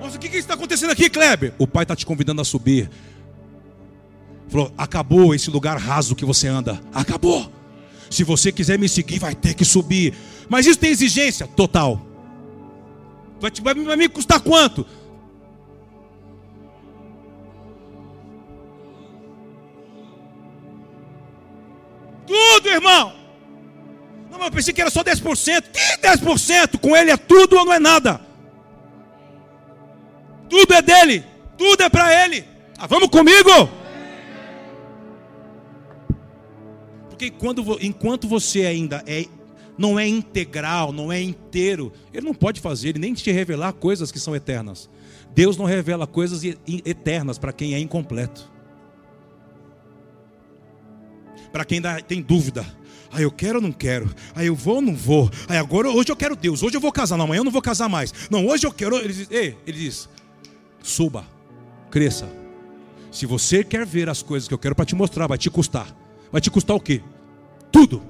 Nossa, 0.00 0.16
o 0.16 0.18
que, 0.20 0.28
que 0.28 0.38
está 0.38 0.54
acontecendo 0.54 0.90
aqui, 0.90 1.08
Kleber? 1.08 1.52
O 1.58 1.66
pai 1.66 1.84
está 1.84 1.94
te 1.94 2.04
convidando 2.04 2.40
a 2.40 2.44
subir. 2.44 2.90
Falou: 4.48 4.72
acabou 4.76 5.34
esse 5.34 5.50
lugar 5.50 5.78
raso 5.78 6.16
que 6.16 6.24
você 6.24 6.48
anda. 6.48 6.80
Acabou. 6.92 7.50
Se 8.10 8.24
você 8.24 8.50
quiser 8.50 8.76
me 8.78 8.88
seguir, 8.88 9.20
vai 9.20 9.34
ter 9.34 9.54
que 9.54 9.64
subir. 9.64 10.14
Mas 10.48 10.66
isso 10.66 10.78
tem 10.78 10.90
exigência 10.90 11.46
total. 11.46 12.04
Vai, 13.40 13.50
vai, 13.62 13.74
vai 13.74 13.96
me 13.96 14.08
custar 14.08 14.40
quanto? 14.40 14.86
Tudo, 22.26 22.68
irmão. 22.68 23.12
Não, 24.30 24.38
mas 24.38 24.46
eu 24.46 24.52
pensei 24.52 24.74
que 24.74 24.80
era 24.80 24.90
só 24.90 25.02
10%. 25.02 25.64
Que 25.72 26.06
10%? 26.06 26.78
Com 26.78 26.96
ele 26.96 27.10
é 27.10 27.16
tudo 27.16 27.56
ou 27.56 27.64
não 27.64 27.72
é 27.72 27.78
nada? 27.80 28.20
Tudo 30.48 30.74
é 30.74 30.82
dele. 30.82 31.24
Tudo 31.56 31.82
é 31.82 31.88
para 31.88 32.24
ele. 32.24 32.44
Ah, 32.78 32.86
vamos 32.86 33.08
comigo? 33.08 33.50
Porque 37.08 37.30
quando, 37.30 37.78
enquanto 37.80 38.28
você 38.28 38.64
ainda 38.64 39.02
é, 39.06 39.26
não 39.80 39.98
é 39.98 40.06
integral, 40.06 40.92
não 40.92 41.10
é 41.10 41.18
inteiro, 41.22 41.90
ele 42.12 42.26
não 42.26 42.34
pode 42.34 42.60
fazer, 42.60 42.90
ele 42.90 42.98
nem 42.98 43.14
te 43.14 43.32
revelar 43.32 43.72
coisas 43.72 44.12
que 44.12 44.20
são 44.20 44.36
eternas. 44.36 44.90
Deus 45.34 45.56
não 45.56 45.64
revela 45.64 46.06
coisas 46.06 46.42
eternas 46.84 47.38
para 47.38 47.50
quem 47.50 47.72
é 47.72 47.78
incompleto. 47.78 48.52
Para 51.50 51.64
quem 51.64 51.80
tem 52.06 52.20
dúvida. 52.20 52.66
Ah, 53.10 53.22
eu 53.22 53.32
quero 53.32 53.56
ou 53.56 53.62
não 53.62 53.72
quero? 53.72 54.14
Ah, 54.34 54.44
eu 54.44 54.54
vou 54.54 54.76
ou 54.76 54.82
não 54.82 54.94
vou? 54.94 55.30
Ah, 55.48 55.58
agora 55.58 55.88
hoje 55.88 56.12
eu 56.12 56.16
quero 56.16 56.36
Deus. 56.36 56.62
Hoje 56.62 56.76
eu 56.76 56.80
vou 56.80 56.92
casar. 56.92 57.16
Não, 57.16 57.24
amanhã 57.24 57.40
eu 57.40 57.44
não 57.44 57.50
vou 57.50 57.62
casar 57.62 57.88
mais. 57.88 58.12
Não, 58.30 58.46
hoje 58.46 58.66
eu 58.66 58.72
quero. 58.72 58.96
Ele 58.96 59.14
diz, 59.14 59.30
Ei, 59.30 59.56
ele 59.66 59.78
diz: 59.78 60.10
suba, 60.82 61.24
cresça. 61.90 62.28
Se 63.10 63.24
você 63.24 63.64
quer 63.64 63.86
ver 63.86 64.10
as 64.10 64.22
coisas 64.22 64.46
que 64.46 64.52
eu 64.52 64.58
quero 64.58 64.74
para 64.74 64.84
te 64.84 64.94
mostrar, 64.94 65.26
vai 65.26 65.38
te 65.38 65.48
custar. 65.48 65.96
Vai 66.30 66.40
te 66.42 66.50
custar 66.50 66.76
o 66.76 66.80
quê? 66.80 67.00
Tudo. 67.72 68.09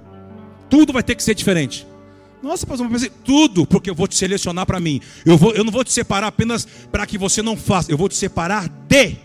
Tudo 0.71 0.93
vai 0.93 1.03
ter 1.03 1.14
que 1.16 1.23
ser 1.23 1.35
diferente. 1.35 1.87
Nossa, 2.43 2.66
pastor, 2.66 2.89
mas 2.89 3.11
tudo, 3.23 3.66
porque 3.66 3.91
eu 3.91 3.95
vou 3.95 4.09
te 4.09 4.14
selecionar 4.14 4.64
para 4.64 4.81
mim. 4.81 5.01
Eu, 5.27 5.37
vou, 5.37 5.53
eu 5.53 5.62
não 5.62 5.71
vou 5.71 5.85
te 5.85 5.93
separar 5.93 6.29
apenas 6.29 6.66
para 6.91 7.07
que 7.07 7.18
você 7.18 7.43
não 7.43 7.57
faça. 7.57 7.93
Eu 7.93 7.99
vou 7.99 8.09
te 8.09 8.14
separar 8.14 8.68
de 8.89 9.16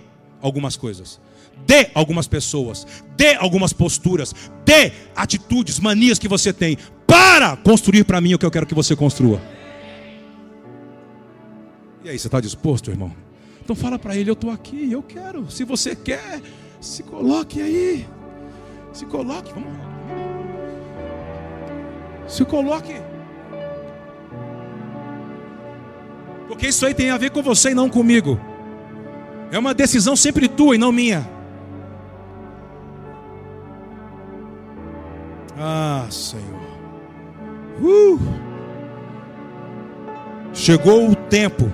algumas 0.42 0.76
coisas, 0.76 1.20
de 1.66 1.90
algumas 1.94 2.28
pessoas, 2.28 2.86
de 3.16 3.36
algumas 3.36 3.72
posturas, 3.72 4.36
de 4.66 4.92
atitudes, 5.16 5.80
manias 5.80 6.20
que 6.20 6.28
você 6.28 6.52
tem, 6.52 6.78
para 7.08 7.56
construir 7.56 8.04
para 8.04 8.20
mim 8.20 8.34
o 8.34 8.40
que 8.40 8.46
eu 8.46 8.52
quero 8.52 8.66
que 8.66 8.76
você 8.76 8.96
construa. 8.96 9.42
E 12.04 12.10
aí, 12.10 12.20
você 12.20 12.28
está 12.28 12.42
disposto, 12.42 12.92
irmão? 12.92 13.12
Então 13.64 13.76
fala 13.76 13.98
para 13.98 14.16
ele, 14.16 14.30
eu 14.30 14.34
estou 14.34 14.52
aqui, 14.52 14.92
eu 14.92 15.02
quero. 15.02 15.50
Se 15.50 15.64
você 15.64 15.96
quer, 15.96 16.42
se 16.82 17.02
coloque 17.02 17.62
aí. 17.62 18.06
Se 18.94 19.06
coloque, 19.06 19.52
vamos 19.54 19.76
lá. 19.78 19.95
Se 22.28 22.44
coloque. 22.46 22.96
Porque 26.48 26.68
isso 26.68 26.86
aí 26.86 26.94
tem 26.94 27.10
a 27.10 27.18
ver 27.18 27.32
com 27.32 27.42
você 27.42 27.72
e 27.72 27.76
não 27.76 27.90
comigo. 27.90 28.40
É 29.52 29.60
uma 29.60 29.74
decisão 29.74 30.16
sempre 30.16 30.48
tua 30.48 30.76
e 30.76 30.78
não 30.78 30.92
minha. 30.92 31.28
Ah, 35.58 36.06
Senhor. 36.10 36.66
Uh. 37.82 38.20
Chegou 40.54 41.10
o 41.10 41.16
tempo 41.16 41.72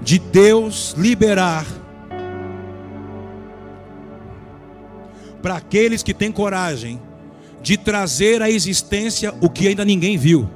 de 0.00 0.18
Deus 0.18 0.94
liberar 0.96 1.66
para 5.40 5.56
aqueles 5.56 6.02
que 6.02 6.14
têm 6.14 6.30
coragem 6.30 7.00
de 7.62 7.76
trazer 7.76 8.42
à 8.42 8.50
existência 8.50 9.34
o 9.40 9.48
que 9.48 9.68
ainda 9.68 9.84
ninguém 9.84 10.18
viu. 10.18 10.48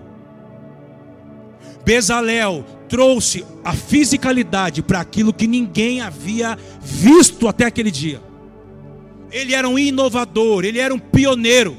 Bezalel 1.84 2.64
trouxe 2.88 3.44
a 3.64 3.72
fisicalidade 3.72 4.82
para 4.82 5.00
aquilo 5.00 5.32
que 5.32 5.46
ninguém 5.46 6.00
havia 6.00 6.58
visto 6.82 7.46
até 7.46 7.64
aquele 7.64 7.90
dia. 7.90 8.20
Ele 9.30 9.54
era 9.54 9.68
um 9.68 9.78
inovador, 9.78 10.64
ele 10.64 10.80
era 10.80 10.92
um 10.92 10.98
pioneiro. 10.98 11.76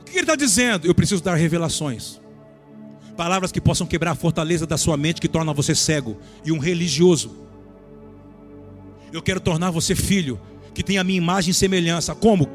O 0.00 0.04
que 0.04 0.12
ele 0.12 0.20
está 0.20 0.36
dizendo? 0.36 0.86
Eu 0.86 0.94
preciso 0.94 1.22
dar 1.22 1.34
revelações. 1.34 2.20
Palavras 3.16 3.52
que 3.52 3.60
possam 3.60 3.86
quebrar 3.86 4.12
a 4.12 4.14
fortaleza 4.14 4.66
da 4.66 4.76
sua 4.76 4.96
mente, 4.96 5.20
que 5.20 5.28
torna 5.28 5.52
você 5.52 5.74
cego 5.74 6.16
e 6.44 6.52
um 6.52 6.58
religioso. 6.58 7.36
Eu 9.12 9.20
quero 9.20 9.40
tornar 9.40 9.70
você 9.70 9.94
filho 9.94 10.40
que 10.74 10.82
tem 10.82 10.98
a 10.98 11.04
minha 11.04 11.18
imagem 11.18 11.50
e 11.50 11.54
semelhança. 11.54 12.14
Como? 12.14 12.48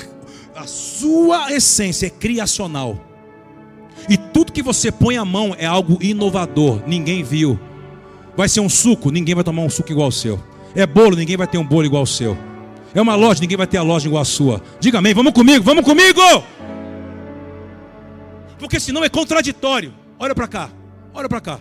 A 0.56 0.66
sua 0.68 1.52
essência 1.52 2.08
é 2.08 2.10
criacional. 2.10 3.00
E 4.10 4.18
tudo 4.18 4.52
que 4.52 4.62
você 4.62 4.92
põe 4.92 5.18
a 5.18 5.26
mão 5.26 5.56
é 5.58 5.66
algo 5.66 5.98
inovador, 6.02 6.82
ninguém 6.86 7.24
viu. 7.24 7.60
Vai 8.38 8.50
ser 8.50 8.60
um 8.60 8.70
suco, 8.70 9.10
ninguém 9.10 9.34
vai 9.34 9.44
tomar 9.44 9.64
um 9.64 9.70
suco 9.70 9.92
igual 9.92 10.06
ao 10.06 10.12
seu. 10.12 10.42
É 10.76 10.86
bolo, 10.86 11.16
ninguém 11.16 11.38
vai 11.38 11.48
ter 11.48 11.58
um 11.58 11.66
bolo 11.66 11.86
igual 11.86 12.02
ao 12.02 12.06
seu. 12.06 12.38
É 12.94 13.02
uma 13.02 13.16
loja, 13.16 13.42
ninguém 13.42 13.58
vai 13.58 13.68
ter 13.68 13.78
a 13.78 13.82
loja 13.84 14.08
igual 14.08 14.22
à 14.22 14.26
sua. 14.26 14.62
Diga 14.80 15.00
amém, 15.00 15.14
vamos 15.14 15.34
comigo, 15.34 15.64
vamos 15.64 15.84
comigo! 15.84 16.22
Porque 18.58 18.80
senão 18.80 19.04
é 19.04 19.10
contraditório. 19.10 19.94
Olha 20.18 20.34
para 20.34 20.48
cá, 20.48 20.70
olha 21.14 21.28
para 21.28 21.42
cá. 21.42 21.60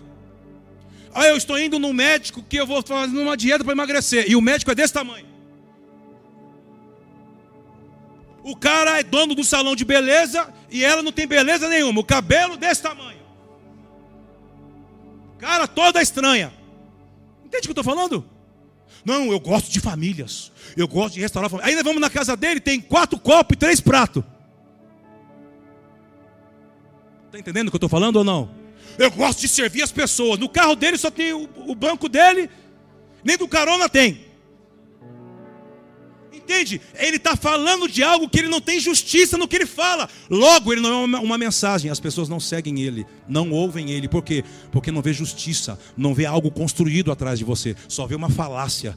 Ah, 1.13 1.27
eu 1.27 1.37
estou 1.37 1.59
indo 1.59 1.79
no 1.79 1.93
médico 1.93 2.43
que 2.49 2.57
eu 2.57 2.67
vou 2.67 2.83
fazer 2.83 3.17
uma 3.17 3.37
dieta 3.37 3.63
para 3.63 3.73
emagrecer. 3.73 4.25
E 4.29 4.35
o 4.35 4.41
médico 4.41 4.71
é 4.71 4.75
desse 4.75 4.93
tamanho. 4.93 5.34
O 8.45 8.55
cara 8.55 9.01
é 9.01 9.03
dono 9.03 9.35
do 9.35 9.43
salão 9.43 9.75
de 9.75 9.87
beleza 9.87 10.53
e 10.71 10.85
ela 10.85 11.03
não 11.03 11.11
tem 11.11 11.27
beleza 11.27 11.67
nenhuma. 11.67 12.01
O 12.01 12.05
cabelo 12.05 12.59
desse 12.59 12.83
tamanho. 12.83 13.23
Cara 15.39 15.67
toda 15.67 16.03
estranha. 16.03 16.53
Entende 17.43 17.61
o 17.61 17.63
que 17.63 17.69
eu 17.79 17.81
estou 17.81 17.85
falando? 17.85 18.23
Não, 19.03 19.33
eu 19.33 19.41
gosto 19.41 19.71
de 19.71 19.81
famílias. 19.81 20.53
Eu 20.77 20.87
gosto 20.87 21.15
de 21.15 21.21
restaurar 21.21 21.49
família. 21.49 21.71
Aí 21.71 21.75
nós 21.75 21.85
vamos 21.85 22.03
na 22.03 22.11
casa 22.11 22.37
dele, 22.37 22.61
tem 22.61 22.79
quatro 22.81 23.19
copos 23.19 23.55
e 23.55 23.59
três 23.59 23.81
pratos. 23.81 24.23
Está 27.27 27.39
entendendo 27.39 27.69
o 27.69 27.71
que 27.71 27.77
eu 27.77 27.79
estou 27.79 27.89
falando 27.89 28.17
ou 28.17 28.25
não? 28.25 28.51
Eu 28.99 29.11
gosto 29.11 29.41
de 29.41 29.49
servir 29.49 29.83
as 29.83 29.91
pessoas. 29.91 30.39
No 30.39 30.51
carro 30.51 30.77
dele 30.77 30.99
só 30.99 31.11
tem 31.11 31.33
o, 31.33 31.49
o 31.67 31.75
banco 31.75 32.11
dele, 32.11 32.51
nem 33.25 33.39
do 33.39 33.49
carona 33.49 33.89
tem. 33.89 34.34
Entende? 36.45 36.79
Ele 36.95 37.17
está 37.17 37.35
falando 37.37 37.89
de 37.89 38.03
algo 38.03 38.29
que 38.29 38.39
ele 38.39 38.49
não 38.49 38.61
tem 38.61 38.79
justiça 38.79 39.39
no 39.39 39.49
que 39.49 39.57
ele 39.57 39.65
fala. 39.65 40.09
Logo, 40.29 40.73
ele 40.73 40.83
não 40.83 40.91
é 40.91 41.05
uma, 41.05 41.21
uma, 41.21 41.39
mensagem. 41.39 41.91
As 41.91 41.99
pessoas 41.99 42.29
não 42.29 42.39
seguem 42.39 42.83
ele, 42.83 43.07
não 43.27 43.51
ouvem 43.51 43.91
ele. 43.91 44.09
Por 44.09 44.23
quê? 44.23 44.45
Porque 44.71 44.93
não 44.93 45.01
vê 45.01 45.15
justiça, 45.15 45.79
não 45.97 46.13
vê 46.13 46.27
algo 46.27 46.51
construído 46.51 47.11
atrás 47.11 47.39
de 47.39 47.47
você, 47.47 47.75
só 47.89 48.07
vê 48.07 48.15
uma 48.15 48.29
falácia. 48.29 48.97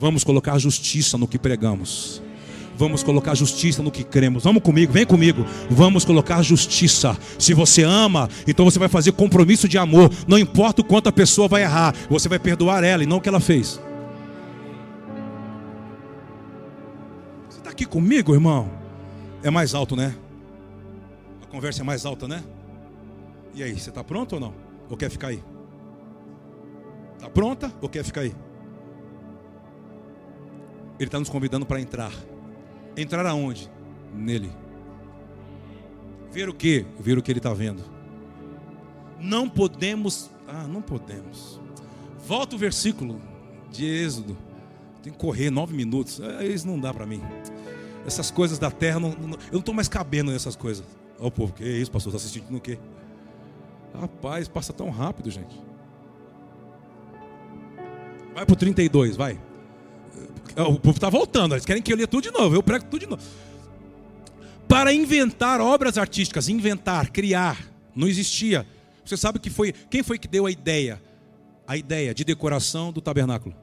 Vamos 0.00 0.24
colocar 0.24 0.58
justiça 0.58 1.16
no 1.16 1.28
que 1.28 1.38
pregamos. 1.38 2.20
Vamos 2.76 3.04
colocar 3.04 3.36
justiça 3.36 3.82
no 3.82 3.90
que 3.90 4.02
cremos. 4.02 4.44
Vamos 4.44 4.62
comigo, 4.62 4.92
vem 4.92 5.06
comigo. 5.06 5.44
Vamos 5.70 6.04
colocar 6.04 6.42
justiça. 6.42 7.16
Se 7.38 7.54
você 7.54 7.82
ama, 7.84 8.28
então 8.48 8.64
você 8.64 8.80
vai 8.80 8.88
fazer 8.88 9.12
compromisso 9.12 9.68
de 9.68 9.78
amor. 9.78 10.10
Não 10.26 10.38
importa 10.38 10.80
o 10.80 10.84
quanto 10.84 11.08
a 11.08 11.12
pessoa 11.12 11.46
vai 11.46 11.62
errar, 11.62 11.94
você 12.10 12.28
vai 12.28 12.38
perdoar 12.38 12.82
ela 12.82 13.04
e 13.04 13.06
não 13.06 13.18
o 13.18 13.20
que 13.20 13.28
ela 13.28 13.40
fez. 13.40 13.80
Aqui 17.78 17.86
comigo, 17.86 18.34
irmão? 18.34 18.68
É 19.40 19.50
mais 19.50 19.72
alto, 19.72 19.94
né? 19.94 20.12
A 21.40 21.46
conversa 21.46 21.82
é 21.82 21.84
mais 21.84 22.04
alta, 22.04 22.26
né? 22.26 22.42
E 23.54 23.62
aí, 23.62 23.78
você 23.78 23.88
está 23.88 24.02
pronto 24.02 24.32
ou 24.32 24.40
não? 24.40 24.52
Ou 24.90 24.96
quer 24.96 25.08
ficar 25.08 25.28
aí? 25.28 25.40
Está 27.14 27.30
pronta 27.30 27.72
ou 27.80 27.88
quer 27.88 28.02
ficar 28.02 28.22
aí? 28.22 28.34
Ele 30.98 31.06
está 31.06 31.20
nos 31.20 31.28
convidando 31.28 31.64
para 31.64 31.80
entrar. 31.80 32.12
Entrar 32.96 33.24
aonde? 33.26 33.70
Nele. 34.12 34.50
Ver 36.32 36.48
o 36.48 36.54
que? 36.54 36.84
Ver 36.98 37.16
o 37.16 37.22
que 37.22 37.30
ele 37.30 37.38
está 37.38 37.54
vendo. 37.54 37.84
Não 39.20 39.48
podemos. 39.48 40.32
Ah, 40.48 40.66
não 40.66 40.82
podemos. 40.82 41.60
Volta 42.26 42.56
o 42.56 42.58
versículo 42.58 43.20
de 43.70 43.86
Êxodo. 43.86 44.36
Tem 45.00 45.12
que 45.12 45.18
correr 45.18 45.48
nove 45.48 45.76
minutos. 45.76 46.18
É, 46.18 46.44
isso 46.44 46.66
não 46.66 46.80
dá 46.80 46.92
para 46.92 47.06
mim. 47.06 47.22
Essas 48.06 48.30
coisas 48.30 48.58
da 48.58 48.70
terra, 48.70 48.98
não, 48.98 49.10
não, 49.10 49.32
eu 49.32 49.52
não 49.52 49.60
estou 49.60 49.74
mais 49.74 49.88
cabendo 49.88 50.32
nessas 50.32 50.56
coisas. 50.56 50.84
Ó, 51.18 51.26
oh, 51.26 51.30
povo, 51.30 51.52
que 51.52 51.64
isso, 51.64 51.90
pastor? 51.90 52.14
Está 52.14 52.24
assistindo 52.24 52.50
no 52.50 52.60
quê? 52.60 52.78
Rapaz, 53.94 54.48
passa 54.48 54.72
tão 54.72 54.90
rápido, 54.90 55.30
gente. 55.30 55.60
Vai 58.34 58.46
para 58.46 58.52
o 58.52 58.56
32, 58.56 59.16
vai. 59.16 59.38
O 60.56 60.78
povo 60.78 60.96
está 60.96 61.10
voltando, 61.10 61.54
eles 61.54 61.64
querem 61.64 61.82
que 61.82 61.92
eu 61.92 61.96
leia 61.96 62.06
tudo 62.08 62.22
de 62.22 62.30
novo. 62.30 62.54
Eu 62.54 62.62
prego 62.62 62.84
tudo 62.84 63.00
de 63.00 63.06
novo. 63.06 63.22
para 64.68 64.92
inventar 64.92 65.60
obras 65.60 65.98
artísticas, 65.98 66.48
inventar, 66.48 67.10
criar. 67.10 67.58
Não 67.94 68.06
existia. 68.06 68.66
Você 69.04 69.16
sabe 69.16 69.38
que 69.38 69.50
foi 69.50 69.72
quem 69.72 70.02
foi 70.02 70.18
que 70.18 70.28
deu 70.28 70.46
a 70.46 70.50
ideia? 70.50 71.02
A 71.66 71.76
ideia 71.76 72.14
de 72.14 72.24
decoração 72.24 72.92
do 72.92 73.00
tabernáculo. 73.00 73.54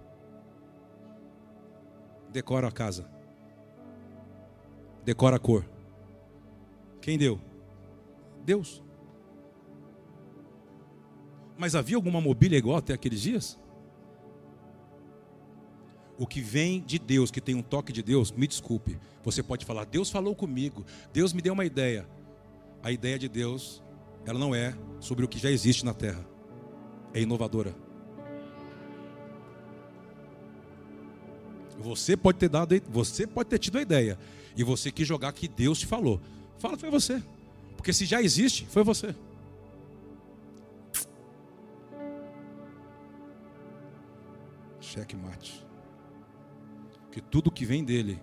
Decora 2.31 2.67
a 2.67 2.71
casa. 2.71 3.14
Decora 5.05 5.35
a 5.35 5.39
cor. 5.39 5.63
Quem 6.99 7.17
deu? 7.17 7.39
Deus. 8.43 8.83
Mas 11.57 11.75
havia 11.75 11.95
alguma 11.95 12.19
mobília 12.19 12.57
igual 12.57 12.77
até 12.77 12.93
aqueles 12.93 13.21
dias? 13.21 13.59
O 16.17 16.25
que 16.25 16.41
vem 16.41 16.81
de 16.81 16.97
Deus, 16.97 17.29
que 17.29 17.39
tem 17.39 17.53
um 17.53 17.61
toque 17.61 17.93
de 17.93 18.01
Deus, 18.01 18.31
me 18.31 18.47
desculpe. 18.47 18.97
Você 19.23 19.43
pode 19.43 19.65
falar, 19.65 19.85
Deus 19.85 20.09
falou 20.09 20.35
comigo, 20.35 20.83
Deus 21.13 21.33
me 21.33 21.41
deu 21.41 21.53
uma 21.53 21.65
ideia. 21.65 22.07
A 22.81 22.91
ideia 22.91 23.19
de 23.19 23.29
Deus, 23.29 23.83
ela 24.25 24.39
não 24.39 24.55
é 24.55 24.75
sobre 24.99 25.23
o 25.23 25.27
que 25.27 25.37
já 25.37 25.51
existe 25.51 25.85
na 25.85 25.93
terra, 25.93 26.25
é 27.13 27.21
inovadora. 27.21 27.84
Você 31.85 32.17
pode 32.17 32.39
ter 32.39 32.49
dado, 32.49 32.75
você 32.89 33.27
pode 33.27 33.47
ter 33.47 33.59
tido 33.59 33.77
a 33.77 33.81
ideia, 33.81 34.17
e 34.57 34.63
você 34.63 34.91
quis 34.91 35.07
jogar 35.07 35.31
que 35.33 35.47
Deus 35.47 35.77
te 35.77 35.85
falou. 35.85 36.19
Fala, 36.57 36.75
foi 36.75 36.89
você. 36.89 37.21
Porque 37.77 37.93
se 37.93 38.05
já 38.05 38.23
existe, 38.23 38.65
foi 38.65 38.83
você. 38.83 39.13
Cheque 44.81 45.15
mate 45.15 45.63
que 47.11 47.21
tudo 47.21 47.51
que 47.51 47.63
vem 47.63 47.83
dele 47.83 48.19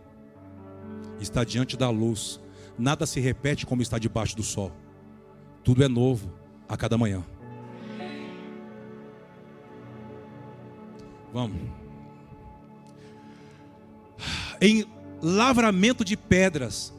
está 1.21 1.45
diante 1.45 1.79
da 1.79 1.89
luz. 1.89 2.41
Nada 2.77 3.07
se 3.07 3.21
repete 3.21 3.65
como 3.65 3.81
está 3.81 3.99
debaixo 3.99 4.37
do 4.37 4.43
sol. 4.43 4.73
Tudo 5.63 5.85
é 5.85 5.89
novo 5.89 6.31
a 6.69 6.77
cada 6.77 6.99
manhã. 6.99 7.25
Vamos. 11.33 11.82
Em 14.63 14.87
lavramento 15.21 16.03
de 16.03 16.17
pedras, 16.17 16.91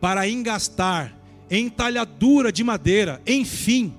para 0.00 0.26
engastar, 0.26 1.14
em 1.50 1.68
talhadura 1.68 2.50
de 2.50 2.64
madeira, 2.64 3.20
enfim, 3.26 3.92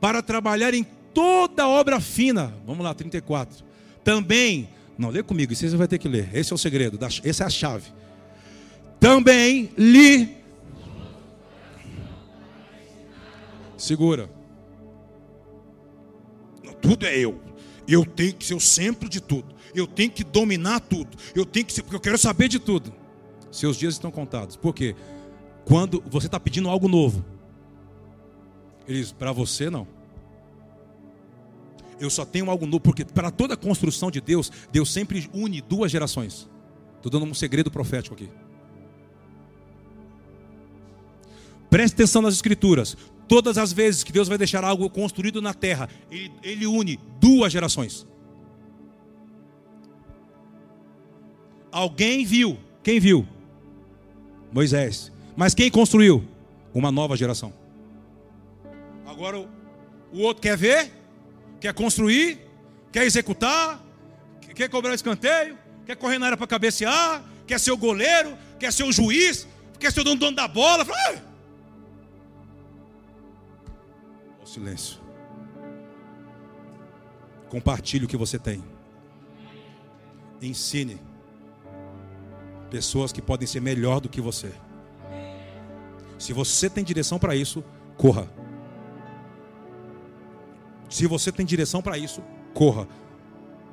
para 0.00 0.20
trabalhar 0.20 0.74
em 0.74 0.84
toda 1.14 1.68
obra 1.68 2.00
fina. 2.00 2.52
Vamos 2.66 2.82
lá, 2.82 2.92
34. 2.92 3.64
Também 4.02 4.68
não, 4.98 5.10
lê 5.10 5.22
comigo, 5.22 5.52
isso 5.52 5.68
você 5.68 5.76
vai 5.76 5.86
ter 5.86 5.98
que 5.98 6.08
ler. 6.08 6.28
Esse 6.34 6.52
é 6.52 6.56
o 6.56 6.58
segredo, 6.58 6.98
essa 7.22 7.44
é 7.44 7.46
a 7.46 7.50
chave. 7.50 7.92
Também 8.98 9.70
lhe. 9.78 10.36
Segura. 13.76 14.28
Tudo 16.82 17.06
é 17.06 17.16
eu. 17.16 17.40
Eu 17.88 18.04
tenho 18.04 18.34
que 18.34 18.44
ser 18.44 18.54
o 18.54 18.60
centro 18.60 19.08
de 19.08 19.20
tudo. 19.20 19.54
Eu 19.74 19.86
tenho 19.86 20.10
que 20.10 20.22
dominar 20.22 20.80
tudo. 20.80 21.16
Eu 21.34 21.44
tenho 21.46 21.64
que 21.64 21.72
ser, 21.72 21.82
porque 21.82 21.96
eu 21.96 22.00
quero 22.00 22.18
saber 22.18 22.48
de 22.48 22.58
tudo. 22.58 22.92
Seus 23.50 23.76
dias 23.76 23.94
estão 23.94 24.10
contados. 24.10 24.54
Por 24.54 24.74
quê? 24.74 24.94
Quando 25.64 26.02
você 26.08 26.26
está 26.26 26.38
pedindo 26.38 26.68
algo 26.68 26.86
novo, 26.86 27.24
ele 28.86 29.00
diz: 29.00 29.10
para 29.10 29.32
você 29.32 29.70
não 29.70 29.86
eu 32.00 32.10
só 32.10 32.24
tenho 32.24 32.50
algo 32.50 32.66
novo, 32.66 32.80
porque 32.80 33.04
para 33.04 33.30
toda 33.30 33.54
a 33.54 33.56
construção 33.56 34.10
de 34.10 34.20
Deus, 34.20 34.50
Deus 34.70 34.92
sempre 34.92 35.28
une 35.32 35.60
duas 35.60 35.90
gerações. 35.90 36.48
Estou 36.96 37.10
dando 37.10 37.24
um 37.24 37.34
segredo 37.34 37.70
profético 37.70 38.14
aqui. 38.14 38.28
Preste 41.70 41.94
atenção 41.94 42.22
nas 42.22 42.34
escrituras. 42.34 42.96
Todas 43.28 43.58
as 43.58 43.72
vezes 43.72 44.02
que 44.02 44.10
Deus 44.10 44.28
vai 44.28 44.38
deixar 44.38 44.64
algo 44.64 44.88
construído 44.88 45.42
na 45.42 45.52
terra, 45.52 45.88
Ele, 46.10 46.32
ele 46.42 46.66
une 46.66 46.98
duas 47.20 47.52
gerações. 47.52 48.06
Alguém 51.70 52.24
viu. 52.24 52.58
Quem 52.82 52.98
viu? 52.98 53.26
Moisés. 54.52 55.12
Mas 55.36 55.54
quem 55.54 55.70
construiu? 55.70 56.24
Uma 56.72 56.90
nova 56.90 57.16
geração. 57.16 57.52
Agora 59.06 59.38
o 59.38 60.20
outro 60.20 60.40
quer 60.42 60.56
ver? 60.56 60.98
quer 61.60 61.74
construir, 61.74 62.38
quer 62.92 63.04
executar, 63.04 63.82
quer 64.54 64.68
cobrar 64.68 64.94
escanteio, 64.94 65.58
quer 65.84 65.96
correr 65.96 66.18
na 66.18 66.26
área 66.26 66.36
para 66.36 66.46
cabecear, 66.46 67.22
quer 67.46 67.58
ser 67.58 67.72
o 67.72 67.76
goleiro, 67.76 68.36
quer 68.58 68.72
ser 68.72 68.84
o 68.84 68.92
juiz, 68.92 69.46
quer 69.78 69.92
ser 69.92 70.00
o 70.00 70.04
dono 70.04 70.32
da 70.32 70.46
bola. 70.46 70.84
Fala, 70.84 70.98
o 71.14 71.27
silêncio. 74.48 75.00
Compartilhe 77.48 78.04
o 78.04 78.08
que 78.08 78.16
você 78.16 78.38
tem. 78.38 78.62
Ensine 80.40 81.00
pessoas 82.70 83.12
que 83.12 83.22
podem 83.22 83.46
ser 83.46 83.60
melhor 83.60 84.00
do 84.00 84.08
que 84.08 84.20
você. 84.20 84.52
Se 86.18 86.32
você 86.32 86.68
tem 86.68 86.84
direção 86.84 87.18
para 87.18 87.34
isso, 87.34 87.64
corra. 87.96 88.28
Se 90.88 91.06
você 91.06 91.30
tem 91.30 91.46
direção 91.46 91.80
para 91.80 91.96
isso, 91.96 92.22
corra. 92.54 92.88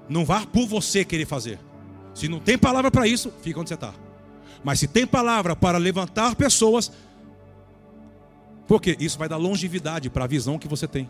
Não 0.07 0.25
vá 0.25 0.45
por 0.45 0.67
você 0.67 1.03
querer 1.03 1.25
fazer. 1.25 1.59
Se 2.13 2.27
não 2.27 2.39
tem 2.39 2.57
palavra 2.57 2.91
para 2.91 3.07
isso, 3.07 3.31
fica 3.41 3.59
onde 3.59 3.69
você 3.69 3.75
está. 3.75 3.93
Mas 4.63 4.79
se 4.79 4.87
tem 4.87 5.05
palavra 5.05 5.55
para 5.55 5.77
levantar 5.77 6.35
pessoas, 6.35 6.91
porque 8.67 8.95
isso 8.99 9.17
vai 9.17 9.29
dar 9.29 9.37
longevidade 9.37 10.09
para 10.09 10.25
a 10.25 10.27
visão 10.27 10.57
que 10.57 10.67
você 10.67 10.87
tem. 10.87 11.09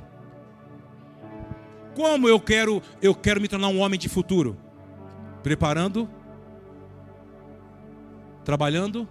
Como 1.95 2.27
eu 2.27 2.39
quero, 2.39 2.81
eu 3.01 3.15
quero 3.15 3.39
me 3.39 3.47
tornar 3.47 3.69
um 3.69 3.79
homem 3.79 3.99
de 3.99 4.09
futuro? 4.09 4.57
Preparando, 5.41 6.09
trabalhando 8.43 9.07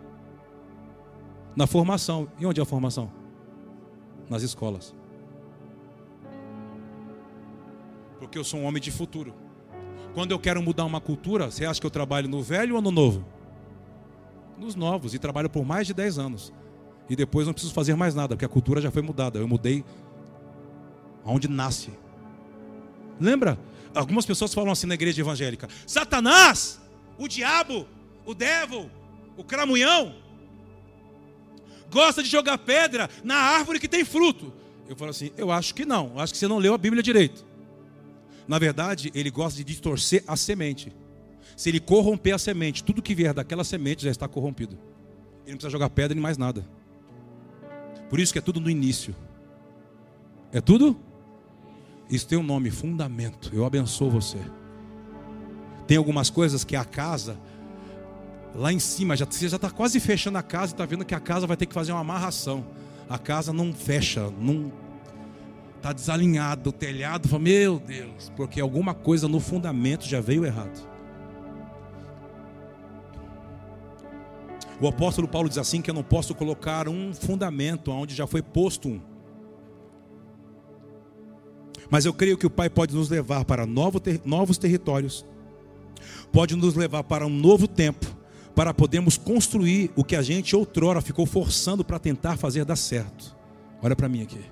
na 1.56 1.66
formação. 1.66 2.28
E 2.38 2.44
onde 2.44 2.60
é 2.60 2.62
a 2.62 2.66
formação? 2.66 3.10
Nas 4.28 4.42
escolas. 4.42 4.94
porque 8.24 8.38
eu 8.38 8.44
sou 8.44 8.60
um 8.60 8.64
homem 8.64 8.82
de 8.82 8.90
futuro. 8.90 9.34
Quando 10.14 10.32
eu 10.32 10.38
quero 10.38 10.62
mudar 10.62 10.84
uma 10.84 11.00
cultura, 11.00 11.50
você 11.50 11.64
acha 11.64 11.80
que 11.80 11.86
eu 11.86 11.90
trabalho 11.90 12.28
no 12.28 12.42
velho 12.42 12.74
ou 12.74 12.82
no 12.82 12.90
novo? 12.90 13.24
Nos 14.58 14.74
novos, 14.74 15.14
e 15.14 15.18
trabalho 15.18 15.50
por 15.50 15.64
mais 15.64 15.86
de 15.86 15.94
10 15.94 16.18
anos. 16.18 16.52
E 17.08 17.14
depois 17.14 17.46
não 17.46 17.52
preciso 17.52 17.74
fazer 17.74 17.94
mais 17.94 18.14
nada, 18.14 18.34
porque 18.34 18.44
a 18.44 18.48
cultura 18.48 18.80
já 18.80 18.90
foi 18.90 19.02
mudada. 19.02 19.38
Eu 19.38 19.48
mudei 19.48 19.84
aonde 21.24 21.48
nasce. 21.48 21.90
Lembra? 23.20 23.58
Algumas 23.94 24.26
pessoas 24.26 24.52
falam 24.52 24.72
assim 24.72 24.86
na 24.86 24.94
igreja 24.94 25.20
evangélica: 25.20 25.68
Satanás, 25.86 26.80
o 27.18 27.28
diabo, 27.28 27.86
o 28.26 28.34
devil, 28.34 28.90
o 29.36 29.44
cramunhão, 29.44 30.14
gosta 31.90 32.22
de 32.22 32.28
jogar 32.28 32.58
pedra 32.58 33.08
na 33.22 33.36
árvore 33.36 33.78
que 33.78 33.88
tem 33.88 34.04
fruto. 34.04 34.52
Eu 34.88 34.96
falo 34.96 35.10
assim: 35.10 35.30
eu 35.36 35.50
acho 35.50 35.74
que 35.74 35.84
não, 35.84 36.18
acho 36.18 36.32
que 36.32 36.38
você 36.38 36.48
não 36.48 36.58
leu 36.58 36.74
a 36.74 36.78
Bíblia 36.78 37.02
direito. 37.02 37.44
Na 38.46 38.58
verdade, 38.58 39.10
ele 39.14 39.30
gosta 39.30 39.56
de 39.56 39.64
distorcer 39.64 40.22
a 40.26 40.36
semente. 40.36 40.92
Se 41.56 41.68
ele 41.68 41.80
corromper 41.80 42.34
a 42.34 42.38
semente, 42.38 42.82
tudo 42.82 43.00
que 43.00 43.14
vier 43.14 43.32
daquela 43.32 43.64
semente 43.64 44.04
já 44.04 44.10
está 44.10 44.26
corrompido. 44.26 44.76
Ele 45.44 45.52
não 45.52 45.56
precisa 45.56 45.70
jogar 45.70 45.88
pedra 45.88 46.14
nem 46.14 46.22
mais 46.22 46.36
nada. 46.36 46.66
Por 48.14 48.20
isso 48.20 48.32
que 48.32 48.38
é 48.38 48.42
tudo 48.42 48.60
no 48.60 48.70
início. 48.70 49.12
É 50.52 50.60
tudo? 50.60 50.96
Isso 52.08 52.28
tem 52.28 52.38
um 52.38 52.44
nome, 52.44 52.70
fundamento. 52.70 53.50
Eu 53.52 53.64
abençoo 53.64 54.08
você. 54.08 54.38
Tem 55.84 55.96
algumas 55.96 56.30
coisas 56.30 56.62
que 56.62 56.76
a 56.76 56.84
casa, 56.84 57.36
lá 58.54 58.72
em 58.72 58.78
cima, 58.78 59.16
já, 59.16 59.24
você 59.24 59.48
já 59.48 59.56
está 59.56 59.68
quase 59.68 59.98
fechando 59.98 60.38
a 60.38 60.44
casa 60.44 60.70
e 60.70 60.74
está 60.74 60.86
vendo 60.86 61.04
que 61.04 61.12
a 61.12 61.18
casa 61.18 61.44
vai 61.44 61.56
ter 61.56 61.66
que 61.66 61.74
fazer 61.74 61.90
uma 61.90 62.02
amarração. 62.02 62.64
A 63.08 63.18
casa 63.18 63.52
não 63.52 63.72
fecha, 63.72 64.30
não 64.38 64.70
está 65.78 65.92
desalinhado, 65.92 66.70
o 66.70 66.72
telhado, 66.72 67.36
meu 67.40 67.80
Deus, 67.80 68.30
porque 68.36 68.60
alguma 68.60 68.94
coisa 68.94 69.26
no 69.26 69.40
fundamento 69.40 70.06
já 70.06 70.20
veio 70.20 70.46
errado. 70.46 70.93
O 74.84 74.88
apóstolo 74.88 75.26
Paulo 75.26 75.48
diz 75.48 75.56
assim 75.56 75.80
que 75.80 75.88
eu 75.88 75.94
não 75.94 76.02
posso 76.02 76.34
colocar 76.34 76.90
um 76.90 77.14
fundamento 77.14 77.90
onde 77.90 78.14
já 78.14 78.26
foi 78.26 78.42
posto 78.42 78.90
um. 78.90 79.00
Mas 81.88 82.04
eu 82.04 82.12
creio 82.12 82.36
que 82.36 82.44
o 82.44 82.50
Pai 82.50 82.68
pode 82.68 82.94
nos 82.94 83.08
levar 83.08 83.46
para 83.46 83.64
novos 83.64 84.58
territórios, 84.58 85.24
pode 86.30 86.54
nos 86.54 86.74
levar 86.74 87.02
para 87.02 87.26
um 87.26 87.30
novo 87.30 87.66
tempo, 87.66 88.04
para 88.54 88.74
podermos 88.74 89.16
construir 89.16 89.90
o 89.96 90.04
que 90.04 90.16
a 90.16 90.20
gente 90.20 90.54
outrora 90.54 91.00
ficou 91.00 91.24
forçando 91.24 91.82
para 91.82 91.98
tentar 91.98 92.36
fazer 92.36 92.66
dar 92.66 92.76
certo. 92.76 93.34
Olha 93.82 93.96
para 93.96 94.06
mim 94.06 94.20
aqui. 94.20 94.44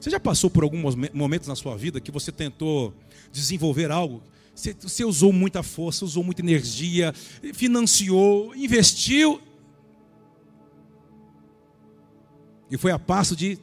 Você 0.00 0.10
já 0.10 0.20
passou 0.20 0.48
por 0.48 0.62
alguns 0.62 0.94
momentos 1.12 1.48
na 1.48 1.56
sua 1.56 1.76
vida 1.76 2.00
que 2.00 2.12
você 2.12 2.30
tentou 2.30 2.94
desenvolver 3.32 3.90
algo? 3.90 4.22
Você, 4.58 4.74
você 4.74 5.04
usou 5.04 5.32
muita 5.32 5.62
força, 5.62 6.04
usou 6.04 6.24
muita 6.24 6.42
energia, 6.42 7.12
financiou, 7.54 8.54
investiu 8.56 9.40
E 12.70 12.76
foi 12.76 12.90
a 12.90 12.98
passo 12.98 13.34
de 13.34 13.58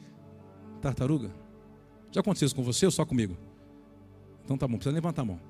tartaruga. 0.82 1.32
Já 2.10 2.20
aconteceu 2.20 2.46
isso 2.46 2.56
com 2.56 2.62
você 2.62 2.86
ou 2.86 2.90
só 2.90 3.04
comigo? 3.04 3.36
Então 4.44 4.56
tá 4.58 4.66
bom, 4.66 4.76
precisa 4.76 4.94
levantar 4.94 5.22
a 5.22 5.24
mão. 5.24 5.40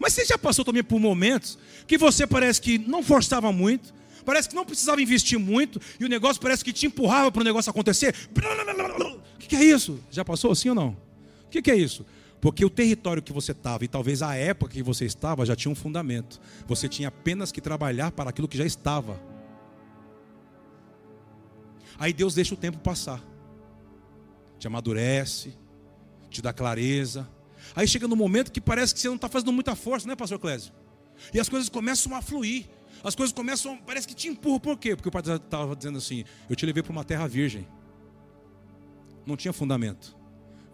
Mas 0.00 0.12
você 0.12 0.24
já 0.24 0.36
passou 0.36 0.64
também 0.64 0.82
por 0.82 0.98
momentos 0.98 1.58
que 1.86 1.96
você 1.96 2.26
parece 2.26 2.60
que 2.60 2.78
não 2.78 3.02
forçava 3.02 3.52
muito, 3.52 3.94
parece 4.24 4.48
que 4.48 4.54
não 4.54 4.64
precisava 4.64 5.00
investir 5.00 5.38
muito, 5.38 5.80
e 6.00 6.04
o 6.04 6.08
negócio 6.08 6.42
parece 6.42 6.64
que 6.64 6.72
te 6.72 6.86
empurrava 6.86 7.30
para 7.30 7.40
o 7.40 7.44
negócio 7.44 7.70
acontecer. 7.70 8.14
O 9.34 9.38
que 9.38 9.54
é 9.54 9.64
isso? 9.64 10.00
Já 10.10 10.24
passou 10.24 10.50
assim 10.50 10.70
ou 10.70 10.74
não? 10.74 10.96
O 11.44 11.48
que 11.50 11.70
é 11.70 11.76
isso? 11.76 12.04
Porque 12.40 12.64
o 12.64 12.70
território 12.70 13.22
que 13.22 13.32
você 13.32 13.52
estava 13.52 13.84
e 13.84 13.88
talvez 13.88 14.22
a 14.22 14.34
época 14.34 14.72
que 14.72 14.82
você 14.82 15.04
estava 15.04 15.44
já 15.46 15.56
tinha 15.56 15.70
um 15.70 15.74
fundamento. 15.74 16.40
Você 16.66 16.88
tinha 16.88 17.08
apenas 17.08 17.50
que 17.50 17.60
trabalhar 17.60 18.12
para 18.12 18.30
aquilo 18.30 18.46
que 18.48 18.58
já 18.58 18.64
estava. 18.64 19.20
Aí 21.98 22.12
Deus 22.12 22.34
deixa 22.34 22.54
o 22.54 22.56
tempo 22.56 22.78
passar, 22.78 23.22
te 24.58 24.66
amadurece, 24.66 25.56
te 26.28 26.42
dá 26.42 26.52
clareza. 26.52 27.26
Aí 27.74 27.88
chega 27.88 28.06
no 28.06 28.14
momento 28.14 28.52
que 28.52 28.60
parece 28.60 28.94
que 28.94 29.00
você 29.00 29.08
não 29.08 29.16
está 29.16 29.28
fazendo 29.28 29.52
muita 29.52 29.74
força, 29.74 30.06
né, 30.06 30.14
Pastor 30.14 30.38
Clésio? 30.38 30.72
E 31.32 31.40
as 31.40 31.48
coisas 31.48 31.68
começam 31.68 32.14
a 32.14 32.20
fluir. 32.20 32.66
As 33.02 33.14
coisas 33.14 33.32
começam, 33.32 33.78
parece 33.78 34.06
que 34.06 34.14
te 34.14 34.28
empurram. 34.28 34.60
Por 34.60 34.78
quê? 34.78 34.94
Porque 34.94 35.08
o 35.08 35.12
pai 35.12 35.22
estava 35.22 35.74
dizendo 35.74 35.98
assim: 35.98 36.24
Eu 36.48 36.56
te 36.56 36.66
levei 36.66 36.82
para 36.82 36.92
uma 36.92 37.04
terra 37.04 37.26
virgem. 37.26 37.66
Não 39.24 39.36
tinha 39.36 39.52
fundamento. 39.52 40.16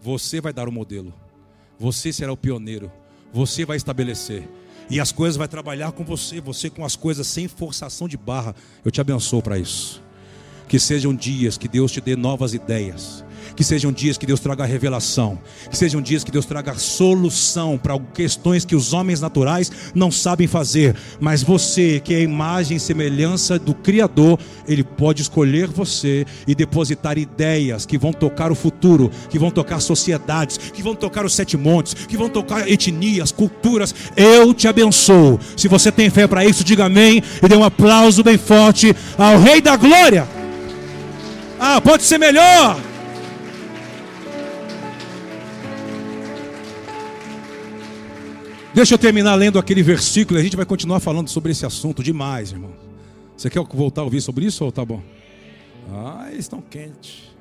Você 0.01 0.41
vai 0.41 0.51
dar 0.51 0.67
o 0.67 0.71
modelo. 0.71 1.13
Você 1.79 2.13
será 2.13 2.31
o 2.31 2.37
pioneiro. 2.37 2.91
Você 3.33 3.65
vai 3.65 3.77
estabelecer. 3.77 4.47
E 4.89 4.99
as 4.99 5.11
coisas 5.11 5.37
vai 5.37 5.47
trabalhar 5.47 5.91
com 5.91 6.03
você, 6.03 6.41
você 6.41 6.69
com 6.69 6.85
as 6.85 6.95
coisas 6.95 7.25
sem 7.25 7.47
forçação 7.47 8.07
de 8.07 8.17
barra. 8.17 8.55
Eu 8.83 8.91
te 8.91 9.01
abençoo 9.01 9.41
para 9.41 9.57
isso. 9.57 10.01
Que 10.67 10.79
sejam 10.79 11.15
dias 11.15 11.57
que 11.57 11.67
Deus 11.67 11.91
te 11.91 12.01
dê 12.01 12.15
novas 12.15 12.53
ideias. 12.53 13.23
Que 13.55 13.63
sejam 13.63 13.91
dias 13.91 14.17
que 14.17 14.25
Deus 14.25 14.39
traga 14.39 14.65
revelação. 14.65 15.39
Que 15.69 15.77
sejam 15.77 16.01
dias 16.01 16.23
que 16.23 16.31
Deus 16.31 16.45
traga 16.45 16.75
solução 16.75 17.77
para 17.77 17.97
questões 18.13 18.65
que 18.65 18.75
os 18.75 18.93
homens 18.93 19.21
naturais 19.21 19.71
não 19.93 20.11
sabem 20.11 20.47
fazer. 20.47 20.95
Mas 21.19 21.43
você, 21.43 21.99
que 21.99 22.13
é 22.13 22.17
a 22.17 22.21
imagem 22.21 22.77
e 22.77 22.79
semelhança 22.79 23.59
do 23.59 23.73
Criador, 23.73 24.39
Ele 24.67 24.83
pode 24.83 25.21
escolher 25.21 25.67
você 25.67 26.25
e 26.47 26.55
depositar 26.55 27.17
ideias 27.17 27.85
que 27.85 27.97
vão 27.97 28.11
tocar 28.11 28.51
o 28.51 28.55
futuro, 28.55 29.11
que 29.29 29.39
vão 29.39 29.51
tocar 29.51 29.79
sociedades, 29.79 30.57
que 30.57 30.81
vão 30.81 30.95
tocar 30.95 31.25
os 31.25 31.33
sete 31.33 31.57
montes, 31.57 31.93
que 31.93 32.17
vão 32.17 32.29
tocar 32.29 32.69
etnias, 32.69 33.31
culturas. 33.31 33.93
Eu 34.15 34.53
te 34.53 34.67
abençoo. 34.67 35.39
Se 35.55 35.67
você 35.67 35.91
tem 35.91 36.09
fé 36.09 36.27
para 36.27 36.45
isso, 36.45 36.63
diga 36.63 36.85
amém 36.85 37.21
e 37.41 37.47
dê 37.47 37.55
um 37.55 37.63
aplauso 37.63 38.23
bem 38.23 38.37
forte 38.37 38.95
ao 39.17 39.39
Rei 39.39 39.61
da 39.61 39.75
Glória. 39.75 40.27
Ah, 41.59 41.79
pode 41.79 42.03
ser 42.03 42.17
melhor. 42.17 42.92
Deixa 48.73 48.95
eu 48.95 48.97
terminar 48.97 49.35
lendo 49.35 49.59
aquele 49.59 49.83
versículo 49.83 50.39
e 50.39 50.41
a 50.41 50.43
gente 50.43 50.55
vai 50.55 50.65
continuar 50.65 50.99
falando 50.99 51.27
sobre 51.27 51.51
esse 51.51 51.63
assunto 51.63 52.03
demais, 52.03 52.51
irmão. 52.51 52.73
Você 53.37 53.47
quer 53.47 53.63
voltar 53.63 54.01
a 54.01 54.03
ouvir 54.03 54.19
sobre 54.19 54.45
isso 54.45 54.65
ou 54.65 54.71
tá 54.71 54.83
bom? 54.83 55.03
Ah, 55.91 56.27
eles 56.31 56.45
estão 56.45 56.59
quentes. 56.59 57.31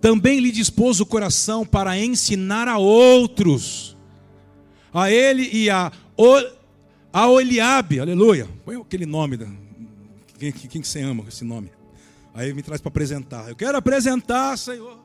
Também 0.00 0.40
lhe 0.40 0.50
dispôs 0.50 1.00
o 1.00 1.06
coração 1.06 1.66
para 1.66 1.98
ensinar 1.98 2.66
a 2.66 2.78
outros, 2.78 3.94
a 4.92 5.10
ele 5.10 5.50
e 5.52 5.68
a, 5.68 5.92
a 7.12 7.28
Oliabe, 7.28 8.00
aleluia. 8.00 8.48
Põe 8.64 8.76
aquele 8.76 9.04
nome, 9.04 9.38
quem, 10.38 10.50
quem 10.50 10.80
que 10.80 10.88
você 10.88 11.02
ama 11.02 11.26
esse 11.28 11.44
nome? 11.44 11.70
Aí 12.32 12.54
me 12.54 12.62
traz 12.62 12.80
para 12.80 12.88
apresentar. 12.88 13.50
Eu 13.50 13.56
quero 13.56 13.76
apresentar, 13.76 14.56
Senhor, 14.56 14.98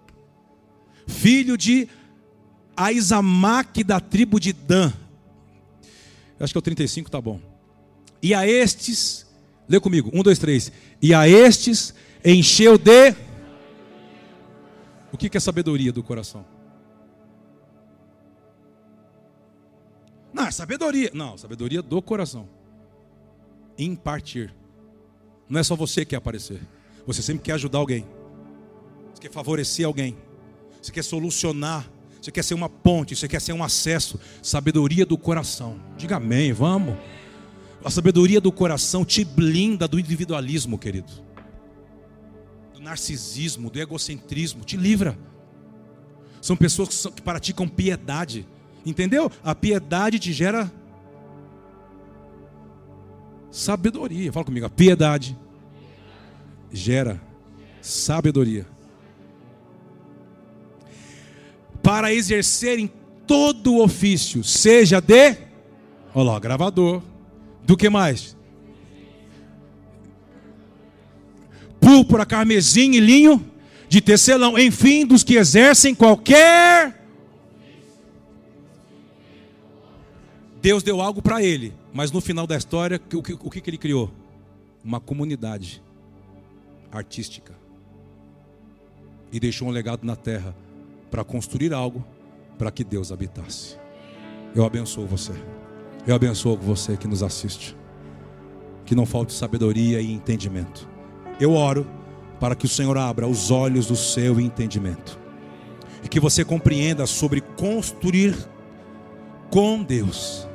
filho 1.06 1.58
de 1.58 1.90
Aizamaque 2.76 3.84
da 3.84 4.00
tribo 4.00 4.40
de 4.40 4.54
Dan. 4.54 4.92
Acho 6.40 6.54
que 6.54 6.58
é 6.58 6.60
o 6.60 6.62
35, 6.62 7.10
tá 7.10 7.22
bom. 7.22 7.40
E 8.22 8.34
a 8.34 8.48
estes, 8.48 9.26
lê 9.68 9.80
comigo, 9.80 10.10
um, 10.14 10.22
dois, 10.22 10.40
três. 10.40 10.72
E 11.02 11.14
a 11.14 11.28
estes 11.28 11.94
encheu 12.24 12.78
de. 12.78 13.16
O 15.12 15.18
que 15.18 15.36
é 15.36 15.40
sabedoria 15.40 15.94
do 15.94 16.04
coração? 16.04 16.46
Não, 20.34 20.46
é 20.46 20.52
sabedoria. 20.52 21.10
Não, 21.14 21.38
sabedoria 21.38 21.82
do 21.82 22.02
coração. 22.02 22.50
Impartir. 23.78 24.54
Não 25.48 25.60
é 25.60 25.64
só 25.64 25.76
você 25.76 26.02
que 26.02 26.10
quer 26.10 26.18
aparecer. 26.18 26.60
Você 27.08 27.22
sempre 27.22 27.44
quer 27.44 27.54
ajudar 27.54 27.78
alguém. 27.78 28.06
Você 29.14 29.22
quer 29.22 29.32
favorecer 29.32 29.86
alguém. 29.86 30.18
Você 30.82 30.92
quer 30.92 31.04
solucionar 31.04 31.90
você 32.26 32.32
quer 32.32 32.44
ser 32.44 32.56
uma 32.56 32.68
ponte, 32.68 33.16
você 33.16 33.28
quer 33.28 33.40
ser 33.40 33.54
um 33.54 33.64
acesso. 33.64 34.20
Sabedoria 34.42 35.06
do 35.06 35.16
coração. 35.16 35.80
Diga 35.96 36.16
amém, 36.16 36.52
vamos. 36.52 36.98
A 37.84 37.92
sabedoria 37.92 38.42
do 38.42 38.52
coração 38.52 39.06
te 39.06 39.24
blinda 39.24 39.88
do 39.88 40.00
individualismo, 40.00 40.76
querido. 40.76 41.12
Do 42.74 42.80
narcisismo, 42.80 43.70
do 43.70 43.80
egocentrismo, 43.80 44.64
te 44.64 44.76
livra. 44.76 45.16
São 46.42 46.58
pessoas 46.58 47.08
que, 47.14 47.22
praticam 47.22 47.68
piedade. 47.68 48.48
Entendeu? 48.84 49.32
A 49.44 49.54
piedade 49.54 50.18
te 50.18 50.34
gera 50.34 50.72
sabedoria. 53.52 54.34
Fala 54.34 54.46
comigo, 54.46 54.66
a 54.66 54.70
piedade 54.70 55.38
gera 56.72 57.22
sabedoria. 57.82 58.75
Para 61.86 62.12
exercer 62.12 62.80
em 62.80 62.90
todo 63.28 63.76
o 63.76 63.84
ofício, 63.84 64.44
seja 64.44 65.00
de, 65.00 65.38
olha 66.16 66.32
lá, 66.32 66.40
gravador, 66.40 67.00
do 67.64 67.78
que 67.78 67.92
mais? 67.92 68.36
Púrpura, 71.80 72.26
carmesim 72.26 72.94
e 72.94 73.00
linho 73.00 73.52
de 73.88 74.02
tecelão, 74.02 74.58
enfim, 74.58 75.06
dos 75.06 75.24
que 75.24 75.36
exercem 75.36 75.94
qualquer. 75.94 77.06
Deus 80.60 80.82
deu 80.82 81.00
algo 81.00 81.22
para 81.22 81.44
ele, 81.44 81.72
mas 81.94 82.12
no 82.12 82.20
final 82.20 82.48
da 82.48 82.58
história, 82.58 83.00
o 83.14 83.22
que, 83.22 83.34
o 83.34 83.52
que 83.52 83.70
ele 83.70 83.78
criou? 83.78 84.12
Uma 84.84 85.00
comunidade 85.00 85.84
artística. 86.92 87.54
E 89.32 89.40
deixou 89.40 89.68
um 89.68 89.72
legado 89.72 90.04
na 90.04 90.16
terra 90.16 90.65
para 91.10 91.24
construir 91.24 91.74
algo 91.74 92.06
para 92.58 92.72
que 92.72 92.84
Deus 92.84 93.12
habitasse. 93.12 93.78
Eu 94.56 94.66
abençoo 94.66 95.06
você. 95.06 95.34
Eu 96.08 96.16
abençoo 96.16 96.58
você 96.58 96.96
que 96.96 97.08
nos 97.08 97.24
assiste. 97.24 97.76
Que 98.86 98.96
não 98.96 99.06
falte 99.06 99.34
sabedoria 99.34 100.00
e 100.02 100.12
entendimento. 100.12 100.88
Eu 101.40 101.54
oro 101.54 101.86
para 102.40 102.56
que 102.56 102.66
o 102.66 102.70
Senhor 102.70 102.98
abra 102.98 103.28
os 103.28 103.52
olhos 103.52 103.88
do 103.88 103.96
seu 103.96 104.40
entendimento. 104.40 105.20
E 106.04 106.08
que 106.08 106.20
você 106.20 106.46
compreenda 106.46 107.06
sobre 107.06 107.42
construir 107.42 108.36
com 109.50 109.84
Deus. 109.84 110.48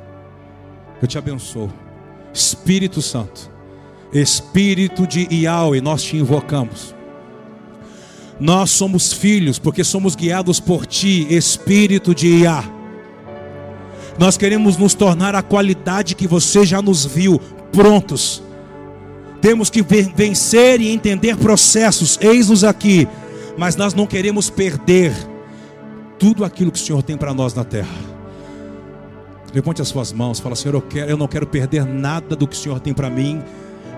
Eu 1.01 1.07
te 1.07 1.17
abençoo. 1.17 1.71
Espírito 2.33 3.01
Santo. 3.01 3.51
Espírito 4.13 5.05
de 5.05 5.27
Yahweh, 5.31 5.81
nós 5.81 6.03
te 6.03 6.17
invocamos 6.17 6.95
nós 8.41 8.71
somos 8.71 9.13
filhos 9.13 9.59
porque 9.59 9.83
somos 9.83 10.15
guiados 10.15 10.59
por 10.59 10.87
Ti, 10.87 11.27
Espírito 11.29 12.15
de 12.15 12.39
Iá. 12.39 12.63
Nós 14.17 14.35
queremos 14.35 14.77
nos 14.77 14.95
tornar 14.95 15.35
a 15.35 15.43
qualidade 15.43 16.15
que 16.15 16.25
você 16.25 16.65
já 16.65 16.81
nos 16.81 17.05
viu, 17.05 17.39
prontos. 17.71 18.41
Temos 19.39 19.69
que 19.69 19.83
vencer 19.83 20.81
e 20.81 20.89
entender 20.89 21.37
processos, 21.37 22.17
eis-nos 22.19 22.63
aqui, 22.63 23.07
mas 23.59 23.75
nós 23.75 23.93
não 23.93 24.07
queremos 24.07 24.49
perder 24.49 25.13
tudo 26.17 26.43
aquilo 26.43 26.71
que 26.71 26.79
o 26.79 26.81
Senhor 26.81 27.03
tem 27.03 27.15
para 27.15 27.35
nós 27.35 27.53
na 27.53 27.63
terra. 27.63 27.93
Levante 29.53 29.83
as 29.83 29.87
suas 29.87 30.11
mãos, 30.11 30.39
fala: 30.39 30.55
Senhor, 30.55 30.73
eu, 30.73 30.81
quero, 30.81 31.11
eu 31.11 31.17
não 31.17 31.27
quero 31.27 31.45
perder 31.45 31.85
nada 31.85 32.35
do 32.35 32.47
que 32.47 32.55
o 32.55 32.59
Senhor 32.59 32.79
tem 32.79 32.91
para 32.91 33.09
mim, 33.09 33.39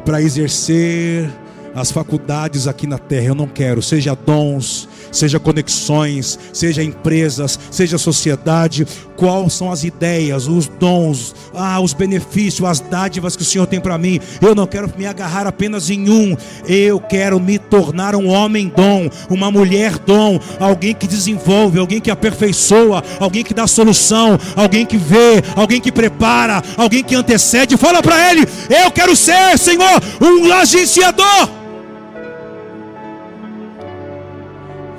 para 0.03 0.21
exercer 0.21 1.31
as 1.76 1.91
faculdades 1.91 2.67
aqui 2.67 2.88
na 2.88 2.97
terra. 2.97 3.28
Eu 3.28 3.36
não 3.36 3.47
quero, 3.47 3.82
seja 3.82 4.15
dons, 4.15 4.88
seja 5.11 5.39
conexões, 5.39 6.39
seja 6.51 6.84
empresas, 6.84 7.59
seja 7.71 7.97
sociedade. 7.97 8.86
Quais 9.15 9.53
são 9.53 9.71
as 9.71 9.84
ideias, 9.84 10.47
os 10.47 10.67
dons, 10.67 11.36
ah, 11.53 11.80
os 11.80 11.93
benefícios, 11.93 12.67
as 12.67 12.80
dádivas 12.80 13.36
que 13.36 13.43
o 13.43 13.45
Senhor 13.45 13.67
tem 13.67 13.80
para 13.80 13.97
mim? 13.97 14.19
Eu 14.41 14.55
não 14.55 14.67
quero 14.67 14.91
me 14.97 15.05
agarrar 15.05 15.47
apenas 15.47 15.89
em 15.89 16.09
um. 16.09 16.36
Eu 16.67 16.99
quero 16.99 17.39
me 17.39 17.57
tornar 17.59 18.15
um 18.15 18.28
homem 18.28 18.71
dom, 18.76 19.09
uma 19.30 19.51
mulher 19.51 19.97
dom, 19.99 20.39
alguém 20.59 20.93
que 20.93 21.07
desenvolve, 21.07 21.80
alguém 21.80 22.01
que 22.01 22.11
aperfeiçoa, 22.11 23.03
alguém 23.19 23.43
que 23.43 23.53
dá 23.53 23.67
solução, 23.67 24.38
alguém 24.55 24.86
que 24.86 24.97
vê, 24.97 25.43
alguém 25.55 25.80
que 25.80 25.91
prepara, 25.91 26.61
alguém 26.76 27.03
que 27.03 27.15
antecede. 27.15 27.78
Fala 27.78 28.01
para 28.01 28.32
ele: 28.32 28.47
Eu 28.69 28.91
quero 28.91 29.15
ser, 29.15 29.57
Senhor, 29.57 30.01
um 30.21 30.51
agenciador 30.51 31.62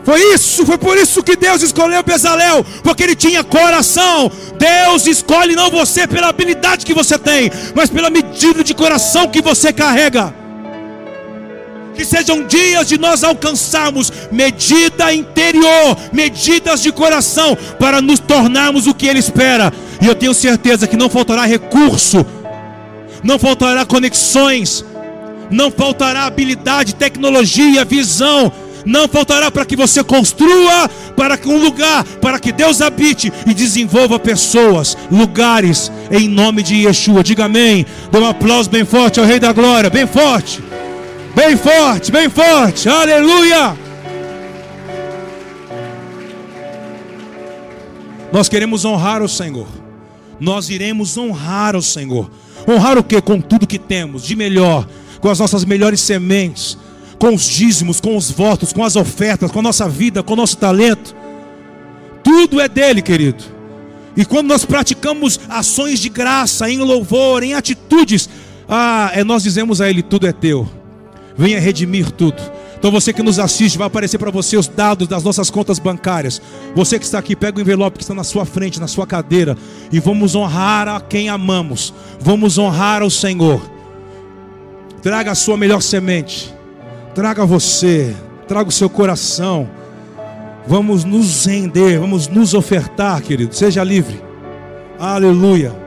Foi 0.05 0.21
isso, 0.35 0.67
foi 0.67 0.77
por 0.77 0.99
isso 0.99 1.23
que 1.23 1.35
Deus 1.35 1.63
escolheu 1.63 2.03
Bezalel, 2.03 2.65
porque 2.83 3.03
ele 3.03 3.17
tinha 3.17 3.43
coração. 3.43 4.31
Deus 4.59 5.07
escolhe 5.07 5.57
não 5.57 5.71
você 5.71 6.07
pela 6.07 6.29
habilidade 6.29 6.85
que 6.85 6.93
você 6.93 7.19
tem, 7.19 7.51
mas 7.75 7.89
pela 7.89 8.11
medida 8.11 8.63
de 8.63 8.75
coração 8.75 9.29
que 9.29 9.41
você 9.41 9.73
carrega. 9.73 10.35
Que 11.95 12.05
sejam 12.05 12.47
dias 12.47 12.87
de 12.87 12.99
nós 12.99 13.25
alcançarmos 13.25 14.13
medida 14.31 15.15
interior, 15.15 15.97
medidas 16.13 16.83
de 16.83 16.93
coração, 16.93 17.57
para 17.79 18.03
nos 18.03 18.21
tornarmos 18.21 18.87
o 18.87 18.93
que 18.93 19.07
Ele 19.07 19.21
espera. 19.21 19.73
E 20.03 20.07
eu 20.07 20.15
tenho 20.15 20.35
certeza 20.35 20.87
que 20.87 20.99
não 20.99 21.09
faltará 21.09 21.47
recurso, 21.47 22.27
não 23.23 23.39
faltará 23.39 23.87
conexões, 23.87 24.85
não 25.51 25.71
faltará 25.71 26.25
habilidade, 26.25 26.95
tecnologia, 26.95 27.87
visão 27.87 28.53
não 28.85 29.09
faltará 29.09 29.51
para 29.51 29.65
que 29.65 29.77
você 29.77 30.05
construa 30.05 30.89
para 31.17 31.39
um 31.47 31.59
lugar, 31.59 32.05
para 32.21 32.39
que 32.39 32.53
Deus 32.53 32.81
habite 32.81 33.33
e 33.47 33.55
desenvolva 33.55 34.19
pessoas, 34.19 34.97
lugares, 35.11 35.91
em 36.11 36.29
nome 36.29 36.63
de 36.63 36.87
Yeshua. 36.87 37.23
Diga 37.23 37.47
amém. 37.47 37.87
Dê 38.11 38.19
um 38.19 38.27
aplauso 38.27 38.69
bem 38.69 38.85
forte 38.85 39.19
ao 39.21 39.27
Rei 39.27 39.41
da 39.41 39.53
Glória, 39.53 39.89
bem 39.89 40.07
forte, 40.07 40.63
bem 41.35 41.57
forte, 41.57 42.13
bem 42.13 42.29
forte. 42.29 42.89
Aleluia. 42.89 43.77
Nós 48.33 48.49
queremos 48.49 48.85
honrar 48.85 49.23
o 49.23 49.29
Senhor. 49.29 49.69
Nós 50.41 50.69
iremos 50.69 51.17
honrar 51.17 51.77
o 51.77 51.83
Senhor. 51.83 52.29
Honrar 52.69 52.99
o 52.99 53.05
que? 53.05 53.21
Com 53.21 53.41
tudo 53.41 53.67
que 53.67 53.79
temos, 53.79 54.25
de 54.25 54.35
melhor, 54.35 54.87
com 55.21 55.31
as 55.31 55.39
nossas 55.39 55.65
melhores 55.65 56.01
sementes 56.01 56.77
com 57.19 57.35
os 57.35 57.45
dízimos, 57.45 58.01
com 58.01 58.17
os 58.17 58.31
votos, 58.31 58.73
com 58.73 58.85
as 58.85 58.97
ofertas, 58.97 59.51
com 59.51 59.61
a 59.61 59.63
nossa 59.63 59.89
vida, 59.89 60.23
com 60.23 60.33
o 60.33 60.37
nosso 60.37 60.57
talento. 60.57 61.15
Tudo 62.23 62.61
é 62.61 62.69
dele, 62.69 63.03
querido. 63.03 63.45
E 64.17 64.25
quando 64.25 64.49
nós 64.49 64.65
praticamos 64.65 65.41
ações 65.49 65.99
de 65.99 66.09
graça, 66.09 66.71
em 66.71 66.79
louvor, 66.79 67.43
em 67.43 67.55
atitudes, 67.55 68.29
ah, 68.69 69.11
é, 69.13 69.25
nós 69.25 69.43
dizemos 69.43 69.81
a 69.81 69.91
ele: 69.91 70.03
tudo 70.03 70.27
é 70.27 70.33
teu. 70.33 70.69
Venha 71.37 71.61
redimir 71.61 72.11
tudo. 72.11 72.41
Então 72.85 72.93
você 72.93 73.15
que 73.15 73.23
nos 73.23 73.39
assiste, 73.39 73.79
vai 73.79 73.87
aparecer 73.87 74.19
para 74.19 74.31
você 74.31 74.59
os 74.59 74.69
dados 74.69 75.09
das 75.09 75.25
nossas 75.25 75.51
contas 75.51 75.79
bancárias. 75.79 76.41
Você 76.75 76.99
que 76.99 77.05
está 77.05 77.19
aqui, 77.19 77.35
pega 77.35 77.59
o 77.59 77.61
envelope 77.61 77.97
que 77.97 78.05
está 78.05 78.15
na 78.15 78.25
sua 78.25 78.45
frente, 78.45 78.79
na 78.79 78.87
sua 78.87 79.07
cadeira, 79.07 79.57
e 79.91 79.99
vamos 79.99 80.35
honrar 80.35 80.87
a 80.87 81.01
quem 81.01 81.31
amamos. 81.31 81.95
Vamos 82.21 82.59
honrar 82.59 83.03
o 83.03 83.11
Senhor. 83.11 83.63
Traga 85.01 85.31
a 85.31 85.35
sua 85.35 85.57
melhor 85.57 85.81
semente. 85.81 86.55
Traga 87.15 87.47
você, 87.47 88.15
traga 88.49 88.69
o 88.69 88.73
seu 88.73 88.91
coração. 88.91 89.69
Vamos 90.67 91.05
nos 91.05 91.47
render, 91.47 91.99
vamos 91.99 92.27
nos 92.27 92.55
ofertar, 92.55 93.23
querido. 93.23 93.55
Seja 93.55 93.85
livre. 93.85 94.21
Aleluia. 94.99 95.84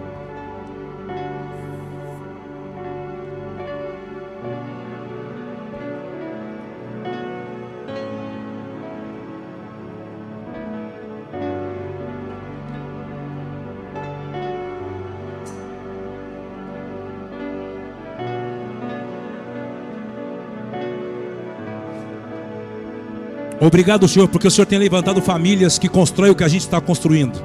Obrigado, 23.68 24.08
Senhor, 24.08 24.30
porque 24.30 24.48
o 24.48 24.52
Senhor 24.52 24.66
tem 24.66 24.80
levantado 24.80 25.22
famílias 25.22 25.78
que 25.78 25.90
constroem 25.90 26.32
o 26.32 26.36
que 26.36 26.44
a 26.46 26.48
gente 26.48 26.62
está 26.62 26.80
construindo, 26.80 27.44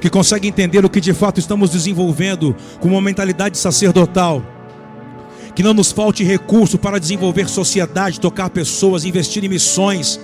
que 0.00 0.08
conseguem 0.08 0.48
entender 0.48 0.82
o 0.82 0.88
que 0.88 0.98
de 0.98 1.12
fato 1.12 1.38
estamos 1.38 1.68
desenvolvendo 1.68 2.56
com 2.80 2.88
uma 2.88 3.02
mentalidade 3.02 3.58
sacerdotal. 3.58 4.42
Que 5.54 5.62
não 5.62 5.74
nos 5.74 5.92
falte 5.92 6.24
recurso 6.24 6.78
para 6.78 6.98
desenvolver 6.98 7.50
sociedade, 7.50 8.18
tocar 8.18 8.48
pessoas, 8.48 9.04
investir 9.04 9.44
em 9.44 9.48
missões 9.48 10.18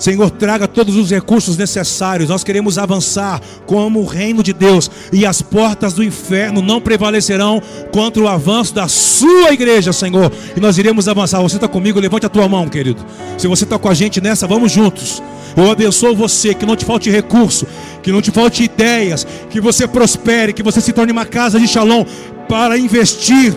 Senhor, 0.00 0.30
traga 0.30 0.66
todos 0.66 0.96
os 0.96 1.10
recursos 1.10 1.58
necessários. 1.58 2.30
Nós 2.30 2.42
queremos 2.42 2.78
avançar 2.78 3.40
como 3.66 4.00
o 4.00 4.06
reino 4.06 4.42
de 4.42 4.54
Deus, 4.54 4.90
e 5.12 5.26
as 5.26 5.42
portas 5.42 5.92
do 5.92 6.02
inferno 6.02 6.62
não 6.62 6.80
prevalecerão 6.80 7.62
contra 7.92 8.22
o 8.22 8.26
avanço 8.26 8.74
da 8.74 8.88
sua 8.88 9.52
igreja, 9.52 9.92
Senhor. 9.92 10.32
E 10.56 10.60
nós 10.60 10.78
iremos 10.78 11.06
avançar. 11.06 11.42
Você 11.42 11.56
está 11.56 11.68
comigo? 11.68 12.00
Levante 12.00 12.24
a 12.24 12.30
tua 12.30 12.48
mão, 12.48 12.66
querido. 12.66 13.04
Se 13.36 13.46
você 13.46 13.64
está 13.64 13.78
com 13.78 13.88
a 13.88 13.94
gente 13.94 14.20
nessa, 14.22 14.46
vamos 14.46 14.72
juntos. 14.72 15.22
Eu 15.54 15.70
abençoo 15.70 16.16
você, 16.16 16.54
que 16.54 16.64
não 16.64 16.76
te 16.76 16.84
falte 16.84 17.10
recurso, 17.10 17.66
que 18.02 18.10
não 18.10 18.22
te 18.22 18.30
falte 18.30 18.64
ideias, 18.64 19.26
que 19.50 19.60
você 19.60 19.86
prospere, 19.86 20.54
que 20.54 20.62
você 20.62 20.80
se 20.80 20.92
torne 20.92 21.12
uma 21.12 21.26
casa 21.26 21.60
de 21.60 21.68
shalom 21.68 22.06
para 22.48 22.78
investir 22.78 23.54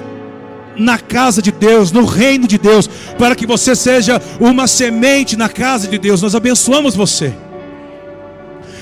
na 0.78 0.98
casa 0.98 1.42
de 1.42 1.52
Deus, 1.52 1.92
no 1.92 2.06
reino 2.06 2.48
de 2.48 2.58
Deus, 2.58 2.90
para 3.18 3.36
que 3.36 3.46
você 3.46 3.76
seja 3.76 4.22
uma 4.40 4.68
semente 4.68 5.36
na 5.36 5.50
casa 5.50 5.88
de 5.88 5.98
Deus. 5.98 6.22
Nós 6.22 6.36
abençoamos 6.36 6.96
você. 6.96 7.34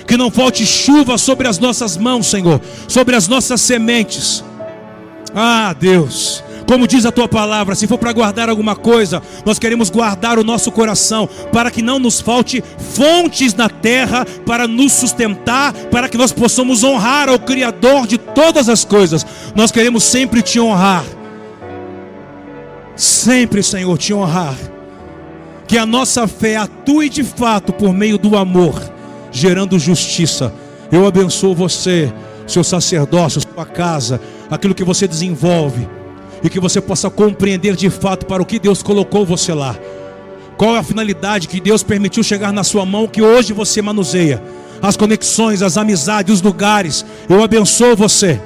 Que 0.07 0.17
não 0.17 0.31
falte 0.31 0.65
chuva 0.65 1.17
sobre 1.17 1.47
as 1.47 1.59
nossas 1.59 1.95
mãos, 1.97 2.27
Senhor, 2.27 2.59
sobre 2.87 3.15
as 3.15 3.27
nossas 3.27 3.61
sementes. 3.61 4.43
Ah, 5.33 5.73
Deus, 5.79 6.43
como 6.67 6.87
diz 6.87 7.05
a 7.05 7.11
tua 7.11 7.27
palavra, 7.27 7.75
se 7.75 7.87
for 7.87 7.97
para 7.97 8.11
guardar 8.11 8.49
alguma 8.49 8.75
coisa, 8.75 9.21
nós 9.45 9.57
queremos 9.57 9.89
guardar 9.89 10.37
o 10.37 10.43
nosso 10.43 10.71
coração, 10.71 11.29
para 11.51 11.71
que 11.71 11.81
não 11.81 11.99
nos 11.99 12.19
falte 12.19 12.63
fontes 12.93 13.53
na 13.53 13.69
terra 13.69 14.25
para 14.45 14.67
nos 14.67 14.91
sustentar, 14.91 15.73
para 15.91 16.09
que 16.09 16.17
nós 16.17 16.31
possamos 16.31 16.83
honrar 16.83 17.29
ao 17.29 17.39
Criador 17.39 18.07
de 18.07 18.17
todas 18.17 18.67
as 18.67 18.83
coisas. 18.83 19.25
Nós 19.55 19.71
queremos 19.71 20.03
sempre 20.03 20.41
te 20.41 20.59
honrar 20.59 21.03
sempre, 23.01 23.63
Senhor, 23.63 23.97
te 23.97 24.13
honrar. 24.13 24.55
Que 25.67 25.77
a 25.77 25.85
nossa 25.85 26.27
fé 26.27 26.57
atue 26.57 27.09
de 27.09 27.23
fato 27.23 27.73
por 27.73 27.93
meio 27.93 28.17
do 28.17 28.35
amor, 28.37 28.81
gerando 29.31 29.79
justiça. 29.79 30.53
Eu 30.91 31.07
abençoo 31.07 31.55
você, 31.55 32.11
seu 32.45 32.63
sacerdócio, 32.63 33.41
sua 33.41 33.65
casa, 33.65 34.19
aquilo 34.49 34.75
que 34.75 34.83
você 34.83 35.07
desenvolve, 35.07 35.87
e 36.43 36.49
que 36.49 36.59
você 36.59 36.81
possa 36.81 37.09
compreender 37.09 37.75
de 37.75 37.89
fato 37.89 38.25
para 38.25 38.41
o 38.41 38.45
que 38.45 38.59
Deus 38.59 38.83
colocou 38.83 39.25
você 39.25 39.53
lá. 39.53 39.75
Qual 40.57 40.75
é 40.75 40.79
a 40.79 40.83
finalidade 40.83 41.47
que 41.47 41.59
Deus 41.59 41.81
permitiu 41.81 42.23
chegar 42.23 42.51
na 42.51 42.63
sua 42.63 42.85
mão 42.85 43.07
que 43.07 43.21
hoje 43.21 43.53
você 43.53 43.81
manuseia? 43.81 44.43
As 44.81 44.97
conexões, 44.97 45.61
as 45.61 45.77
amizades, 45.77 46.33
os 46.33 46.41
lugares. 46.41 47.05
Eu 47.29 47.43
abençoo 47.43 47.95
você. 47.95 48.39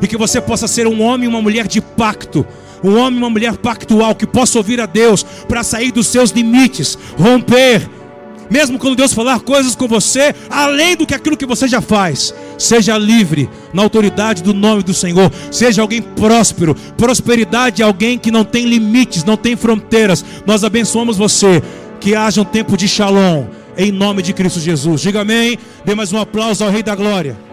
E 0.00 0.06
que 0.06 0.16
você 0.16 0.40
possa 0.40 0.66
ser 0.66 0.86
um 0.86 1.00
homem 1.02 1.26
e 1.26 1.28
uma 1.28 1.40
mulher 1.40 1.66
de 1.66 1.80
pacto 1.80 2.46
um 2.82 2.96
homem 2.96 3.18
e 3.18 3.22
uma 3.22 3.30
mulher 3.30 3.56
pactual 3.56 4.14
que 4.14 4.26
possa 4.26 4.58
ouvir 4.58 4.80
a 4.80 4.86
Deus 4.86 5.22
para 5.48 5.62
sair 5.62 5.92
dos 5.92 6.06
seus 6.06 6.30
limites, 6.30 6.98
romper. 7.18 7.88
Mesmo 8.50 8.78
quando 8.78 8.96
Deus 8.96 9.14
falar 9.14 9.40
coisas 9.40 9.74
com 9.74 9.88
você, 9.88 10.34
além 10.50 10.94
do 10.94 11.06
que 11.06 11.14
aquilo 11.14 11.38
que 11.38 11.46
você 11.46 11.66
já 11.66 11.80
faz, 11.80 12.34
seja 12.58 12.98
livre 12.98 13.48
na 13.72 13.82
autoridade 13.82 14.42
do 14.42 14.52
nome 14.52 14.82
do 14.82 14.92
Senhor, 14.92 15.32
seja 15.50 15.80
alguém 15.80 16.02
próspero. 16.02 16.74
Prosperidade 16.96 17.80
é 17.80 17.84
alguém 17.84 18.18
que 18.18 18.30
não 18.30 18.44
tem 18.44 18.66
limites, 18.66 19.24
não 19.24 19.38
tem 19.38 19.56
fronteiras. 19.56 20.22
Nós 20.44 20.64
abençoamos 20.64 21.16
você, 21.16 21.62
que 21.98 22.14
haja 22.14 22.42
um 22.42 22.44
tempo 22.44 22.76
de 22.76 22.86
shalom, 22.86 23.46
em 23.74 23.90
nome 23.90 24.20
de 24.20 24.34
Cristo 24.34 24.60
Jesus. 24.60 25.00
Diga 25.00 25.22
amém. 25.22 25.58
Dê 25.82 25.94
mais 25.94 26.12
um 26.12 26.18
aplauso 26.18 26.62
ao 26.62 26.70
Rei 26.70 26.82
da 26.82 26.94
Glória. 26.94 27.51